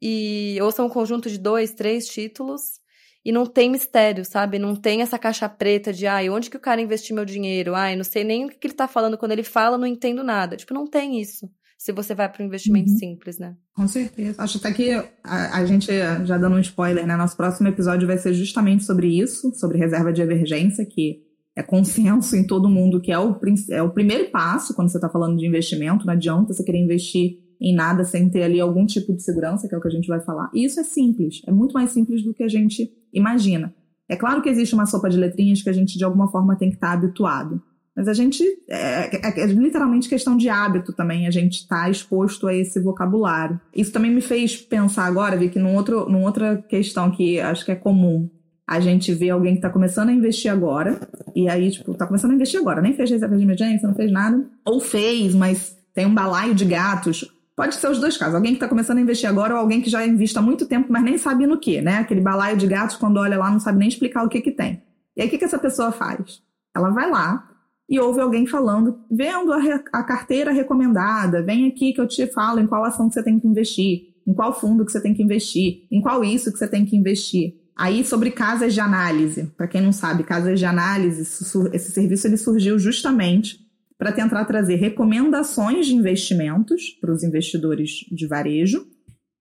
e 0.00 0.58
ou 0.62 0.70
são 0.72 0.86
um 0.86 0.90
conjunto 0.90 1.28
de 1.28 1.38
dois, 1.38 1.72
três 1.72 2.06
títulos 2.06 2.80
e 3.24 3.32
não 3.32 3.46
tem 3.46 3.70
mistério, 3.70 4.24
sabe? 4.24 4.58
Não 4.58 4.76
tem 4.76 5.00
essa 5.00 5.18
caixa 5.18 5.48
preta 5.48 5.92
de, 5.92 6.06
ai, 6.06 6.28
onde 6.28 6.50
que 6.50 6.56
o 6.56 6.60
cara 6.60 6.80
investiu 6.80 7.16
meu 7.16 7.24
dinheiro? 7.24 7.74
Ai, 7.74 7.96
não 7.96 8.04
sei 8.04 8.22
nem 8.22 8.44
o 8.44 8.48
que 8.48 8.66
ele 8.66 8.74
tá 8.74 8.86
falando 8.86 9.16
quando 9.16 9.32
ele 9.32 9.42
fala, 9.42 9.78
não 9.78 9.86
entendo 9.86 10.22
nada. 10.22 10.56
Tipo, 10.56 10.74
não 10.74 10.86
tem 10.86 11.20
isso. 11.20 11.48
Se 11.78 11.92
você 11.92 12.14
vai 12.14 12.30
para 12.30 12.42
um 12.42 12.46
investimento 12.46 12.90
uhum. 12.90 12.98
simples, 12.98 13.38
né? 13.38 13.54
Com 13.74 13.88
certeza. 13.88 14.42
Acho 14.42 14.58
até 14.58 14.72
que 14.72 14.90
a, 14.92 15.58
a, 15.58 15.66
gente, 15.66 15.86
já 16.24 16.38
dando 16.38 16.56
um 16.56 16.60
spoiler, 16.60 17.06
né? 17.06 17.16
Nosso 17.16 17.36
próximo 17.36 17.68
episódio 17.68 18.06
vai 18.06 18.18
ser 18.18 18.32
justamente 18.34 18.84
sobre 18.84 19.08
isso, 19.08 19.54
sobre 19.54 19.78
reserva 19.78 20.12
de 20.12 20.22
emergência, 20.22 20.86
que 20.86 21.22
é 21.56 21.62
consenso 21.62 22.34
em 22.36 22.46
todo 22.46 22.68
mundo 22.68 23.00
que 23.00 23.12
é 23.12 23.18
o, 23.18 23.38
é 23.70 23.82
o 23.82 23.90
primeiro 23.90 24.30
passo 24.30 24.74
quando 24.74 24.88
você 24.88 24.98
está 24.98 25.08
falando 25.08 25.36
de 25.36 25.46
investimento. 25.46 26.06
Não 26.06 26.12
adianta 26.12 26.52
você 26.52 26.64
querer 26.64 26.78
investir 26.78 27.43
em 27.60 27.74
nada 27.74 28.04
sem 28.04 28.28
ter 28.28 28.42
ali 28.42 28.60
algum 28.60 28.86
tipo 28.86 29.14
de 29.14 29.22
segurança, 29.22 29.68
que 29.68 29.74
é 29.74 29.78
o 29.78 29.80
que 29.80 29.88
a 29.88 29.90
gente 29.90 30.08
vai 30.08 30.20
falar. 30.20 30.50
E 30.54 30.64
isso 30.64 30.80
é 30.80 30.84
simples, 30.84 31.42
é 31.46 31.52
muito 31.52 31.72
mais 31.72 31.90
simples 31.90 32.22
do 32.22 32.34
que 32.34 32.42
a 32.42 32.48
gente 32.48 32.90
imagina. 33.12 33.74
É 34.08 34.16
claro 34.16 34.42
que 34.42 34.48
existe 34.48 34.74
uma 34.74 34.86
sopa 34.86 35.08
de 35.08 35.16
letrinhas 35.16 35.62
que 35.62 35.70
a 35.70 35.72
gente 35.72 35.96
de 35.96 36.04
alguma 36.04 36.30
forma 36.30 36.56
tem 36.56 36.68
que 36.68 36.76
estar 36.76 36.92
habituado. 36.92 37.62
Mas 37.96 38.08
a 38.08 38.12
gente, 38.12 38.42
é, 38.68 39.16
é, 39.16 39.40
é 39.40 39.46
literalmente 39.46 40.08
questão 40.08 40.36
de 40.36 40.48
hábito 40.48 40.92
também, 40.92 41.26
a 41.26 41.30
gente 41.30 41.60
está 41.60 41.88
exposto 41.88 42.48
a 42.48 42.54
esse 42.54 42.80
vocabulário. 42.80 43.60
Isso 43.74 43.92
também 43.92 44.10
me 44.10 44.20
fez 44.20 44.56
pensar 44.56 45.04
agora, 45.04 45.36
vi 45.36 45.48
que 45.48 45.60
num 45.60 45.76
outro, 45.76 46.08
numa 46.08 46.26
outra 46.26 46.56
questão 46.68 47.10
que 47.10 47.38
acho 47.40 47.64
que 47.64 47.70
é 47.70 47.76
comum, 47.76 48.28
a 48.66 48.80
gente 48.80 49.12
vê 49.12 49.30
alguém 49.30 49.52
que 49.52 49.58
está 49.58 49.70
começando 49.70 50.08
a 50.08 50.12
investir 50.12 50.50
agora, 50.50 50.98
e 51.36 51.48
aí, 51.48 51.70
tipo, 51.70 51.94
tá 51.94 52.06
começando 52.06 52.32
a 52.32 52.34
investir 52.34 52.58
agora, 52.58 52.80
nem 52.80 52.94
fez 52.94 53.10
reserva 53.10 53.36
de 53.36 53.42
emergência, 53.42 53.86
não 53.86 53.94
fez 53.94 54.10
nada, 54.10 54.44
ou 54.64 54.80
fez, 54.80 55.34
mas 55.34 55.76
tem 55.94 56.06
um 56.06 56.14
balaio 56.14 56.54
de 56.54 56.64
gatos, 56.64 57.28
Pode 57.56 57.76
ser 57.76 57.88
os 57.88 58.00
dois 58.00 58.16
casos. 58.16 58.34
Alguém 58.34 58.52
que 58.52 58.56
está 58.56 58.68
começando 58.68 58.98
a 58.98 59.00
investir 59.00 59.28
agora 59.28 59.54
ou 59.54 59.60
alguém 59.60 59.80
que 59.80 59.88
já 59.88 60.04
investe 60.04 60.36
há 60.36 60.42
muito 60.42 60.66
tempo, 60.66 60.90
mas 60.90 61.04
nem 61.04 61.16
sabe 61.16 61.46
no 61.46 61.58
que, 61.58 61.80
né? 61.80 61.98
Aquele 61.98 62.20
balaio 62.20 62.56
de 62.56 62.66
gatos, 62.66 62.96
quando 62.96 63.18
olha 63.18 63.38
lá, 63.38 63.50
não 63.50 63.60
sabe 63.60 63.78
nem 63.78 63.88
explicar 63.88 64.24
o 64.24 64.28
que, 64.28 64.40
que 64.40 64.50
tem. 64.50 64.82
E 65.16 65.22
aí, 65.22 65.28
o 65.28 65.30
que, 65.30 65.38
que 65.38 65.44
essa 65.44 65.58
pessoa 65.58 65.92
faz? 65.92 66.42
Ela 66.74 66.90
vai 66.90 67.08
lá 67.08 67.48
e 67.88 68.00
ouve 68.00 68.20
alguém 68.20 68.46
falando, 68.46 68.98
vendo 69.10 69.52
a, 69.52 69.58
a 69.92 70.02
carteira 70.02 70.50
recomendada, 70.50 71.42
vem 71.42 71.68
aqui 71.68 71.92
que 71.92 72.00
eu 72.00 72.08
te 72.08 72.26
falo 72.26 72.58
em 72.58 72.66
qual 72.66 72.84
ação 72.84 73.08
que 73.08 73.14
você 73.14 73.22
tem 73.22 73.38
que 73.38 73.46
investir, 73.46 74.14
em 74.26 74.34
qual 74.34 74.58
fundo 74.58 74.84
que 74.84 74.90
você 74.90 75.00
tem 75.00 75.14
que 75.14 75.22
investir, 75.22 75.86
em 75.92 76.00
qual 76.00 76.24
isso 76.24 76.50
que 76.50 76.58
você 76.58 76.66
tem 76.66 76.84
que 76.84 76.96
investir. 76.96 77.54
Aí, 77.76 78.04
sobre 78.04 78.30
casas 78.30 78.72
de 78.72 78.80
análise. 78.80 79.44
Para 79.56 79.68
quem 79.68 79.80
não 79.80 79.92
sabe, 79.92 80.24
casas 80.24 80.58
de 80.58 80.64
análise, 80.64 81.22
esse 81.22 81.92
serviço 81.92 82.26
ele 82.26 82.36
surgiu 82.36 82.78
justamente 82.78 83.63
para 83.98 84.12
tentar 84.12 84.44
trazer 84.44 84.76
recomendações 84.76 85.86
de 85.86 85.94
investimentos 85.94 86.90
para 87.00 87.12
os 87.12 87.22
investidores 87.22 87.90
de 88.10 88.26
varejo 88.26 88.86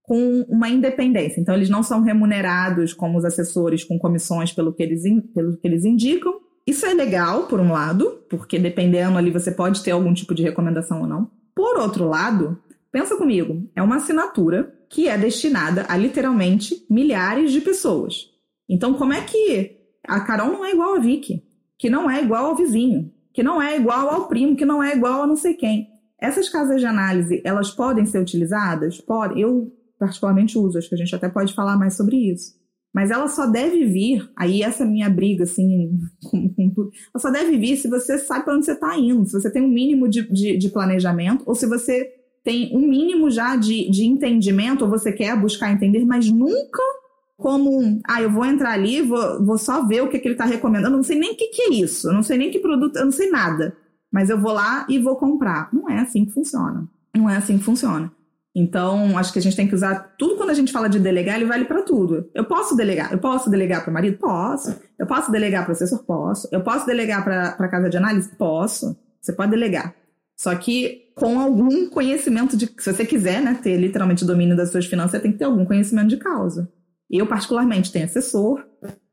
com 0.03 0.41
uma 0.49 0.69
independência. 0.69 1.39
Então, 1.39 1.55
eles 1.55 1.69
não 1.69 1.81
são 1.81 2.01
remunerados 2.01 2.93
como 2.93 3.17
os 3.17 3.25
assessores 3.25 3.83
com 3.83 3.97
comissões 3.97 4.51
pelo 4.51 4.73
que 4.73 4.83
eles, 4.83 5.03
pelo 5.33 5.57
que 5.57 5.67
eles 5.67 5.85
indicam. 5.85 6.33
Isso 6.67 6.85
é 6.85 6.93
legal, 6.93 7.47
por 7.47 7.59
um 7.59 7.71
lado, 7.71 8.23
porque 8.29 8.59
dependendo 8.59 9.17
ali 9.17 9.31
você 9.31 9.51
pode 9.51 9.81
ter 9.81 9.91
algum 9.91 10.13
tipo 10.13 10.35
de 10.35 10.43
recomendação 10.43 11.01
ou 11.01 11.07
não. 11.07 11.31
Por 11.55 11.77
outro 11.77 12.07
lado, 12.07 12.59
pensa 12.91 13.15
comigo, 13.15 13.69
é 13.75 13.81
uma 13.81 13.97
assinatura 13.97 14.73
que 14.89 15.07
é 15.07 15.17
destinada 15.17 15.85
a 15.89 15.97
literalmente 15.97 16.85
milhares 16.89 17.51
de 17.51 17.61
pessoas. 17.61 18.29
Então, 18.69 18.93
como 18.93 19.13
é 19.13 19.21
que 19.21 19.77
a 20.07 20.19
Carol 20.21 20.51
não 20.51 20.65
é 20.65 20.71
igual 20.71 20.95
a 20.95 20.99
Vicky, 20.99 21.43
que 21.77 21.89
não 21.89 22.09
é 22.09 22.21
igual 22.21 22.45
ao 22.45 22.55
vizinho, 22.55 23.11
que 23.33 23.43
não 23.43 23.61
é 23.61 23.75
igual 23.77 24.09
ao 24.09 24.27
primo, 24.27 24.55
que 24.55 24.65
não 24.65 24.81
é 24.81 24.95
igual 24.95 25.23
a 25.23 25.27
não 25.27 25.35
sei 25.35 25.55
quem. 25.55 25.87
Essas 26.21 26.47
casas 26.47 26.79
de 26.79 26.85
análise, 26.85 27.41
elas 27.43 27.71
podem 27.71 28.05
ser 28.05 28.19
utilizadas? 28.19 29.01
Podem. 29.01 29.41
Eu, 29.41 29.71
particularmente, 29.99 30.57
uso. 30.57 30.77
Acho 30.77 30.87
que 30.87 30.95
a 30.95 30.97
gente 30.97 31.13
até 31.13 31.27
pode 31.27 31.53
falar 31.53 31.77
mais 31.77 31.95
sobre 31.95 32.15
isso. 32.15 32.53
Mas 32.93 33.09
ela 33.09 33.27
só 33.27 33.47
deve 33.47 33.85
vir, 33.85 34.29
aí 34.37 34.61
essa 34.61 34.85
minha 34.85 35.09
briga, 35.09 35.43
assim. 35.45 35.97
Ela 36.31 37.19
só 37.19 37.31
deve 37.31 37.57
vir 37.57 37.75
se 37.75 37.89
você 37.89 38.19
sabe 38.19 38.45
para 38.45 38.55
onde 38.55 38.65
você 38.65 38.73
está 38.73 38.95
indo, 38.97 39.25
se 39.25 39.33
você 39.33 39.51
tem 39.51 39.63
um 39.63 39.67
mínimo 39.67 40.07
de, 40.07 40.31
de, 40.31 40.57
de, 40.57 40.69
planejamento, 40.69 41.43
ou 41.47 41.55
se 41.55 41.65
você 41.65 42.07
tem 42.43 42.69
um 42.75 42.87
mínimo 42.87 43.31
já 43.31 43.55
de, 43.55 43.89
de 43.89 44.05
entendimento, 44.05 44.83
ou 44.83 44.91
você 44.91 45.11
quer 45.11 45.35
buscar 45.35 45.71
entender, 45.71 46.05
mas 46.05 46.29
nunca 46.29 46.83
como 47.43 47.77
um, 47.77 47.99
ah, 48.07 48.21
eu 48.21 48.31
vou 48.31 48.45
entrar 48.45 48.71
ali, 48.71 49.01
vou, 49.01 49.45
vou 49.45 49.57
só 49.57 49.85
ver 49.85 50.01
o 50.01 50.07
que, 50.07 50.17
que 50.17 50.25
ele 50.25 50.33
está 50.33 50.45
recomendando. 50.45 50.93
Eu 50.93 50.97
não 50.97 51.03
sei 51.03 51.19
nem 51.19 51.33
o 51.33 51.35
que, 51.35 51.47
que 51.47 51.61
é 51.63 51.73
isso, 51.73 52.07
eu 52.07 52.13
não 52.13 52.23
sei 52.23 52.37
nem 52.37 52.49
que 52.49 52.57
produto, 52.57 52.95
eu 52.95 53.03
não 53.03 53.11
sei 53.11 53.29
nada. 53.29 53.75
Mas 54.09 54.29
eu 54.29 54.39
vou 54.39 54.53
lá 54.53 54.85
e 54.87 54.97
vou 54.97 55.17
comprar. 55.17 55.67
Não 55.73 55.89
é 55.89 55.99
assim 55.99 56.23
que 56.23 56.31
funciona. 56.31 56.87
Não 57.13 57.29
é 57.29 57.35
assim 57.35 57.57
que 57.57 57.65
funciona. 57.65 58.09
Então, 58.55 59.17
acho 59.17 59.33
que 59.33 59.39
a 59.39 59.41
gente 59.41 59.57
tem 59.57 59.67
que 59.67 59.75
usar 59.75 60.15
tudo 60.17 60.37
quando 60.37 60.51
a 60.51 60.53
gente 60.53 60.71
fala 60.71 60.87
de 60.87 60.99
delegar, 60.99 61.35
ele 61.35 61.45
vale 61.45 61.65
para 61.65 61.81
tudo. 61.81 62.29
Eu 62.33 62.45
posso 62.45 62.77
delegar. 62.77 63.11
Eu 63.11 63.17
posso 63.17 63.49
delegar 63.49 63.81
para 63.81 63.91
o 63.91 63.93
marido? 63.93 64.17
Posso. 64.17 64.79
Eu 64.97 65.05
posso 65.05 65.31
delegar 65.31 65.63
para 65.65 65.71
o 65.71 65.73
assessor? 65.73 66.03
Posso. 66.05 66.47
Eu 66.49 66.61
posso 66.61 66.85
delegar 66.85 67.23
para 67.25 67.49
a 67.59 67.67
casa 67.67 67.89
de 67.89 67.97
análise? 67.97 68.29
Posso. 68.37 68.95
Você 69.19 69.33
pode 69.33 69.51
delegar. 69.51 69.93
Só 70.37 70.55
que 70.55 71.11
com 71.15 71.39
algum 71.39 71.89
conhecimento 71.89 72.55
de. 72.55 72.67
Se 72.77 72.93
você 72.93 73.05
quiser 73.05 73.41
né, 73.41 73.59
ter 73.61 73.75
literalmente 73.77 74.23
domínio 74.23 74.55
das 74.55 74.71
suas 74.71 74.85
finanças, 74.85 75.11
você 75.11 75.19
tem 75.19 75.31
que 75.31 75.39
ter 75.39 75.45
algum 75.45 75.65
conhecimento 75.65 76.07
de 76.07 76.17
causa. 76.17 76.71
Eu, 77.09 77.27
particularmente, 77.27 77.91
tenho 77.91 78.05
assessor, 78.05 78.65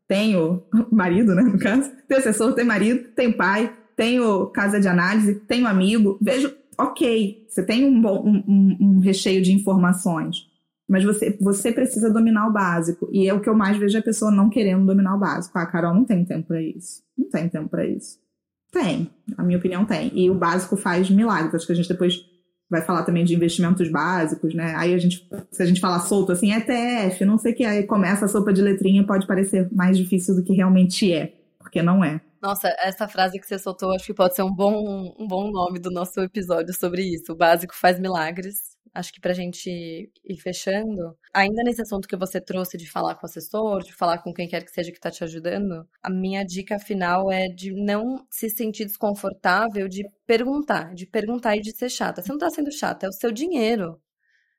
tenho 0.09 0.62
marido, 0.90 1.35
né, 1.35 1.42
no 1.42 1.59
caso, 1.59 1.90
tenho 2.09 2.20
assessor, 2.20 2.53
tenho 2.55 2.66
marido, 2.66 3.09
tenho 3.14 3.37
pai, 3.37 3.76
tenho 3.94 4.46
casa 4.46 4.81
de 4.81 4.88
análise, 4.88 5.35
tenho 5.46 5.66
amigo. 5.66 6.18
Vejo, 6.20 6.53
ok, 6.79 7.46
você 7.48 7.64
tem 7.64 7.85
um, 7.85 8.00
bom, 8.00 8.24
um, 8.26 8.76
um 8.81 8.98
recheio 9.00 9.42
de 9.42 9.53
informações, 9.53 10.48
mas 10.88 11.05
você, 11.05 11.37
você 11.40 11.70
precisa 11.70 12.11
dominar 12.11 12.48
o 12.48 12.53
básico. 12.53 13.09
E 13.12 13.29
é 13.29 13.35
o 13.35 13.40
que 13.40 13.48
eu 13.48 13.55
mais 13.55 13.76
vejo 13.76 13.98
a 13.98 14.03
pessoa 14.03 14.31
não 14.31 14.50
querendo 14.50 14.87
dominar 14.87 15.14
o 15.14 15.20
básico. 15.20 15.57
Ah, 15.59 15.66
Carol, 15.66 15.94
não 15.94 16.05
tem 16.05 16.24
tempo 16.24 16.48
para 16.48 16.61
isso. 16.61 17.03
Não 17.16 17.29
tem 17.29 17.48
tempo 17.48 17.68
para 17.68 17.87
isso. 17.87 18.18
Tem, 18.72 19.11
a 19.37 19.42
minha 19.42 19.59
opinião 19.59 19.85
tem. 19.85 20.11
E 20.14 20.31
o 20.31 20.35
básico 20.35 20.76
faz 20.76 21.11
milagres. 21.11 21.55
Acho 21.55 21.66
que 21.66 21.72
a 21.72 21.76
gente 21.76 21.88
depois 21.88 22.24
vai 22.70 22.83
falar 22.83 23.02
também 23.02 23.24
de 23.24 23.35
investimentos 23.35 23.90
básicos, 23.90 24.54
né? 24.54 24.74
Aí 24.76 24.94
a 24.94 24.98
gente, 24.98 25.28
se 25.50 25.62
a 25.62 25.66
gente 25.66 25.80
falar 25.80 26.00
solto 26.00 26.33
assim, 26.33 26.52
ETF, 26.52 27.24
não 27.24 27.37
sei 27.37 27.52
o 27.52 27.56
que, 27.56 27.64
aí 27.64 27.83
começa 27.83 28.24
a 28.24 28.28
sopa 28.28 28.52
de 28.52 28.62
letrinha, 28.62 29.04
pode 29.04 29.26
parecer 29.26 29.68
mais 29.72 29.98
difícil 29.98 30.37
do 30.37 30.42
que 30.42 30.52
realmente 30.52 31.12
é, 31.12 31.33
porque 31.59 31.83
não 31.83 32.04
é. 32.04 32.20
Nossa, 32.40 32.74
essa 32.78 33.06
frase 33.06 33.38
que 33.38 33.46
você 33.46 33.59
soltou, 33.59 33.92
acho 33.94 34.06
que 34.06 34.14
pode 34.14 34.35
ser 34.35 34.42
um 34.42 34.54
bom, 34.54 35.14
um 35.18 35.26
bom 35.26 35.50
nome 35.50 35.78
do 35.78 35.90
nosso 35.90 36.20
episódio 36.20 36.72
sobre 36.72 37.02
isso. 37.02 37.33
O 37.33 37.37
básico 37.37 37.74
faz 37.74 37.98
milagres 37.98 38.69
acho 38.94 39.12
que 39.12 39.20
para 39.20 39.33
a 39.33 39.35
gente 39.35 40.11
ir 40.24 40.37
fechando, 40.37 41.16
ainda 41.33 41.62
nesse 41.62 41.83
assunto 41.83 42.09
que 42.09 42.16
você 42.16 42.40
trouxe 42.40 42.76
de 42.76 42.90
falar 42.90 43.14
com 43.14 43.26
o 43.26 43.26
assessor, 43.26 43.83
de 43.83 43.92
falar 43.92 44.18
com 44.18 44.33
quem 44.33 44.48
quer 44.48 44.64
que 44.64 44.70
seja 44.70 44.90
que 44.90 44.98
está 44.98 45.11
te 45.11 45.24
ajudando, 45.24 45.88
a 46.03 46.11
minha 46.11 46.44
dica 46.44 46.79
final 46.79 47.31
é 47.31 47.48
de 47.48 47.72
não 47.72 48.26
se 48.31 48.48
sentir 48.50 48.85
desconfortável 48.85 49.88
de 49.88 50.09
perguntar, 50.26 50.94
de 50.94 51.07
perguntar 51.07 51.57
e 51.57 51.61
de 51.61 51.72
ser 51.76 51.88
chata. 51.88 52.22
Você 52.22 52.29
não 52.29 52.37
está 52.37 52.50
sendo 52.50 52.72
chata, 52.72 53.07
é 53.07 53.09
o 53.09 53.12
seu 53.12 53.33
dinheiro, 53.33 54.00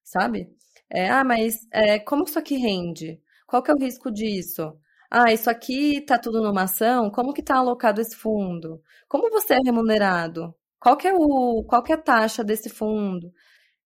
sabe? 0.03 0.49
É, 0.89 1.09
ah, 1.09 1.23
mas 1.23 1.67
é, 1.71 1.99
como 1.99 2.23
isso 2.25 2.39
aqui 2.39 2.57
rende? 2.57 3.21
Qual 3.47 3.63
que 3.63 3.71
é 3.71 3.73
o 3.73 3.79
risco 3.79 4.11
disso? 4.11 4.77
Ah, 5.09 5.31
isso 5.33 5.49
aqui 5.49 5.97
está 5.97 6.17
tudo 6.17 6.41
numa 6.41 6.63
ação? 6.63 7.09
Como 7.11 7.33
que 7.33 7.41
está 7.41 7.57
alocado 7.57 8.01
esse 8.01 8.15
fundo? 8.15 8.81
Como 9.09 9.29
você 9.29 9.55
é 9.55 9.59
remunerado? 9.63 10.55
Qual 10.79 10.97
que 10.97 11.07
é, 11.07 11.13
o, 11.13 11.63
qual 11.65 11.83
que 11.83 11.91
é 11.91 11.95
a 11.95 12.01
taxa 12.01 12.43
desse 12.43 12.69
fundo? 12.69 13.31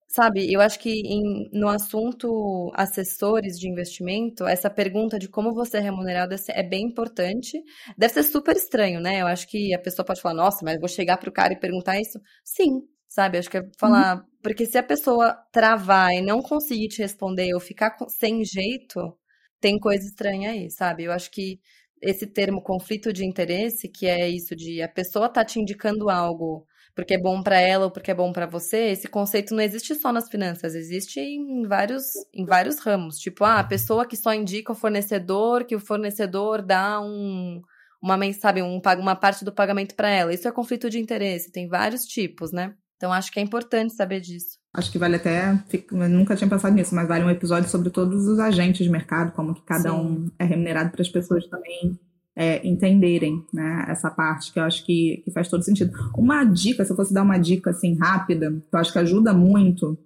Sabe, 0.07 0.51
eu 0.53 0.61
acho 0.61 0.79
que 0.79 0.89
em, 0.91 1.49
no 1.51 1.67
assunto 1.67 2.71
assessores 2.75 3.59
de 3.59 3.67
investimento, 3.67 4.45
essa 4.47 4.69
pergunta 4.69 5.17
de 5.19 5.27
como 5.27 5.53
você 5.53 5.77
é 5.77 5.79
remunerado 5.81 6.33
é, 6.33 6.37
é 6.49 6.63
bem 6.63 6.85
importante. 6.85 7.61
Deve 7.97 8.13
ser 8.13 8.23
super 8.23 8.55
estranho, 8.55 9.01
né? 9.01 9.21
Eu 9.21 9.27
acho 9.27 9.47
que 9.47 9.73
a 9.73 9.79
pessoa 9.79 10.05
pode 10.05 10.21
falar, 10.21 10.35
nossa, 10.35 10.63
mas 10.63 10.79
vou 10.79 10.87
chegar 10.87 11.17
pro 11.17 11.31
cara 11.31 11.53
e 11.53 11.59
perguntar 11.59 11.99
isso. 11.99 12.19
Sim, 12.45 12.81
sabe? 13.09 13.37
Acho 13.39 13.49
que 13.49 13.57
é 13.57 13.63
falar. 13.79 14.17
Uhum. 14.17 14.23
Porque 14.43 14.65
se 14.65 14.77
a 14.77 14.83
pessoa 14.83 15.33
travar 15.51 16.11
e 16.13 16.21
não 16.21 16.41
conseguir 16.41 16.87
te 16.87 17.01
responder 17.01 17.53
ou 17.53 17.59
ficar 17.59 17.95
sem 18.07 18.43
jeito, 18.45 19.17
tem 19.59 19.77
coisa 19.79 20.05
estranha 20.05 20.51
aí, 20.51 20.69
sabe? 20.69 21.03
Eu 21.05 21.11
acho 21.11 21.31
que 21.31 21.59
esse 22.01 22.27
termo 22.27 22.61
conflito 22.61 23.11
de 23.11 23.25
interesse, 23.25 23.89
que 23.89 24.05
é 24.05 24.29
isso 24.29 24.55
de 24.55 24.81
a 24.81 24.87
pessoa 24.87 25.27
tá 25.27 25.43
te 25.43 25.59
indicando 25.59 26.09
algo 26.09 26.65
porque 26.95 27.13
é 27.13 27.17
bom 27.17 27.43
para 27.43 27.59
ela 27.59 27.85
ou 27.85 27.91
porque 27.91 28.09
é 28.09 28.15
bom 28.15 28.31
para 28.31 28.45
você, 28.45 28.91
esse 28.91 29.07
conceito 29.07 29.53
não 29.53 29.61
existe 29.61 29.93
só 29.95 30.13
nas 30.13 30.29
finanças, 30.29 30.73
existe 30.73 31.19
em 31.19 31.67
vários, 31.67 32.05
em 32.33 32.45
vários 32.45 32.79
ramos. 32.79 33.17
Tipo, 33.17 33.43
ah, 33.43 33.59
a 33.59 33.63
pessoa 33.63 34.07
que 34.07 34.15
só 34.15 34.33
indica 34.33 34.71
o 34.71 34.75
fornecedor, 34.75 35.65
que 35.65 35.75
o 35.75 35.79
fornecedor 35.79 36.61
dá 36.61 37.01
um, 37.01 37.61
uma, 38.01 38.17
sabe, 38.33 38.61
um, 38.61 38.81
uma 38.99 39.15
parte 39.15 39.43
do 39.43 39.51
pagamento 39.51 39.93
para 39.93 40.09
ela. 40.09 40.33
Isso 40.33 40.47
é 40.47 40.51
conflito 40.53 40.89
de 40.89 40.97
interesse, 40.97 41.51
tem 41.51 41.67
vários 41.67 42.05
tipos, 42.05 42.53
né? 42.53 42.73
Então 42.95 43.11
acho 43.11 43.29
que 43.29 43.41
é 43.41 43.43
importante 43.43 43.93
saber 43.93 44.21
disso. 44.21 44.57
Acho 44.73 44.89
que 44.89 44.97
vale 44.97 45.17
até, 45.17 45.53
nunca 45.91 46.35
tinha 46.35 46.49
pensado 46.49 46.73
nisso, 46.73 46.95
mas 46.95 47.07
vale 47.07 47.25
um 47.25 47.29
episódio 47.29 47.69
sobre 47.69 47.89
todos 47.89 48.25
os 48.25 48.39
agentes 48.39 48.85
de 48.85 48.89
mercado, 48.89 49.33
como 49.33 49.53
que 49.53 49.61
cada 49.63 49.89
Sim. 49.89 49.95
um 49.95 50.31
é 50.39 50.45
remunerado 50.45 50.91
para 50.91 51.01
as 51.01 51.09
pessoas 51.09 51.45
também 51.47 51.99
é, 52.35 52.67
entenderem 52.67 53.45
né, 53.53 53.85
essa 53.87 54.11
parte, 54.11 54.51
que 54.51 54.59
eu 54.59 54.63
acho 54.63 54.85
que, 54.85 55.21
que 55.23 55.31
faz 55.31 55.47
todo 55.47 55.63
sentido. 55.63 55.91
Uma 56.17 56.43
dica, 56.43 56.83
se 56.83 56.91
eu 56.91 56.95
fosse 56.95 57.13
dar 57.13 57.23
uma 57.23 57.37
dica 57.37 57.69
assim 57.69 57.97
rápida, 57.97 58.51
que 58.51 58.75
eu 58.75 58.79
acho 58.79 58.91
que 58.91 58.99
ajuda 58.99 59.33
muito, 59.33 59.97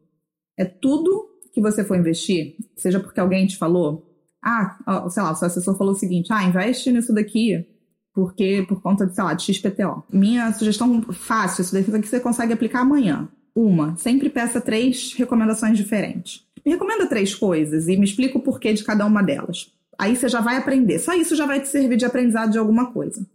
é 0.57 0.63
tudo 0.63 1.27
que 1.53 1.61
você 1.61 1.84
for 1.84 1.97
investir, 1.97 2.55
seja 2.75 2.99
porque 2.99 3.19
alguém 3.19 3.47
te 3.47 3.57
falou, 3.57 4.05
ah, 4.43 4.77
sei 5.09 5.23
lá, 5.23 5.32
o 5.32 5.36
seu 5.36 5.47
assessor 5.47 5.77
falou 5.77 5.93
o 5.93 5.97
seguinte, 5.97 6.32
ah, 6.32 6.43
investe 6.43 6.91
nisso 6.91 7.13
daqui, 7.13 7.65
porque 8.13 8.65
por 8.67 8.82
conta 8.82 9.07
de, 9.07 9.15
sei 9.15 9.23
lá, 9.23 9.34
de 9.34 9.43
XPTO. 9.43 10.03
Minha 10.11 10.53
sugestão 10.53 11.01
fácil, 11.11 11.61
isso 11.61 11.91
daqui 11.91 12.07
você 12.07 12.19
consegue 12.19 12.53
aplicar 12.53 12.82
amanhã. 12.82 13.27
Uma, 13.55 13.95
sempre 13.97 14.30
peça 14.30 14.61
três 14.61 15.13
recomendações 15.13 15.75
diferentes. 15.77 16.45
Me 16.65 16.73
recomenda 16.73 17.07
três 17.07 17.34
coisas 17.34 17.88
e 17.88 17.97
me 17.97 18.05
explica 18.05 18.38
o 18.38 18.41
porquê 18.41 18.73
de 18.73 18.84
cada 18.84 19.05
uma 19.05 19.23
delas. 19.23 19.71
Aí 20.00 20.16
você 20.16 20.30
já 20.30 20.39
vai 20.39 20.56
aprender. 20.56 20.97
Só 20.97 21.14
isso 21.14 21.36
já 21.36 21.45
vai 21.45 21.60
te 21.60 21.68
servir 21.68 21.97
de 21.97 22.06
aprendizado 22.06 22.52
de 22.52 22.58
alguma 22.58 22.93
coisa. 22.93 23.28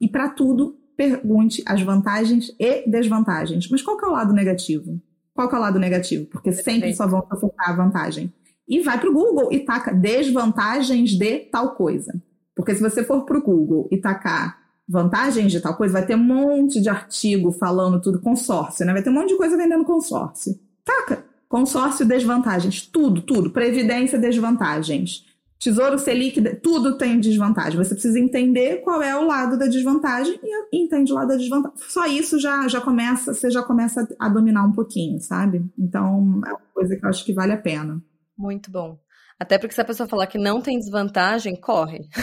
E 0.00 0.08
para 0.08 0.30
tudo, 0.30 0.78
pergunte 0.96 1.62
as 1.66 1.82
vantagens 1.82 2.50
e 2.58 2.90
desvantagens. 2.90 3.68
Mas 3.68 3.82
qual 3.82 3.98
que 3.98 4.04
é 4.06 4.08
o 4.08 4.12
lado 4.12 4.32
negativo? 4.32 4.98
Qual 5.34 5.46
que 5.46 5.54
é 5.54 5.58
o 5.58 5.60
lado 5.60 5.78
negativo? 5.78 6.24
Porque 6.24 6.52
sempre 6.52 6.94
só 6.94 7.06
vão 7.06 7.22
focar 7.38 7.68
a 7.68 7.76
vantagem. 7.76 8.32
E 8.66 8.80
vai 8.80 8.98
para 8.98 9.10
o 9.10 9.12
Google 9.12 9.52
e 9.52 9.60
taca 9.60 9.92
desvantagens 9.92 11.10
de 11.10 11.40
tal 11.40 11.74
coisa. 11.74 12.18
Porque 12.54 12.74
se 12.74 12.80
você 12.80 13.04
for 13.04 13.26
para 13.26 13.36
o 13.36 13.42
Google 13.42 13.86
e 13.92 13.98
tacar 13.98 14.58
vantagens 14.88 15.52
de 15.52 15.60
tal 15.60 15.76
coisa, 15.76 15.92
vai 15.92 16.06
ter 16.06 16.14
um 16.14 16.24
monte 16.24 16.80
de 16.80 16.88
artigo 16.88 17.52
falando 17.52 18.00
tudo, 18.00 18.20
consórcio, 18.20 18.86
né? 18.86 18.94
Vai 18.94 19.02
ter 19.02 19.10
um 19.10 19.12
monte 19.12 19.28
de 19.28 19.36
coisa 19.36 19.54
vendendo 19.54 19.84
consórcio. 19.84 20.58
Taca! 20.82 21.26
Consórcio, 21.46 22.06
desvantagens, 22.06 22.86
tudo, 22.86 23.20
tudo. 23.20 23.50
Previdência, 23.50 24.18
desvantagens. 24.18 25.26
Tesouro 25.58 25.98
Selic, 25.98 26.40
tudo 26.60 26.98
tem 26.98 27.18
desvantagem. 27.18 27.78
Você 27.78 27.94
precisa 27.94 28.18
entender 28.18 28.82
qual 28.82 29.02
é 29.02 29.16
o 29.16 29.26
lado 29.26 29.58
da 29.58 29.66
desvantagem 29.66 30.38
e 30.42 30.84
entende 30.84 31.12
o 31.12 31.14
lado 31.14 31.28
da 31.28 31.36
desvantagem. 31.36 31.78
Só 31.88 32.06
isso 32.06 32.38
já, 32.38 32.68
já 32.68 32.80
começa, 32.80 33.32
você 33.32 33.50
já 33.50 33.62
começa 33.62 34.06
a 34.18 34.28
dominar 34.28 34.64
um 34.64 34.72
pouquinho, 34.72 35.18
sabe? 35.20 35.64
Então, 35.78 36.42
é 36.46 36.50
uma 36.50 36.60
coisa 36.74 36.96
que 36.96 37.04
eu 37.04 37.08
acho 37.08 37.24
que 37.24 37.32
vale 37.32 37.52
a 37.52 37.58
pena. 37.58 38.02
Muito 38.36 38.70
bom. 38.70 38.98
Até 39.38 39.58
porque 39.58 39.74
se 39.74 39.80
a 39.80 39.84
pessoa 39.84 40.08
falar 40.08 40.26
que 40.26 40.38
não 40.38 40.60
tem 40.60 40.78
desvantagem, 40.78 41.56
corre. 41.56 42.08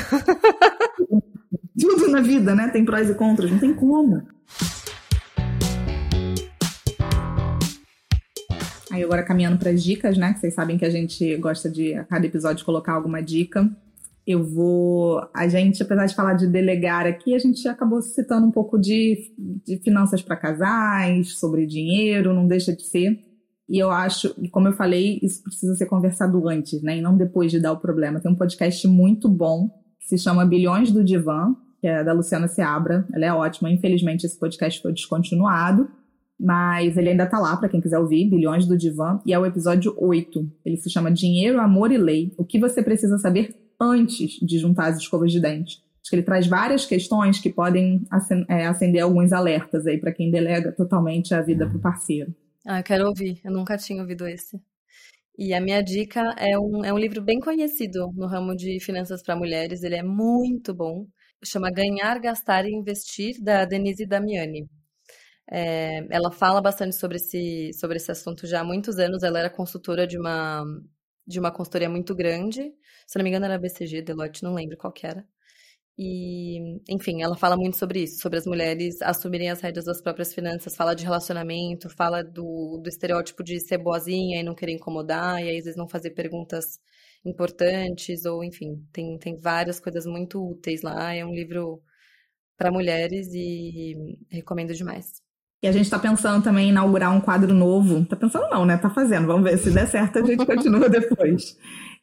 tudo 1.79 2.07
na 2.09 2.21
vida, 2.21 2.55
né? 2.55 2.69
Tem 2.69 2.85
prós 2.85 3.09
e 3.09 3.15
contras, 3.15 3.51
não 3.51 3.59
tem 3.59 3.73
como. 3.73 4.21
Aí 8.93 9.03
agora 9.03 9.23
caminhando 9.23 9.57
para 9.57 9.71
as 9.71 9.83
dicas, 9.83 10.19
né? 10.19 10.33
Que 10.33 10.39
vocês 10.39 10.53
sabem 10.53 10.77
que 10.77 10.85
a 10.85 10.89
gente 10.91 11.35
gosta 11.37 11.67
de 11.67 11.95
a 11.95 12.03
cada 12.03 12.27
episódio 12.27 12.63
colocar 12.63 12.93
alguma 12.93 13.23
dica. 13.23 13.67
Eu 14.25 14.43
vou. 14.43 15.19
A 15.33 15.47
gente, 15.47 15.81
apesar 15.81 16.05
de 16.05 16.13
falar 16.13 16.35
de 16.35 16.45
delegar 16.45 17.07
aqui, 17.07 17.33
a 17.33 17.39
gente 17.39 17.67
acabou 17.67 18.03
citando 18.03 18.45
um 18.45 18.51
pouco 18.51 18.77
de, 18.77 19.33
de 19.65 19.77
finanças 19.77 20.21
para 20.21 20.37
casais, 20.37 21.39
sobre 21.39 21.65
dinheiro, 21.65 22.35
não 22.35 22.45
deixa 22.45 22.71
de 22.71 22.83
ser. 22.83 23.19
E 23.67 23.79
eu 23.79 23.89
acho, 23.89 24.35
como 24.51 24.67
eu 24.67 24.73
falei, 24.73 25.19
isso 25.23 25.41
precisa 25.41 25.73
ser 25.73 25.87
conversado 25.87 26.47
antes, 26.47 26.83
né? 26.83 26.99
E 26.99 27.01
não 27.01 27.17
depois 27.17 27.49
de 27.49 27.59
dar 27.59 27.71
o 27.71 27.79
problema. 27.79 28.19
Tem 28.19 28.31
um 28.31 28.35
podcast 28.35 28.87
muito 28.87 29.27
bom 29.27 29.69
que 29.99 30.07
se 30.07 30.19
chama 30.19 30.45
Bilhões 30.45 30.91
do 30.91 31.03
Divã, 31.03 31.55
que 31.81 31.87
é 31.87 32.03
da 32.03 32.13
Luciana 32.13 32.47
Seabra. 32.47 33.07
Ela 33.11 33.25
é 33.25 33.33
ótima. 33.33 33.71
Infelizmente, 33.71 34.23
esse 34.23 34.37
podcast 34.37 34.79
foi 34.83 34.93
descontinuado 34.93 35.89
mas 36.39 36.97
ele 36.97 37.09
ainda 37.09 37.25
tá 37.25 37.39
lá 37.39 37.55
para 37.55 37.69
quem 37.69 37.81
quiser 37.81 37.99
ouvir, 37.99 38.29
Bilhões 38.29 38.65
do 38.65 38.77
Divã, 38.77 39.19
e 39.25 39.33
é 39.33 39.39
o 39.39 39.45
episódio 39.45 39.95
8. 39.97 40.51
Ele 40.65 40.77
se 40.77 40.89
chama 40.89 41.11
Dinheiro, 41.11 41.59
Amor 41.59 41.91
e 41.91 41.97
Lei: 41.97 42.33
O 42.37 42.45
que 42.45 42.59
você 42.59 42.81
precisa 42.81 43.17
saber 43.17 43.55
antes 43.79 44.39
de 44.41 44.57
juntar 44.57 44.87
as 44.87 44.97
escovas 44.97 45.31
de 45.31 45.39
dente. 45.39 45.83
Acho 46.01 46.09
que 46.09 46.15
ele 46.17 46.23
traz 46.23 46.47
várias 46.47 46.85
questões 46.85 47.39
que 47.39 47.49
podem 47.49 48.05
é, 48.49 48.67
acender 48.67 49.01
alguns 49.01 49.31
alertas 49.31 49.87
aí 49.87 49.97
para 49.97 50.11
quem 50.11 50.29
delega 50.29 50.71
totalmente 50.73 51.33
a 51.33 51.41
vida 51.41 51.67
pro 51.69 51.79
parceiro. 51.79 52.35
Ah, 52.65 52.79
eu 52.79 52.83
quero 52.83 53.07
ouvir. 53.07 53.39
Eu 53.43 53.51
nunca 53.51 53.77
tinha 53.77 54.01
ouvido 54.01 54.27
esse. 54.27 54.59
E 55.37 55.53
a 55.53 55.61
minha 55.61 55.81
dica 55.81 56.21
é 56.37 56.59
um, 56.59 56.83
é 56.83 56.93
um 56.93 56.97
livro 56.97 57.21
bem 57.21 57.39
conhecido 57.39 58.11
no 58.15 58.27
ramo 58.27 58.55
de 58.55 58.79
finanças 58.81 59.23
para 59.23 59.35
mulheres. 59.35 59.81
Ele 59.81 59.95
é 59.95 60.03
muito 60.03 60.73
bom. 60.73 61.07
Chama 61.43 61.71
Ganhar, 61.71 62.19
Gastar 62.19 62.65
e 62.65 62.73
Investir, 62.73 63.41
da 63.41 63.65
Denise 63.65 64.05
Damiani. 64.05 64.67
É, 65.51 66.05
ela 66.09 66.31
fala 66.31 66.61
bastante 66.61 66.95
sobre 66.95 67.17
esse, 67.17 67.71
sobre 67.73 67.97
esse 67.97 68.11
assunto 68.11 68.47
já 68.47 68.61
há 68.61 68.63
muitos 68.63 68.97
anos. 68.99 69.23
Ela 69.23 69.39
era 69.39 69.49
consultora 69.49 70.07
de 70.07 70.17
uma, 70.17 70.63
de 71.27 71.39
uma 71.39 71.51
consultoria 71.51 71.89
muito 71.89 72.15
grande. 72.15 72.73
Se 73.07 73.17
não 73.17 73.23
me 73.23 73.29
engano, 73.29 73.45
era 73.45 73.59
BCG, 73.59 74.01
Deloitte, 74.01 74.43
não 74.43 74.53
lembro 74.53 74.77
qual 74.77 74.93
era. 75.03 75.25
E, 75.97 76.79
enfim, 76.89 77.21
ela 77.21 77.35
fala 77.37 77.55
muito 77.55 77.77
sobre 77.77 78.01
isso, 78.03 78.19
sobre 78.19 78.39
as 78.39 78.47
mulheres 78.47 78.99
assumirem 79.01 79.51
as 79.51 79.61
rédeas 79.61 79.85
das 79.85 80.01
próprias 80.01 80.33
finanças, 80.33 80.75
fala 80.75 80.95
de 80.95 81.03
relacionamento, 81.03 81.87
fala 81.89 82.23
do, 82.23 82.79
do 82.81 82.89
estereótipo 82.89 83.43
de 83.43 83.59
ser 83.59 83.77
boazinha 83.77 84.39
e 84.39 84.43
não 84.43 84.55
querer 84.55 84.73
incomodar, 84.73 85.39
e 85.43 85.49
aí 85.49 85.57
às 85.59 85.65
vezes 85.65 85.77
não 85.77 85.87
fazer 85.87 86.11
perguntas 86.11 86.79
importantes, 87.23 88.25
ou 88.25 88.43
enfim, 88.43 88.83
tem, 88.91 89.17
tem 89.19 89.35
várias 89.37 89.79
coisas 89.79 90.05
muito 90.05 90.43
úteis 90.43 90.81
lá. 90.81 91.13
É 91.13 91.23
um 91.25 91.33
livro 91.33 91.81
para 92.57 92.71
mulheres 92.71 93.29
e 93.33 93.95
recomendo 94.31 94.73
demais. 94.75 95.22
E 95.63 95.67
a 95.67 95.71
gente 95.71 95.85
está 95.85 95.97
pensando 95.97 96.43
também 96.43 96.67
em 96.67 96.71
inaugurar 96.71 97.15
um 97.15 97.21
quadro 97.21 97.53
novo. 97.53 98.03
Tá 98.03 98.17
pensando 98.17 98.49
não, 98.49 98.65
né? 98.65 98.75
Tá 98.75 98.89
fazendo. 98.89 99.27
Vamos 99.27 99.49
ver 99.49 99.57
se 99.57 99.71
der 99.71 99.87
certo, 99.87 100.19
a 100.19 100.21
gente 100.21 100.43
continua 100.45 100.89
depois. 100.89 101.57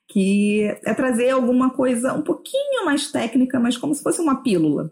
Que 0.09 0.63
é 0.83 0.95
trazer 0.95 1.29
alguma 1.29 1.69
coisa 1.69 2.15
um 2.15 2.23
pouquinho 2.23 2.87
mais 2.87 3.13
técnica, 3.13 3.61
mas 3.61 3.77
como 3.77 3.95
se 3.95 4.03
fosse 4.03 4.19
uma 4.19 4.43
pílula. 4.43 4.91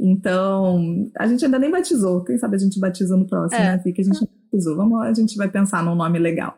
Então, 0.00 1.06
a 1.18 1.26
gente 1.26 1.44
ainda 1.44 1.58
nem 1.58 1.70
batizou. 1.70 2.24
Quem 2.24 2.38
sabe 2.38 2.56
a 2.56 2.58
gente 2.58 2.80
batiza 2.80 3.14
no 3.18 3.26
próximo, 3.26 3.60
é. 3.60 3.76
né? 3.76 3.82
Que 3.82 4.00
a 4.00 4.04
gente 4.04 4.20
não 4.22 4.28
batizou. 4.50 4.76
Vamos, 4.76 5.02
a 5.02 5.12
gente 5.12 5.36
vai 5.36 5.48
pensar 5.48 5.84
num 5.84 5.94
nome 5.94 6.18
legal. 6.18 6.56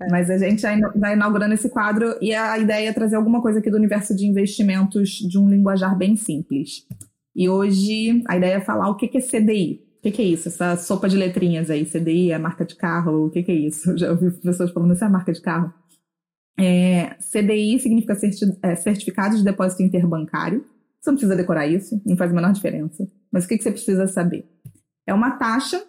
É. 0.00 0.08
Mas 0.08 0.30
a 0.30 0.38
gente 0.38 0.62
vai 0.94 1.14
inaugurando 1.14 1.54
esse 1.54 1.68
quadro 1.68 2.14
e 2.20 2.32
a 2.32 2.56
ideia 2.58 2.90
é 2.90 2.92
trazer 2.92 3.16
alguma 3.16 3.42
coisa 3.42 3.58
aqui 3.58 3.70
do 3.70 3.76
universo 3.76 4.14
de 4.14 4.24
investimentos 4.24 5.10
de 5.10 5.36
um 5.36 5.48
linguajar 5.48 5.98
bem 5.98 6.14
simples. 6.14 6.86
E 7.34 7.48
hoje 7.48 8.22
a 8.28 8.36
ideia 8.36 8.54
é 8.54 8.60
falar 8.60 8.88
o 8.88 8.94
que 8.94 9.10
é 9.18 9.20
CDI. 9.20 9.91
O 10.02 10.10
que, 10.10 10.10
que, 10.10 10.22
é 10.22 10.24
isso? 10.24 10.48
Essa 10.48 10.76
sopa 10.76 11.08
de 11.08 11.16
letrinhas 11.16 11.70
aí, 11.70 11.84
CDI, 11.84 12.32
é 12.32 12.38
marca 12.38 12.64
de 12.64 12.74
carro, 12.74 13.26
o 13.26 13.30
que, 13.30 13.40
que 13.40 13.52
é 13.52 13.54
isso? 13.54 13.94
Já 13.96 14.10
ouvi 14.10 14.32
pessoas 14.32 14.72
falando, 14.72 14.94
isso 14.94 15.04
é 15.04 15.08
marca 15.08 15.32
de 15.32 15.40
carro. 15.40 15.72
É, 16.58 17.14
CDI 17.20 17.78
significa 17.78 18.16
certi 18.16 18.44
é, 18.64 18.74
Certificado 18.74 19.36
de 19.36 19.44
Depósito 19.44 19.84
Interbancário. 19.84 20.66
Você 21.00 21.08
não 21.08 21.16
precisa 21.16 21.36
decorar 21.36 21.68
isso, 21.68 22.02
não 22.04 22.16
faz 22.16 22.32
a 22.32 22.34
menor 22.34 22.52
diferença. 22.52 23.08
Mas 23.30 23.44
o 23.44 23.48
que, 23.48 23.56
que 23.56 23.62
você 23.62 23.70
precisa 23.70 24.08
saber? 24.08 24.44
É 25.06 25.14
uma 25.14 25.38
taxa, 25.38 25.80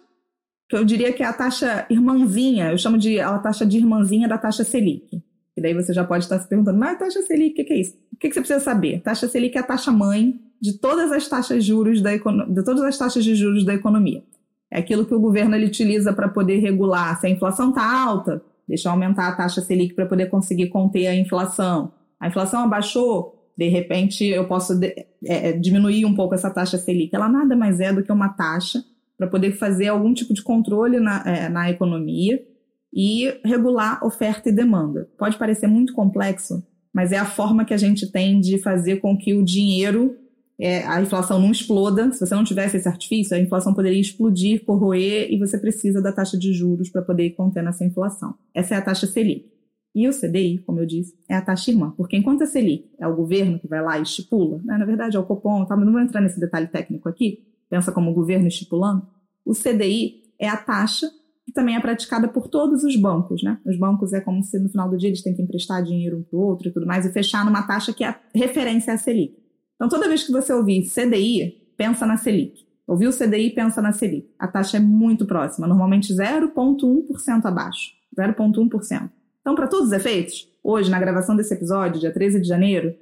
que 0.68 0.76
eu 0.76 0.84
diria 0.84 1.12
que 1.12 1.24
é 1.24 1.26
a 1.26 1.32
taxa 1.32 1.84
irmãzinha, 1.90 2.70
eu 2.70 2.78
chamo 2.78 2.96
de 2.96 3.18
a 3.18 3.36
taxa 3.40 3.66
de 3.66 3.78
irmãzinha 3.78 4.28
da 4.28 4.38
taxa 4.38 4.62
Selic. 4.62 5.20
E 5.56 5.60
daí 5.60 5.74
você 5.74 5.92
já 5.92 6.04
pode 6.04 6.22
estar 6.22 6.38
se 6.38 6.48
perguntando, 6.48 6.78
mas 6.78 6.94
a 6.94 6.98
taxa 6.98 7.22
Selic, 7.22 7.50
o 7.50 7.54
que, 7.56 7.64
que 7.64 7.72
é 7.72 7.80
isso? 7.80 7.96
O 8.12 8.16
que, 8.16 8.28
que 8.28 8.34
você 8.34 8.40
precisa 8.40 8.60
saber? 8.60 9.00
Taxa 9.00 9.26
Selic 9.26 9.56
é 9.56 9.60
a 9.60 9.64
taxa 9.64 9.90
mãe 9.90 10.40
de 10.64 10.78
todas 10.78 11.12
as 11.12 11.28
taxas 11.28 11.62
de 11.62 11.68
juros 11.68 12.00
da 12.00 12.16
de 12.16 12.64
todas 12.64 12.80
as 12.80 12.96
taxas 12.96 13.22
de 13.22 13.34
juros 13.34 13.66
da 13.66 13.74
economia. 13.74 14.24
É 14.70 14.78
aquilo 14.78 15.04
que 15.04 15.14
o 15.14 15.20
governo 15.20 15.54
ele 15.54 15.66
utiliza 15.66 16.10
para 16.10 16.26
poder 16.26 16.56
regular 16.56 17.20
se 17.20 17.26
a 17.26 17.30
inflação 17.30 17.68
está 17.68 17.84
alta, 18.02 18.42
deixa 18.66 18.88
aumentar 18.88 19.28
a 19.28 19.36
taxa 19.36 19.60
Selic 19.60 19.92
para 19.92 20.06
poder 20.06 20.30
conseguir 20.30 20.68
conter 20.68 21.06
a 21.06 21.14
inflação. 21.14 21.92
A 22.18 22.28
inflação 22.28 22.64
abaixou, 22.64 23.46
de 23.54 23.68
repente 23.68 24.24
eu 24.24 24.48
posso 24.48 24.72
é, 24.82 25.04
é, 25.26 25.52
diminuir 25.52 26.06
um 26.06 26.14
pouco 26.14 26.34
essa 26.34 26.48
taxa 26.48 26.78
Selic. 26.78 27.14
Ela 27.14 27.28
nada 27.28 27.54
mais 27.54 27.78
é 27.78 27.92
do 27.92 28.02
que 28.02 28.10
uma 28.10 28.30
taxa 28.30 28.82
para 29.18 29.26
poder 29.26 29.52
fazer 29.52 29.88
algum 29.88 30.14
tipo 30.14 30.32
de 30.32 30.42
controle 30.42 30.98
na, 30.98 31.22
é, 31.26 31.46
na 31.50 31.70
economia 31.70 32.42
e 32.90 33.38
regular 33.44 34.02
oferta 34.02 34.48
e 34.48 34.52
demanda. 34.52 35.10
Pode 35.18 35.36
parecer 35.36 35.66
muito 35.66 35.92
complexo, 35.92 36.66
mas 36.90 37.12
é 37.12 37.18
a 37.18 37.26
forma 37.26 37.66
que 37.66 37.74
a 37.74 37.76
gente 37.76 38.10
tem 38.10 38.40
de 38.40 38.56
fazer 38.62 38.96
com 38.96 39.14
que 39.14 39.34
o 39.34 39.44
dinheiro 39.44 40.23
é, 40.58 40.86
a 40.86 41.00
inflação 41.02 41.40
não 41.40 41.50
exploda. 41.50 42.12
Se 42.12 42.20
você 42.20 42.34
não 42.34 42.44
tivesse 42.44 42.76
esse 42.76 42.88
artifício, 42.88 43.36
a 43.36 43.40
inflação 43.40 43.74
poderia 43.74 44.00
explodir, 44.00 44.64
corroer, 44.64 45.32
e 45.32 45.38
você 45.38 45.58
precisa 45.58 46.00
da 46.00 46.12
taxa 46.12 46.38
de 46.38 46.52
juros 46.52 46.88
para 46.88 47.02
poder 47.02 47.30
conter 47.30 47.64
essa 47.66 47.84
inflação. 47.84 48.34
Essa 48.54 48.74
é 48.74 48.78
a 48.78 48.82
taxa 48.82 49.06
Selic. 49.06 49.52
E 49.94 50.08
o 50.08 50.12
CDI, 50.12 50.58
como 50.58 50.80
eu 50.80 50.86
disse, 50.86 51.14
é 51.28 51.36
a 51.36 51.40
taxa 51.40 51.70
irmã, 51.70 51.94
porque 51.96 52.16
enquanto 52.16 52.42
a 52.42 52.46
Selic 52.46 52.90
é 52.98 53.06
o 53.06 53.14
governo 53.14 53.60
que 53.60 53.68
vai 53.68 53.80
lá 53.80 53.96
e 53.96 54.02
estipula, 54.02 54.60
né, 54.64 54.76
na 54.76 54.84
verdade 54.84 55.16
é 55.16 55.20
o 55.20 55.24
Copom, 55.24 55.64
tá, 55.64 55.76
mas 55.76 55.86
não 55.86 55.92
vou 55.92 56.02
entrar 56.02 56.20
nesse 56.20 56.40
detalhe 56.40 56.66
técnico 56.66 57.08
aqui, 57.08 57.44
pensa 57.70 57.92
como 57.92 58.10
o 58.10 58.14
governo 58.14 58.48
estipulando, 58.48 59.06
o 59.44 59.52
CDI 59.52 60.22
é 60.36 60.48
a 60.48 60.56
taxa 60.56 61.08
que 61.46 61.52
também 61.52 61.76
é 61.76 61.80
praticada 61.80 62.26
por 62.26 62.48
todos 62.48 62.82
os 62.82 62.96
bancos, 62.96 63.42
né? 63.42 63.60
Os 63.66 63.78
bancos 63.78 64.14
é 64.14 64.20
como 64.20 64.42
se 64.42 64.58
no 64.58 64.68
final 64.68 64.88
do 64.88 64.96
dia 64.96 65.10
eles 65.10 65.22
têm 65.22 65.34
que 65.34 65.42
emprestar 65.42 65.82
dinheiro 65.82 66.18
um 66.18 66.22
para 66.22 66.38
o 66.38 66.42
outro 66.42 66.68
e 66.68 66.72
tudo 66.72 66.86
mais, 66.86 67.04
e 67.04 67.12
fechar 67.12 67.44
numa 67.44 67.62
taxa 67.62 67.92
que 67.92 68.02
é 68.02 68.18
referência 68.34 68.94
à 68.94 68.96
Selic. 68.96 69.43
Então, 69.84 70.00
toda 70.00 70.08
vez 70.08 70.24
que 70.24 70.32
você 70.32 70.50
ouvir 70.50 70.88
CDI, 70.88 71.62
pensa 71.76 72.06
na 72.06 72.16
Selic. 72.16 72.64
Ouviu 72.86 73.10
CDI, 73.10 73.50
pensa 73.50 73.82
na 73.82 73.92
Selic. 73.92 74.30
A 74.38 74.48
taxa 74.48 74.78
é 74.78 74.80
muito 74.80 75.26
próxima, 75.26 75.66
normalmente 75.66 76.10
0,1% 76.10 77.44
abaixo. 77.44 77.92
0,1%. 78.18 79.10
Então, 79.42 79.54
para 79.54 79.66
todos 79.66 79.88
os 79.88 79.92
efeitos, 79.92 80.48
hoje, 80.62 80.90
na 80.90 80.98
gravação 80.98 81.36
desse 81.36 81.52
episódio, 81.52 82.00
dia 82.00 82.10
13 82.10 82.40
de 82.40 82.48
janeiro, 82.48 82.94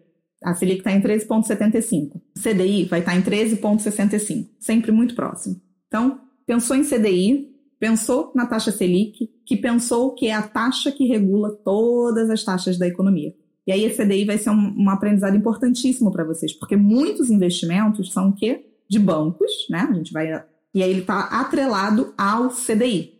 a 0.42 0.54
Selic 0.54 0.78
está 0.78 0.90
em 0.90 1.00
13,75. 1.00 2.20
CDI 2.36 2.86
vai 2.86 2.98
estar 2.98 3.12
tá 3.12 3.16
em 3.16 3.22
13,65, 3.22 4.48
sempre 4.58 4.90
muito 4.90 5.14
próximo. 5.14 5.60
Então, 5.86 6.20
pensou 6.44 6.74
em 6.74 6.82
CDI, 6.82 7.48
pensou 7.78 8.32
na 8.34 8.44
taxa 8.44 8.72
Selic, 8.72 9.30
que 9.46 9.56
pensou 9.56 10.16
que 10.16 10.26
é 10.26 10.34
a 10.34 10.42
taxa 10.42 10.90
que 10.90 11.06
regula 11.06 11.52
todas 11.64 12.28
as 12.28 12.42
taxas 12.42 12.76
da 12.76 12.88
economia. 12.88 13.32
E 13.66 13.72
aí, 13.72 13.84
esse 13.84 14.02
CDI 14.02 14.24
vai 14.24 14.38
ser 14.38 14.50
um, 14.50 14.74
um 14.76 14.90
aprendizado 14.90 15.36
importantíssimo 15.36 16.10
para 16.10 16.24
vocês, 16.24 16.52
porque 16.52 16.76
muitos 16.76 17.30
investimentos 17.30 18.12
são 18.12 18.30
o 18.30 18.34
quê? 18.34 18.66
De 18.88 18.98
bancos, 18.98 19.50
né? 19.70 19.88
A 19.90 19.92
gente 19.94 20.12
vai. 20.12 20.28
E 20.74 20.82
aí, 20.82 20.90
ele 20.90 21.00
está 21.00 21.20
atrelado 21.40 22.12
ao 22.16 22.48
CDI. 22.48 23.14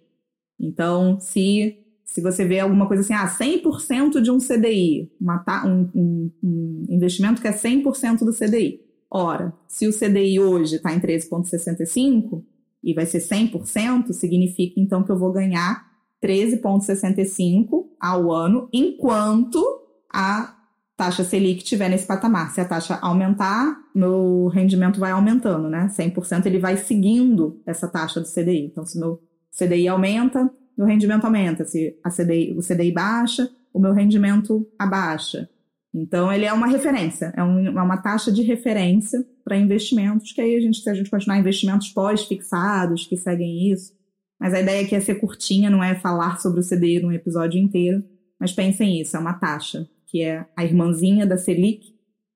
Então, 0.59 1.19
se 1.21 1.79
se 2.13 2.21
você 2.21 2.45
vê 2.45 2.61
alguma 2.61 2.87
coisa 2.87 3.03
assim, 3.03 3.15
ah, 3.15 3.27
100% 3.27 4.21
de 4.21 4.31
um 4.31 4.37
CDI, 4.37 5.11
uma, 5.19 5.43
um, 5.65 5.89
um, 5.95 6.31
um, 6.45 6.85
investimento 6.91 7.41
que 7.41 7.49
é 7.49 7.53
100% 7.53 8.19
do 8.19 8.35
CDI. 8.35 8.83
Ora, 9.11 9.55
se 9.67 9.89
o 9.89 9.99
CDI 9.99 10.39
hoje 10.39 10.77
está 10.77 10.93
em 10.93 11.01
13,65 11.01 12.45
e 12.85 12.93
vai 12.93 13.07
ser 13.07 13.19
100%, 13.19 14.13
significa 14.13 14.79
então 14.79 15.03
que 15.03 15.11
eu 15.11 15.19
vou 15.19 15.33
ganhar 15.33 15.87
13,65 16.23 17.87
ao 17.99 18.31
ano, 18.31 18.69
enquanto 18.71 19.82
a 20.13 20.55
taxa 20.97 21.25
Selic 21.25 21.63
estiver 21.63 21.89
nesse 21.89 22.07
patamar. 22.07 22.53
Se 22.53 22.61
a 22.61 22.65
taxa 22.65 22.99
aumentar, 23.01 23.77
meu 23.95 24.47
rendimento 24.49 25.01
vai 25.01 25.11
aumentando, 25.11 25.69
né? 25.69 25.89
100% 25.89 26.47
ele 26.47 26.59
vai 26.59 26.77
seguindo 26.77 27.61
essa 27.67 27.89
taxa 27.89 28.21
do 28.21 28.29
CDI. 28.29 28.67
Então, 28.67 28.85
se 28.85 28.99
meu 28.99 29.21
CDI 29.57 29.89
aumenta, 29.89 30.51
meu 30.77 30.87
rendimento 30.87 31.25
aumenta. 31.25 31.65
Se 31.65 31.99
a 32.05 32.11
CDI, 32.11 32.57
o 32.57 32.61
CDI 32.61 32.93
baixa, 32.93 33.51
o 33.73 33.81
meu 33.81 33.93
rendimento 33.93 34.67
abaixa. 34.79 35.49
Então, 35.95 36.33
ele 36.33 36.47
é 36.47 36.53
uma 36.53 36.67
referência, 36.67 37.35
é, 37.37 37.43
um, 37.43 37.79
é 37.79 37.83
uma 37.83 37.99
taxa 37.99 38.33
de 38.33 38.43
referência 38.43 39.23
para 39.45 39.59
investimentos, 39.59 40.33
que 40.33 40.41
aí 40.41 40.57
a 40.57 40.61
gente, 40.61 40.79
se 40.79 40.89
a 40.89 40.95
gente 40.95 41.11
continuar 41.11 41.39
investimentos 41.39 41.91
pós-fixados, 41.91 43.07
que 43.07 43.17
seguem 43.17 43.71
isso. 43.71 43.93
Mas 44.41 44.55
a 44.55 44.61
ideia 44.61 44.85
aqui 44.85 44.95
é 44.95 45.01
ser 45.01 45.17
curtinha, 45.17 45.69
não 45.69 45.85
é 45.85 45.95
falar 45.95 46.41
sobre 46.41 46.61
o 46.61 46.67
CDI 46.67 47.01
num 47.01 47.13
episódio 47.13 47.61
inteiro. 47.61 48.03
Mas 48.41 48.53
pensem 48.53 49.01
isso, 49.01 49.17
é 49.17 49.21
uma 49.21 49.35
taxa, 49.35 49.87
que 50.13 50.23
é 50.23 50.45
a 50.55 50.63
irmãzinha 50.63 51.27
da 51.27 51.39
Selic 51.39 51.87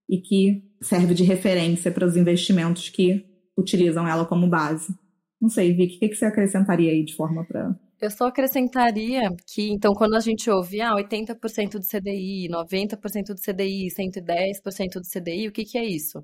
e 0.09 0.19
que 0.19 0.65
serve 0.81 1.13
de 1.13 1.23
referência 1.23 1.93
para 1.93 2.07
os 2.07 2.17
investimentos 2.17 2.89
que 2.89 3.23
utilizam 3.57 4.09
ela 4.09 4.25
como 4.25 4.49
base. 4.49 4.95
Não 5.39 5.51
sei, 5.51 5.75
Vicky, 5.75 5.97
o 5.97 5.99
que, 6.01 6.09
que 6.09 6.15
você 6.15 6.25
acrescentaria 6.25 6.91
aí 6.91 7.05
de 7.05 7.15
forma 7.15 7.45
para 7.45 7.77
eu 7.99 8.11
só 8.11 8.27
acrescentaria 8.27 9.23
que, 9.47 9.71
então, 9.71 9.95
quando 9.95 10.17
a 10.17 10.21
gente 10.21 10.51
ouve 10.51 10.83
ah, 10.83 10.95
80% 10.95 11.79
do 11.79 11.87
CDI, 11.87 12.47
90% 12.51 13.29
do 13.29 13.41
CDI, 13.41 13.89
110% 13.89 15.01
do 15.01 15.09
CDI, 15.09 15.49
o 15.49 15.53
que, 15.53 15.65
que 15.65 15.79
é 15.79 15.85
isso? 15.85 16.23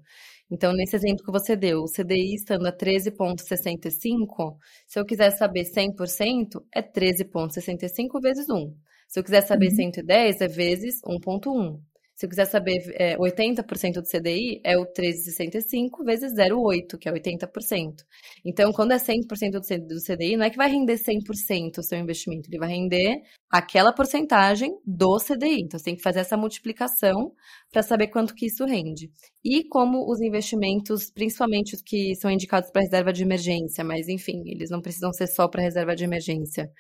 Então, 0.51 0.75
nesse 0.75 0.97
exemplo 0.97 1.25
que 1.25 1.33
você 1.33 1.57
deu, 1.57 1.81
o 1.81 1.91
CDI 1.91 2.35
estando 2.35 2.67
a 2.67 2.77
13,65, 2.77 4.59
se 4.87 5.01
eu 5.01 5.07
quiser 5.07 5.31
saber 5.31 5.65
100%, 5.65 6.63
é 6.75 6.83
13,65 6.83 8.21
vezes 8.21 8.47
1. 8.51 8.77
Se 9.13 9.21
eu 9.21 9.25
quiser 9.25 9.43
saber 9.43 9.69
uhum. 9.69 9.77
110, 9.77 10.41
é 10.41 10.49
vezes 10.49 11.03
1,1. 11.03 11.79
Se 12.15 12.25
eu 12.25 12.31
quiser 12.31 12.47
saber 12.47 12.79
é, 12.95 13.15
80% 13.19 13.95
do 13.95 14.09
CDI, 14.09 14.61
é 14.65 14.79
o 14.79 14.87
13,65 14.87 16.03
vezes 16.03 16.33
0,8, 16.33 16.99
que 16.99 17.11
é 17.11 17.13
80%. 17.13 17.95
Então, 18.43 18.73
quando 18.73 18.93
é 18.93 18.97
100% 18.97 19.51
do 19.87 20.01
CDI, 20.01 20.37
não 20.37 20.47
é 20.47 20.51
que 20.51 20.57
vai 20.57 20.71
render 20.71 20.95
100% 20.95 21.79
o 21.79 21.83
seu 21.83 21.99
investimento, 21.99 22.49
ele 22.49 22.59
vai 22.59 22.71
render 22.71 23.21
aquela 23.51 23.93
porcentagem 23.93 24.75
do 24.87 25.19
CDI. 25.19 25.61
Então, 25.61 25.79
você 25.79 25.85
tem 25.85 25.97
que 25.97 26.03
fazer 26.03 26.21
essa 26.21 26.37
multiplicação 26.37 27.35
para 27.71 27.83
saber 27.83 28.07
quanto 28.07 28.35
que 28.35 28.47
isso 28.47 28.65
rende. 28.65 29.11
E 29.45 29.69
como 29.69 30.11
os 30.11 30.23
investimentos, 30.23 31.11
principalmente 31.11 31.75
os 31.75 31.83
que 31.83 32.15
são 32.15 32.31
indicados 32.31 32.71
para 32.71 32.81
reserva 32.81 33.13
de 33.13 33.23
emergência, 33.23 33.85
mas 33.85 34.09
enfim, 34.09 34.43
eles 34.47 34.71
não 34.71 34.81
precisam 34.81 35.13
ser 35.13 35.27
só 35.27 35.49
para 35.49 35.61
reserva 35.61 35.95
de 35.95 36.05
emergência. 36.05 36.71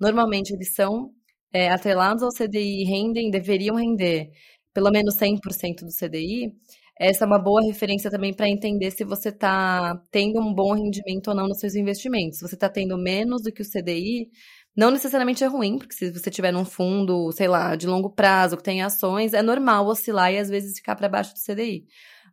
Normalmente, 0.00 0.54
eles 0.54 0.72
são 0.74 1.10
é, 1.52 1.70
atrelados 1.70 2.22
ao 2.22 2.30
CDI, 2.30 2.84
rendem, 2.84 3.30
deveriam 3.30 3.76
render 3.76 4.30
pelo 4.74 4.90
menos 4.90 5.16
100% 5.16 5.80
do 5.82 5.90
CDI, 5.90 6.54
essa 6.98 7.24
é 7.24 7.26
uma 7.26 7.38
boa 7.38 7.62
referência 7.62 8.10
também 8.10 8.32
para 8.32 8.48
entender 8.48 8.90
se 8.90 9.04
você 9.04 9.30
está 9.30 10.00
tendo 10.10 10.40
um 10.40 10.54
bom 10.54 10.72
rendimento 10.74 11.28
ou 11.28 11.34
não 11.34 11.48
nos 11.48 11.58
seus 11.58 11.74
investimentos. 11.74 12.38
Se 12.38 12.46
você 12.46 12.54
está 12.54 12.68
tendo 12.68 12.96
menos 12.96 13.42
do 13.42 13.50
que 13.52 13.62
o 13.62 13.64
CDI, 13.64 14.30
não 14.76 14.90
necessariamente 14.90 15.42
é 15.42 15.46
ruim, 15.46 15.78
porque 15.78 15.94
se 15.94 16.12
você 16.12 16.30
tiver 16.30 16.52
num 16.52 16.64
fundo, 16.64 17.32
sei 17.32 17.48
lá, 17.48 17.74
de 17.76 17.86
longo 17.86 18.10
prazo, 18.10 18.56
que 18.56 18.62
tem 18.62 18.82
ações, 18.82 19.32
é 19.34 19.42
normal 19.42 19.86
oscilar 19.86 20.32
e 20.32 20.38
às 20.38 20.48
vezes 20.48 20.76
ficar 20.76 20.94
para 20.96 21.08
baixo 21.08 21.34
do 21.34 21.40
CDI. 21.40 21.86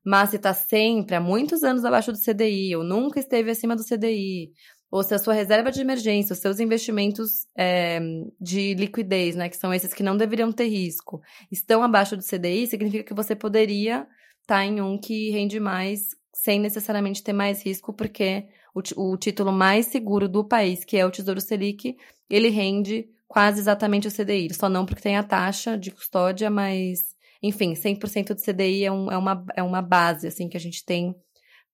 Mas 0.06 0.30
se 0.30 0.36
está 0.36 0.54
sempre 0.54 1.16
há 1.16 1.20
muitos 1.20 1.64
anos 1.64 1.84
abaixo 1.84 2.12
do 2.12 2.20
CDI, 2.20 2.76
ou 2.76 2.84
nunca 2.84 3.20
esteve 3.20 3.52
acima 3.52 3.76
do 3.76 3.84
CDI, 3.84 4.52
ou 4.92 5.04
se 5.04 5.14
a 5.14 5.20
sua 5.20 5.34
reserva 5.34 5.72
de 5.72 5.82
emergência, 5.82 6.34
os 6.34 6.40
seus 6.40 6.60
investimentos 6.60 7.46
é, 7.56 8.00
de 8.40 8.74
liquidez, 8.74 9.36
né, 9.36 9.50
que 9.50 9.58
são 9.58 9.74
esses 9.74 9.94
que 9.94 10.04
não 10.04 10.18
deveriam 10.18 10.52
ter 10.52 10.68
risco, 10.68 11.22
estão 11.52 11.84
abaixo 11.84 12.18
do 12.18 12.24
CDI, 12.24 12.68
significa 12.68 13.04
que 13.04 13.14
você 13.14 13.36
poderia 13.36 14.08
estar 14.42 14.58
tá 14.58 14.66
em 14.66 14.82
um 14.82 14.98
que 14.98 15.30
rende 15.30 15.60
mais 15.60 16.10
sem 16.34 16.60
necessariamente 16.60 17.22
ter 17.22 17.34
mais 17.34 17.64
risco, 17.64 17.94
porque 17.94 18.48
o, 18.74 19.12
o 19.12 19.18
título 19.18 19.52
mais 19.52 19.88
seguro 19.88 20.28
do 20.28 20.44
país, 20.44 20.84
que 20.86 20.98
é 20.98 21.06
o 21.06 21.12
Tesouro 21.12 21.42
Selic, 21.42 21.98
ele 22.30 22.50
rende 22.50 23.10
quase 23.28 23.60
exatamente 23.60 24.08
o 24.08 24.12
CDI, 24.12 24.54
só 24.54 24.70
não 24.70 24.86
porque 24.86 25.04
tem 25.04 25.18
a 25.18 25.24
taxa 25.24 25.78
de 25.78 25.92
custódia, 25.92 26.50
mas, 26.50 27.16
enfim, 27.44 27.74
100% 27.74 28.34
do 28.34 28.42
CDI 28.42 28.86
é, 28.86 28.92
um, 28.92 29.12
é, 29.12 29.18
uma, 29.18 29.46
é 29.56 29.62
uma 29.62 29.82
base, 29.82 30.28
assim, 30.28 30.48
que 30.50 30.58
a 30.58 30.60
gente 30.60 30.84
tem 30.84 31.14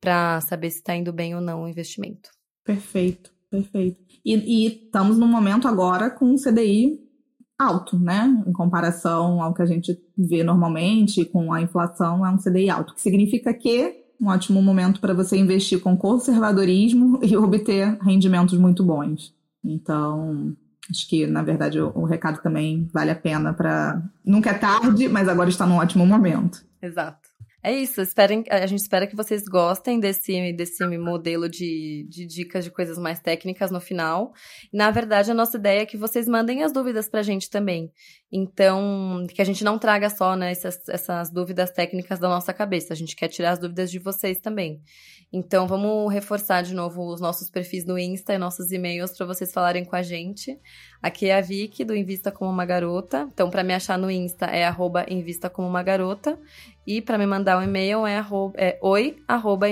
para 0.02 0.42
saber 0.42 0.70
se 0.70 0.78
está 0.78 0.96
indo 0.96 1.14
bem 1.14 1.34
ou 1.34 1.42
não 1.42 1.64
o 1.64 1.68
investimento. 1.68 2.30
Perfeito, 2.66 3.32
perfeito. 3.50 4.04
E, 4.26 4.34
e 4.34 4.68
estamos 4.68 5.18
num 5.18 5.28
momento 5.28 5.68
agora 5.68 6.10
com 6.10 6.26
um 6.26 6.36
CDI 6.36 7.00
alto, 7.58 7.98
né? 7.98 8.44
Em 8.46 8.52
comparação 8.52 9.42
ao 9.42 9.54
que 9.54 9.62
a 9.62 9.66
gente 9.66 9.98
vê 10.18 10.44
normalmente, 10.44 11.24
com 11.24 11.54
a 11.54 11.62
inflação, 11.62 12.26
é 12.26 12.30
um 12.30 12.38
CDI 12.38 12.70
alto, 12.70 12.94
que 12.94 13.02
significa 13.02 13.54
que 13.54 14.04
um 14.20 14.28
ótimo 14.28 14.62
momento 14.62 15.00
para 15.00 15.14
você 15.14 15.38
investir 15.38 15.80
com 15.80 15.96
conservadorismo 15.96 17.20
e 17.24 17.38
obter 17.38 17.98
rendimentos 18.02 18.58
muito 18.58 18.84
bons. 18.84 19.34
Então, 19.64 20.56
acho 20.90 21.08
que, 21.08 21.28
na 21.28 21.44
verdade, 21.44 21.80
o, 21.80 21.92
o 21.96 22.06
recado 22.06 22.42
também 22.42 22.90
vale 22.94 23.12
a 23.12 23.16
pena 23.16 23.54
para. 23.54 24.02
Nunca 24.26 24.52
é 24.52 24.54
tarde, 24.54 25.08
mas 25.08 25.28
agora 25.28 25.50
está 25.50 25.66
num 25.66 25.78
ótimo 25.78 26.06
momento. 26.06 26.64
Exato. 26.82 27.35
É 27.68 27.74
isso, 27.74 28.00
esperem, 28.00 28.44
a 28.48 28.68
gente 28.68 28.82
espera 28.82 29.08
que 29.08 29.16
vocês 29.16 29.42
gostem 29.46 30.00
desse, 30.00 30.54
desse 30.54 30.86
modelo 31.00 31.50
de, 31.50 32.06
de 32.08 32.24
dicas 32.28 32.64
de 32.64 32.70
coisas 32.70 32.96
mais 32.96 33.20
técnicas 33.20 33.72
no 33.72 33.82
final. 33.82 34.34
Na 34.72 34.92
verdade, 34.92 35.32
a 35.32 35.34
nossa 35.34 35.58
ideia 35.58 35.82
é 35.82 35.86
que 35.88 35.98
vocês 35.98 36.28
mandem 36.28 36.62
as 36.62 36.72
dúvidas 36.72 37.10
pra 37.10 37.24
gente 37.24 37.50
também. 37.50 37.92
Então, 38.32 39.26
que 39.34 39.42
a 39.42 39.46
gente 39.46 39.64
não 39.64 39.80
traga 39.80 40.12
só 40.12 40.36
né, 40.36 40.52
essas, 40.52 40.88
essas 40.88 41.32
dúvidas 41.32 41.72
técnicas 41.72 42.20
da 42.20 42.30
nossa 42.30 42.54
cabeça, 42.54 42.94
a 42.94 42.96
gente 42.96 43.16
quer 43.16 43.30
tirar 43.30 43.54
as 43.54 43.60
dúvidas 43.60 43.90
de 43.90 43.98
vocês 43.98 44.40
também. 44.40 44.80
Então, 45.38 45.68
vamos 45.68 46.14
reforçar 46.14 46.62
de 46.62 46.74
novo 46.74 47.12
os 47.12 47.20
nossos 47.20 47.50
perfis 47.50 47.84
no 47.86 48.00
Insta 48.00 48.34
e 48.34 48.38
nossos 48.38 48.72
e-mails 48.72 49.12
para 49.12 49.26
vocês 49.26 49.52
falarem 49.52 49.84
com 49.84 49.94
a 49.94 50.02
gente. 50.02 50.58
Aqui 51.04 51.26
é 51.26 51.38
a 51.38 51.42
Vicky, 51.42 51.84
do 51.84 51.94
Invista 51.94 52.32
Como 52.32 52.50
Uma 52.50 52.64
Garota. 52.64 53.28
Então, 53.34 53.50
para 53.50 53.62
me 53.62 53.74
achar 53.74 53.98
no 53.98 54.10
Insta 54.10 54.46
é 54.46 54.64
arroba 54.64 55.06
Invista 55.10 55.50
Como 55.50 55.68
Uma 55.68 55.84
Garota. 55.84 56.40
E 56.88 57.02
para 57.02 57.18
me 57.18 57.26
mandar 57.26 57.58
um 57.58 57.64
e-mail 57.64 58.08
é, 58.08 58.18
arroba, 58.18 58.54
é 58.58 58.80
oi, 58.82 59.18
arroba. 59.28 59.68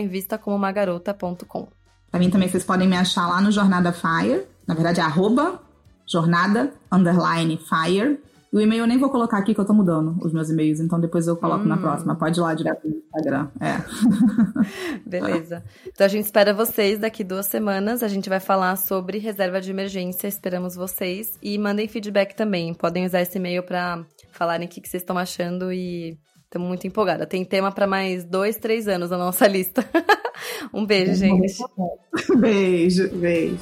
Para 2.12 2.20
mim 2.20 2.30
também 2.30 2.50
vocês 2.50 2.66
podem 2.66 2.86
me 2.86 2.98
achar 2.98 3.26
lá 3.26 3.40
no 3.40 3.50
Jornada 3.50 3.94
Fire. 3.94 4.46
Na 4.68 4.74
verdade 4.74 5.00
é 5.00 5.04
arroba 5.04 5.62
jornada 6.06 6.74
underline 6.92 7.58
fire 7.58 8.20
o 8.54 8.62
e-mail 8.62 8.84
eu 8.84 8.88
nem 8.88 9.00
vou 9.00 9.10
colocar 9.10 9.40
aqui 9.40 9.56
que 9.56 9.60
eu 9.60 9.66
tô 9.66 9.74
mudando 9.74 10.16
os 10.24 10.32
meus 10.32 10.48
e-mails, 10.48 10.80
então 10.80 11.00
depois 11.00 11.26
eu 11.26 11.36
coloco 11.36 11.66
hum. 11.66 11.68
na 11.68 11.78
próxima. 11.78 12.16
Pode 12.16 12.40
ir 12.40 12.42
lá 12.42 12.54
direto 12.54 12.88
no 12.88 12.98
Instagram. 12.98 13.50
É. 13.60 13.82
Beleza. 15.10 15.64
Então 15.88 16.06
a 16.06 16.08
gente 16.08 16.26
espera 16.26 16.54
vocês 16.54 17.00
daqui 17.00 17.24
duas 17.24 17.48
semanas. 17.48 18.04
A 18.04 18.08
gente 18.08 18.30
vai 18.30 18.40
falar 18.40 18.76
sobre 18.76 19.18
reserva 19.18 19.60
de 19.60 19.72
emergência. 19.72 20.28
Esperamos 20.28 20.76
vocês. 20.76 21.36
E 21.42 21.58
mandem 21.58 21.88
feedback 21.88 22.36
também. 22.36 22.76
Podem 22.76 23.08
usar 23.08 23.22
esse 23.22 23.40
e-mail 23.40 23.64
para 23.64 24.06
falarem 24.32 24.68
o 24.68 24.70
que, 24.70 24.80
que 24.80 24.88
vocês 24.88 25.02
estão 25.02 25.18
achando 25.18 25.74
e 25.74 26.16
estamos 26.44 26.68
muito 26.68 26.86
empolgada. 26.86 27.26
Tem 27.26 27.44
tema 27.44 27.72
para 27.72 27.88
mais 27.88 28.24
dois, 28.24 28.58
três 28.58 28.88
anos 28.88 29.10
na 29.10 29.18
nossa 29.18 29.48
lista. 29.50 29.84
um 30.72 30.86
beijo, 30.86 31.16
gente. 31.16 31.58
Beijo, 32.38 33.10
beijo. 33.18 33.58